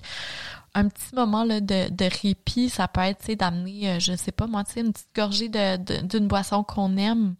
[0.75, 4.47] un petit moment là, de, de répit, ça peut être d'amener, euh, je sais pas
[4.47, 7.35] moi, une petite gorgée de, d'une boisson qu'on aime.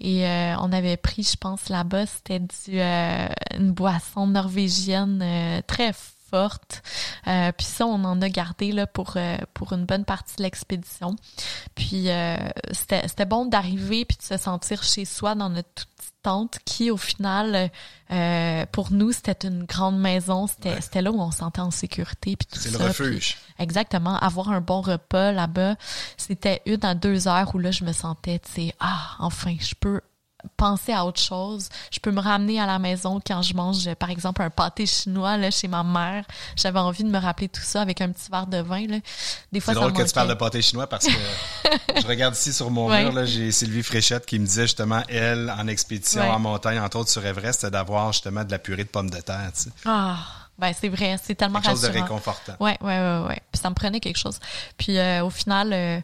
[0.00, 3.28] Et euh, on avait pris, je pense, là-bas, c'était du euh,
[3.58, 5.92] une boisson norvégienne euh, très.
[7.26, 10.42] Euh, puis ça, on en a gardé là pour euh, pour une bonne partie de
[10.42, 11.16] l'expédition.
[11.74, 12.36] Puis euh,
[12.72, 16.90] c'était bon d'arriver puis de se sentir chez soi dans notre toute petite tente qui,
[16.90, 17.70] au final,
[18.72, 20.46] pour nous, c'était une grande maison.
[20.46, 21.02] C'était Ouais.
[21.02, 23.36] là où on se sentait en sécurité C'est le refuge.
[23.36, 24.16] Puis, exactement.
[24.18, 25.76] Avoir un bon repas là-bas,
[26.16, 29.74] c'était une à deux heures où là, je me sentais, tu sais, ah, enfin, je
[29.78, 30.00] peux
[30.56, 31.68] penser à autre chose.
[31.90, 35.36] Je peux me ramener à la maison quand je mange, par exemple, un pâté chinois
[35.36, 36.24] là, chez ma mère.
[36.56, 38.86] J'avais envie de me rappeler tout ça avec un petit verre de vin.
[38.86, 38.96] Là.
[39.52, 41.12] Des fois, C'est drôle que tu parles de pâté chinois parce que
[42.00, 43.04] je regarde ici sur mon Ouais.
[43.04, 46.28] mur, là, j'ai Sylvie Fréchette qui me disait justement, elle, en expédition Ouais.
[46.28, 49.20] en montagne, entre autres sur Everest, c'était d'avoir justement de la purée de pommes de
[49.20, 49.50] terre.
[49.54, 49.70] Tu sais.
[49.84, 50.16] Ah,
[50.58, 52.04] ben c'est vrai, c'est tellement Quelque chose de rassurant.
[52.04, 52.52] réconfortant.
[52.60, 53.42] Ouais, ouais, ouais, ouais.
[53.52, 54.38] Puis ça me prenait quelque chose.
[54.76, 56.00] Puis euh, au final, euh,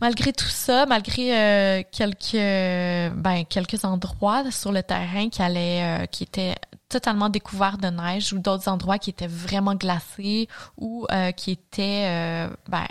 [0.00, 6.06] malgré tout ça, malgré euh, quelques, ben quelques endroits sur le terrain qui allaient, euh,
[6.06, 6.54] qui étaient
[6.88, 12.06] totalement découverts de neige, ou d'autres endroits qui étaient vraiment glacés, ou euh, qui étaient,
[12.06, 12.86] euh, ben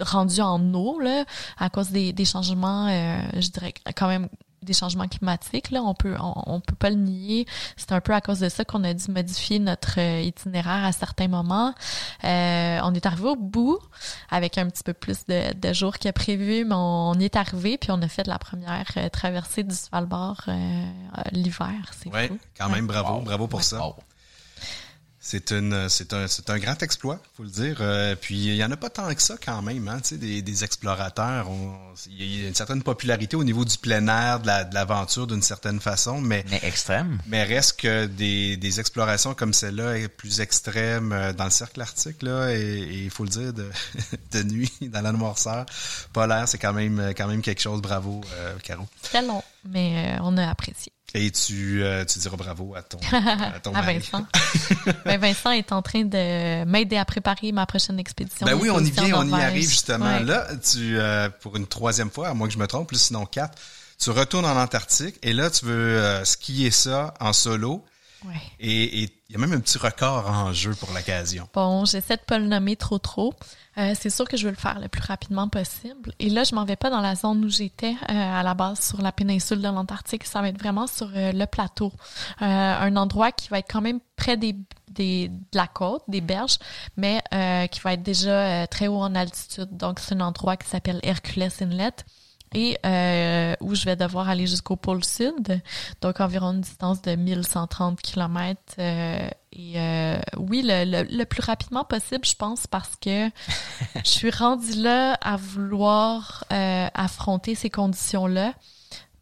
[0.00, 1.24] rendus en eau là,
[1.58, 4.28] à cause des, des changements, euh, je dirais quand même
[4.66, 7.46] des changements climatiques là, on peut on, on peut pas le nier.
[7.78, 10.92] C'est un peu à cause de ça qu'on a dû modifier notre euh, itinéraire à
[10.92, 11.72] certains moments.
[12.24, 13.78] Euh, on est arrivé au bout
[14.30, 17.78] avec un petit peu plus de, de jours que prévu, mais on, y est arrivé
[17.78, 20.84] puis on a fait la première euh, traversée du Svalbard euh,
[21.32, 21.72] l'hiver.
[21.98, 22.38] C'est Ouais, fou.
[22.58, 23.20] quand même, bravo, Wow.
[23.22, 23.78] bravo pour ça.
[25.28, 27.78] C'est une, c'est un, c'est un grand exploit, faut le dire.
[27.80, 30.18] Euh, puis il y en a pas tant que ça quand même, hein, tu sais,
[30.18, 31.48] des, des explorateurs.
[32.08, 35.26] Il y a une certaine popularité au niveau du plein air, de la- de l'aventure
[35.26, 37.18] d'une certaine façon, mais Mais extrême.
[37.26, 41.80] mais reste que des, des explorations comme celle-là est plus extrêmes euh, dans le cercle
[41.80, 43.68] arctique là, et et il faut le dire de,
[44.32, 45.66] de nuit dans la noirceur
[46.12, 47.82] polaire, c'est quand même quand même quelque chose.
[47.82, 48.86] Bravo, euh, Caro.
[49.02, 50.92] Très long, mais euh, on a apprécié.
[51.14, 53.80] Et tu euh, tu diras bravo à ton à ton à.
[53.82, 54.26] Vincent.
[55.04, 58.44] ben, Vincent est en train de m'aider à préparer ma prochaine expédition.
[58.44, 60.06] Ben oui, on y vient, on y arrive justement.
[60.06, 60.24] Ouais.
[60.24, 63.24] Là, tu euh, pour une troisième fois, à moins que je me trompe, plus sinon
[63.24, 63.56] quatre,
[63.98, 67.84] tu retournes en Antarctique et là tu veux euh, skier ça en solo
[68.24, 68.40] Ouais.
[68.60, 71.48] et il y a même un petit record en jeu pour l'occasion.
[71.52, 73.34] Bon, j'essaie de pas le nommer trop trop.
[73.76, 76.12] Euh, c'est sûr que je veux le faire le plus rapidement possible.
[76.20, 78.80] Et là, je m'en vais pas dans la zone où j'étais euh, à la base
[78.80, 80.24] sur la péninsule de l'Antarctique.
[80.24, 81.92] Ça va être vraiment sur euh, le plateau,
[82.38, 84.54] un endroit qui va être quand même près des,
[84.92, 86.58] des de la côte, des berges,
[86.96, 87.20] mais
[87.70, 89.76] qui va être déjà très haut en altitude.
[89.76, 91.92] Donc, c'est un endroit qui s'appelle Hercules Inlet
[92.56, 95.60] et euh, où je vais devoir aller jusqu'au pôle sud,
[96.00, 98.60] donc environ une distance de 1130 km.
[98.78, 99.30] et
[99.76, 103.28] euh, oui, le, le, le plus rapidement possible, je pense, parce que
[104.04, 108.52] je suis rendue là à vouloir euh, affronter ces conditions-là,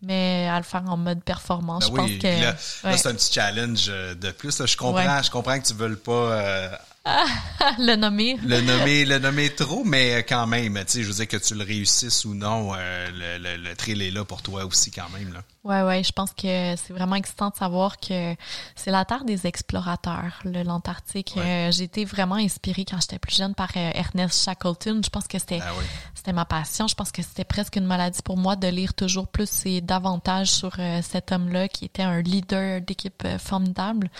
[0.02, 1.90] mais à le faire en mode performance.
[1.90, 2.43] Ben je oui, pense que
[2.89, 4.59] là, c'est un petit challenge euh, de plus.
[4.61, 4.66] là.
[4.66, 5.23] Je comprends, Ouais.
[5.23, 6.69] je comprends que tu veux pas euh,
[7.79, 8.39] le nommer.
[8.43, 11.55] le nommer, le nommer trop, mais quand même, tu sais, je veux dire que tu
[11.55, 15.09] le réussisses ou non, euh, le, le, le trail est là pour toi aussi quand
[15.11, 15.43] même là.
[15.65, 18.35] Ouais, ouais, je pense que c'est vraiment excitant de savoir que
[18.77, 21.35] c'est la terre des explorateurs, le- l'Antarctique.
[21.37, 21.69] Ouais.
[21.69, 25.01] Euh, j'ai été vraiment inspirée quand j'étais plus jeune par euh, Ernest Shackleton.
[25.05, 25.85] Je pense que c'était Ah oui.
[26.15, 26.87] c'était ma passion.
[26.87, 30.49] Je pense que c'était presque une maladie pour moi de lire toujours plus et davantage
[30.51, 34.11] sur euh, cet homme-là qui était un leader d'équipe euh, formidable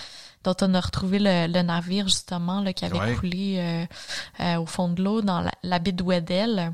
[0.45, 3.15] dont on a retrouvé le, le navire justement là, qui avait Ouais.
[3.15, 3.87] coulé euh,
[4.41, 6.73] euh, au fond de l'eau dans la, la baie de Weddell.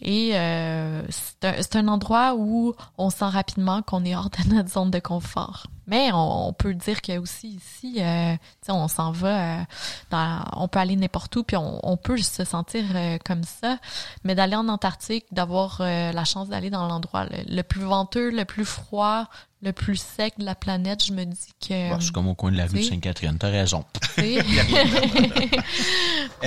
[0.00, 4.54] Et euh, c'est un, c'est un endroit où on sent rapidement qu'on est hors de
[4.54, 5.66] notre zone de confort.
[5.92, 8.34] Mais on, on peut dire que aussi ici, euh,
[8.70, 9.60] on s'en va, euh,
[10.08, 13.76] dans, on peut aller n'importe où, puis on, on peut se sentir euh, comme ça.
[14.24, 18.30] Mais d'aller en Antarctique, d'avoir euh, la chance d'aller dans l'endroit le, le plus venteux,
[18.30, 19.26] le plus froid,
[19.60, 21.90] le plus sec de la planète, je me dis que.
[21.90, 22.82] Bon, c'est comme au coin de la rue de.
[22.84, 23.36] Sainte-Catherine.
[23.38, 23.84] T'as raison.
[24.18, 24.42] Est-ce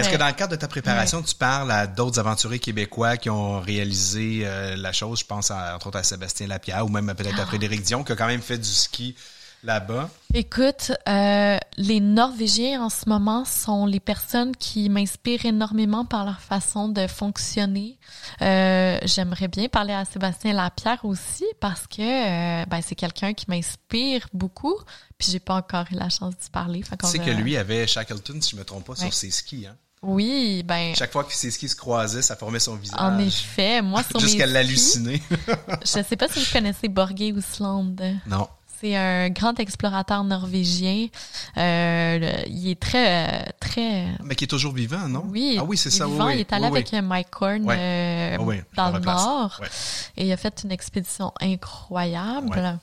[0.09, 3.59] que dans le cadre de ta préparation, tu parles à d'autres aventuriers québécois qui ont
[3.59, 5.19] réalisé euh, la chose?
[5.19, 7.43] Je pense à, entre autres à Sébastien Lapierre ou même peut-être Ah.
[7.43, 9.15] à Frédéric Dion qui a quand même fait du ski
[9.65, 10.09] là-bas.
[10.33, 16.39] Écoute, euh, les Norvégiens en ce moment sont les personnes qui m'inspirent énormément par leur
[16.39, 17.97] façon de fonctionner.
[18.41, 23.45] Euh, J'aimerais bien parler à Sébastien Lapierre aussi parce que euh, ben, c'est quelqu'un qui
[23.49, 24.75] m'inspire beaucoup.
[25.17, 26.83] Puis j'ai pas encore eu la chance d'y parler.
[26.83, 29.67] Tu sais que lui avait Shackleton, si je me trompe pas, sur ses skis.
[29.67, 29.75] Hein?
[30.01, 32.99] Oui, ben Chaque fois que ses skis se croisaient, ça formait son visage.
[32.99, 35.21] en effet, moi sur mes Jusqu'à l'halluciner.
[35.81, 37.95] Je sais pas si vous connaissez Borgé Ousland.
[38.27, 38.47] non.
[38.81, 41.07] C'est un grand explorateur norvégien.
[41.57, 44.07] Euh, il est très, très.
[44.23, 45.23] Mais qui est toujours vivant, non?
[45.29, 46.05] Oui, Ah oui, c'est ça.
[46.05, 46.25] oui, vivant.
[46.27, 46.33] oui.
[46.35, 47.57] il est allé Oui, avec euh, Mike Ouais.
[47.79, 48.99] euh, Ah oui, dans le.
[48.99, 49.61] Nord
[50.17, 52.79] et il a fait une expédition incroyable.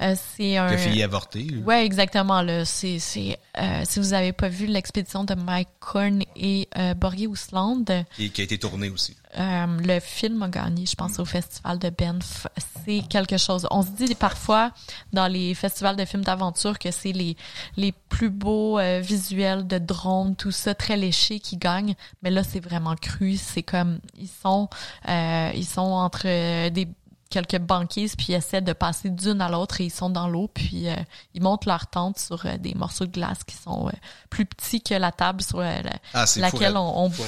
[0.00, 0.68] Euh, c'est un.
[0.68, 1.42] Qui a failli avorter.
[1.42, 1.62] lui.
[1.62, 2.42] Ouais, exactement.
[2.42, 3.38] Là, c'est, c'est,
[3.84, 7.84] si vous avez pas vu l'expédition de Mike Horn et Borgé Ousland,
[8.18, 9.16] Et qui a été tourné aussi.
[9.38, 12.46] le film a gagné, je pense, au festival de Banff.
[12.84, 13.66] C'est quelque chose.
[13.70, 14.70] On se dit parfois
[15.12, 17.36] dans les festivals de films d'aventure que c'est les,
[17.76, 21.94] les plus beaux euh, visuels de drones, tout ça, très léché qui gagnent.
[22.22, 23.36] Mais là, c'est vraiment cru.
[23.36, 24.68] C'est comme, ils sont,
[25.08, 26.88] euh, ils sont entre euh, des
[27.30, 30.50] quelques banquises puis ils essaient de passer d'une à l'autre et ils sont dans l'eau
[30.52, 30.94] puis euh,
[31.32, 33.92] ils montent leur tente sur euh, des morceaux de glace qui sont euh,
[34.28, 35.80] plus petits que la table sur la-
[36.12, 37.22] Ah, fou laquelle on, on Fou.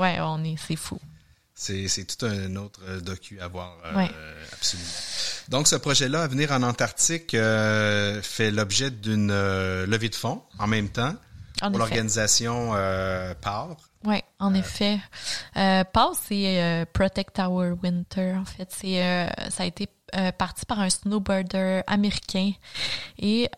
[0.00, 0.18] Ouais.
[0.20, 0.98] on est, c'est fou.
[1.58, 4.10] C'est, tout un autre euh, docu à voir, euh, Ouais.
[4.52, 4.88] absolument.
[5.48, 10.42] Donc, ce projet-là, à venir en Antarctique, euh, fait l'objet d'une euh, levée de fonds
[10.58, 11.14] en même temps
[11.62, 12.72] En pour l'organisation
[13.40, 13.76] PAR.
[14.04, 15.00] Oui, en effet.
[15.54, 18.68] PAS, c'est Protect Our Winter, en fait.
[18.70, 19.00] C'est,
[19.50, 19.88] ça a été
[20.38, 22.52] parti par un snowboarder américain
[23.18, 23.48] et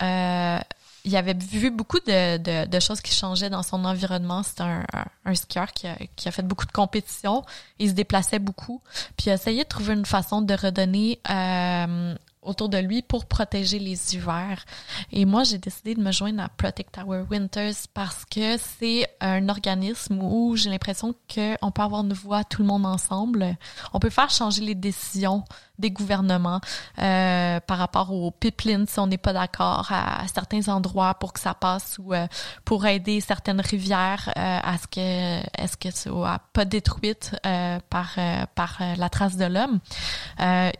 [1.08, 4.42] il avait vu beaucoup de, de, de choses qui changeaient dans son environnement.
[4.42, 7.44] C'est un, un, un skieur qui a, qui a fait beaucoup de compétitions.
[7.78, 8.82] Il se déplaçait beaucoup.
[9.16, 13.24] Puis il a essayé de trouver une façon de redonner euh, autour de lui pour
[13.24, 14.66] protéger les hivers.
[15.10, 19.48] Et moi, j'ai décidé de me joindre à Protect Our Winters parce que c'est un
[19.48, 23.56] organisme où j'ai l'impression qu'on peut avoir une voix tout le monde ensemble.
[23.94, 25.42] On peut faire changer les décisions
[25.78, 26.60] des gouvernements
[26.98, 31.40] euh, par rapport aux pipelines si on n'est pas d'accord à, certains endroits pour que
[31.40, 32.26] ça passe ou euh,
[32.64, 38.14] pour aider certaines rivières euh, à ce que est-ce que soit pas détruite euh, par
[38.18, 39.80] euh, par euh, la trace de l'homme.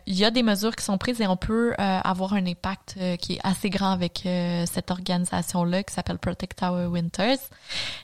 [0.07, 3.33] Il y a des mesures qui sont prises et on peut avoir un impact qui
[3.33, 4.27] est assez grand avec
[4.65, 7.37] cette organisation là qui s'appelle Protect Our Winters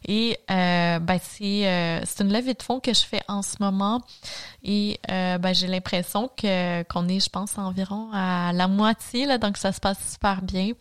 [0.07, 4.01] et ben c'est c'est une levée de fonds que je fais en ce moment
[4.65, 9.37] et euh, ben j'ai l'impression que qu'on est je pense environ à la moitié là
[9.37, 10.71] donc ça se passe super bien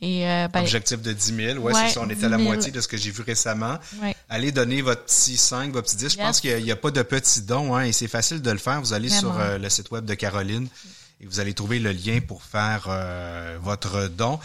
[0.00, 1.58] et euh, ben Objectif de 10 000.
[1.58, 2.00] Ouais, Ouais, c'est ça.
[2.02, 2.54] On était à la 10 000.
[2.54, 3.78] moitié de ce que j'ai vu récemment.
[4.02, 4.14] ouais.
[4.28, 6.12] Allez donner votre petit 5, votre petit 10.
[6.12, 8.58] Je pense qu'il n'y a, pas de petits dons, hein, et c'est facile de le
[8.58, 8.80] faire.
[8.80, 10.68] Vous allez sur euh, le site web de Caroline
[11.20, 14.38] et vous allez trouver le lien pour faire euh, votre don.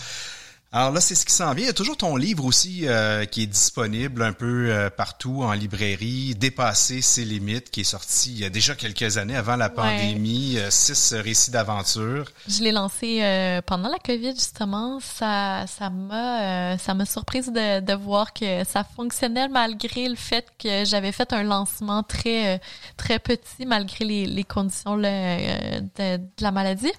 [0.75, 1.65] Alors là, c'est ce qui s'en vient.
[1.65, 5.43] Il y a toujours ton livre aussi euh, qui est disponible un peu euh, partout
[5.43, 9.55] en librairie, Dépasser ses limites, qui est sorti il y a déjà quelques années avant
[9.55, 10.57] la pandémie.
[10.57, 12.25] Euh, six récits d'aventure.
[12.47, 14.99] Je l'ai lancé euh, pendant la COVID justement.
[14.99, 20.15] Ça, ça m'a, euh, ça m'a surprise de, de voir que ça fonctionnait malgré le
[20.15, 22.59] fait que j'avais fait un lancement très,
[22.97, 25.37] très petit malgré les, les conditions là,
[25.81, 26.91] de, de la maladie.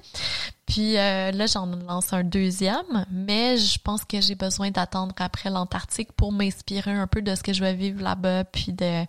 [0.74, 5.48] Puis euh, là, j'en lance un deuxième, mais je pense que j'ai besoin d'attendre après
[5.48, 9.04] l'Antarctique pour m'inspirer un peu de ce que je vais vivre là-bas, puis de,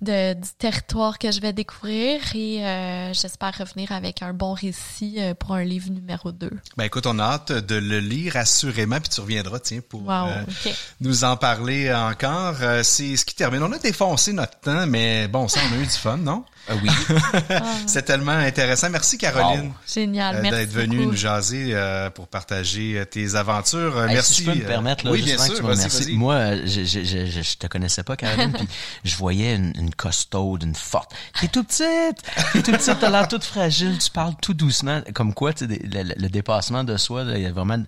[0.00, 2.20] de du territoire que je vais découvrir.
[2.34, 6.50] Et euh, j'espère revenir avec un bon récit euh, pour un livre numéro 2.
[6.76, 10.28] Ben écoute, on a hâte de le lire assurément, puis tu reviendras, tiens, pour Wow,
[10.28, 10.44] euh,
[11.00, 12.56] nous en parler encore.
[12.60, 13.62] Euh, c'est ce qui termine.
[13.62, 16.44] On a défoncé notre temps, mais bon, ça, on a eu du fun, non?
[16.70, 16.90] Ah oui.
[17.86, 18.90] C'est tellement intéressant.
[18.90, 19.68] Merci, Caroline.
[19.68, 19.74] Wow.
[19.90, 21.10] Génial, euh, merci d'être venue beaucoup.
[21.12, 23.98] nous jaser euh, pour partager tes aventures.
[24.04, 24.34] Hey, merci.
[24.34, 25.56] Si je peux me permettre, là, oui, bien justement, que sûr.
[25.56, 26.04] tu me Vas-y, remercies.
[26.04, 26.16] vas-y.
[26.16, 28.68] Moi, je, je, je, je, je te connaissais pas, Caroline, puis
[29.04, 31.12] je voyais une, une costaude, une forte.
[31.40, 35.02] T'es tout petite, t'es tout petite, t'as l'air toute fragile, tu parles tout doucement.
[35.14, 35.66] Comme quoi, le,
[36.16, 37.82] le- dépassement de soi, il y a vraiment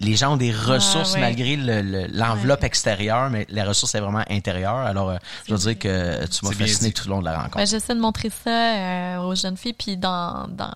[0.00, 1.20] les gens ont des ressources ouais.
[1.20, 4.76] malgré le- le- l'enveloppe extérieure, mais la ressource est vraiment intérieure.
[4.76, 5.16] Alors, euh,
[5.46, 7.56] je veux dire que tu m'as fasciné tout le long de la rencontre.
[7.56, 9.72] Ben, j'essaie de montrer ça euh, aux jeunes filles.
[9.72, 10.72] Puis dans, dans,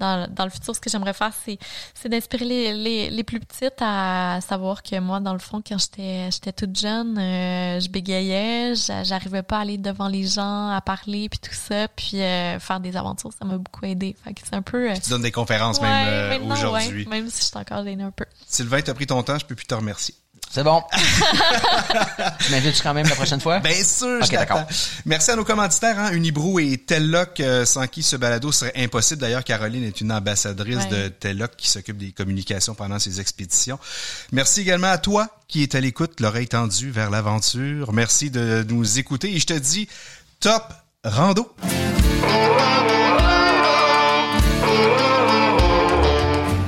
[0.00, 1.58] dans, dans le futur, ce que j'aimerais faire, c'est,
[1.94, 5.78] c'est d'inspirer les, les, les plus petites à savoir que moi, dans le fond, quand
[5.78, 10.68] j'étais, j'étais toute jeune, euh, je bégayais, j'a- j'arrivais pas à aller devant les gens,
[10.70, 11.88] à parler, puis tout ça.
[11.88, 14.16] Puis euh, faire des aventures, ça m'a beaucoup aidé.
[14.24, 14.90] Fait que c'est un peu...
[14.90, 17.04] euh, Tu donnes des conférences ouais, même euh, aujourd'hui.
[17.04, 18.24] ouais, même si je suis encore gênée un peu.
[18.48, 20.14] Sylvain, t'as pris ton temps, je peux plus te remercier.
[20.50, 20.82] C'est bon.
[22.40, 23.60] tu m'invites quand même la prochaine fois?
[23.60, 24.54] Bien sûr, Ok, je t'attends.
[24.56, 24.66] d'accord.
[25.06, 29.22] Merci à nos commanditaires, hein, Unibrou et Telloc, euh, sans qui ce balado serait impossible.
[29.22, 30.86] D'ailleurs, Caroline est une ambassadrice Ouais.
[30.88, 33.78] de Telloc qui s'occupe des communications pendant ses expéditions.
[34.32, 37.92] Merci également à toi qui est à l'écoute, l'oreille tendue vers l'aventure.
[37.94, 39.88] Merci de nous écouter et je te dis
[40.40, 40.64] top
[41.04, 41.54] rando.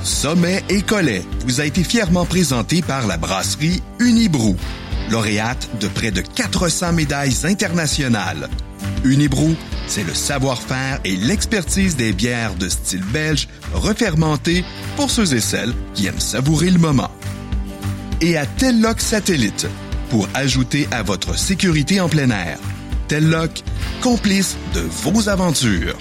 [0.05, 4.55] Sommet et Collet vous a été fièrement présenté par la brasserie Unibrou,
[5.09, 8.47] lauréate de près de 400 médailles internationales.
[9.03, 9.55] Unibrou,
[9.87, 14.63] c'est le savoir-faire et l'expertise des bières de style belge refermentées
[14.95, 17.11] pour ceux et celles qui aiment savourer le moment.
[18.21, 19.67] Et à Telloc Satellite,
[20.11, 22.59] pour ajouter à votre sécurité en plein air.
[23.07, 23.63] Telloc,
[24.01, 25.97] complice de vos aventures.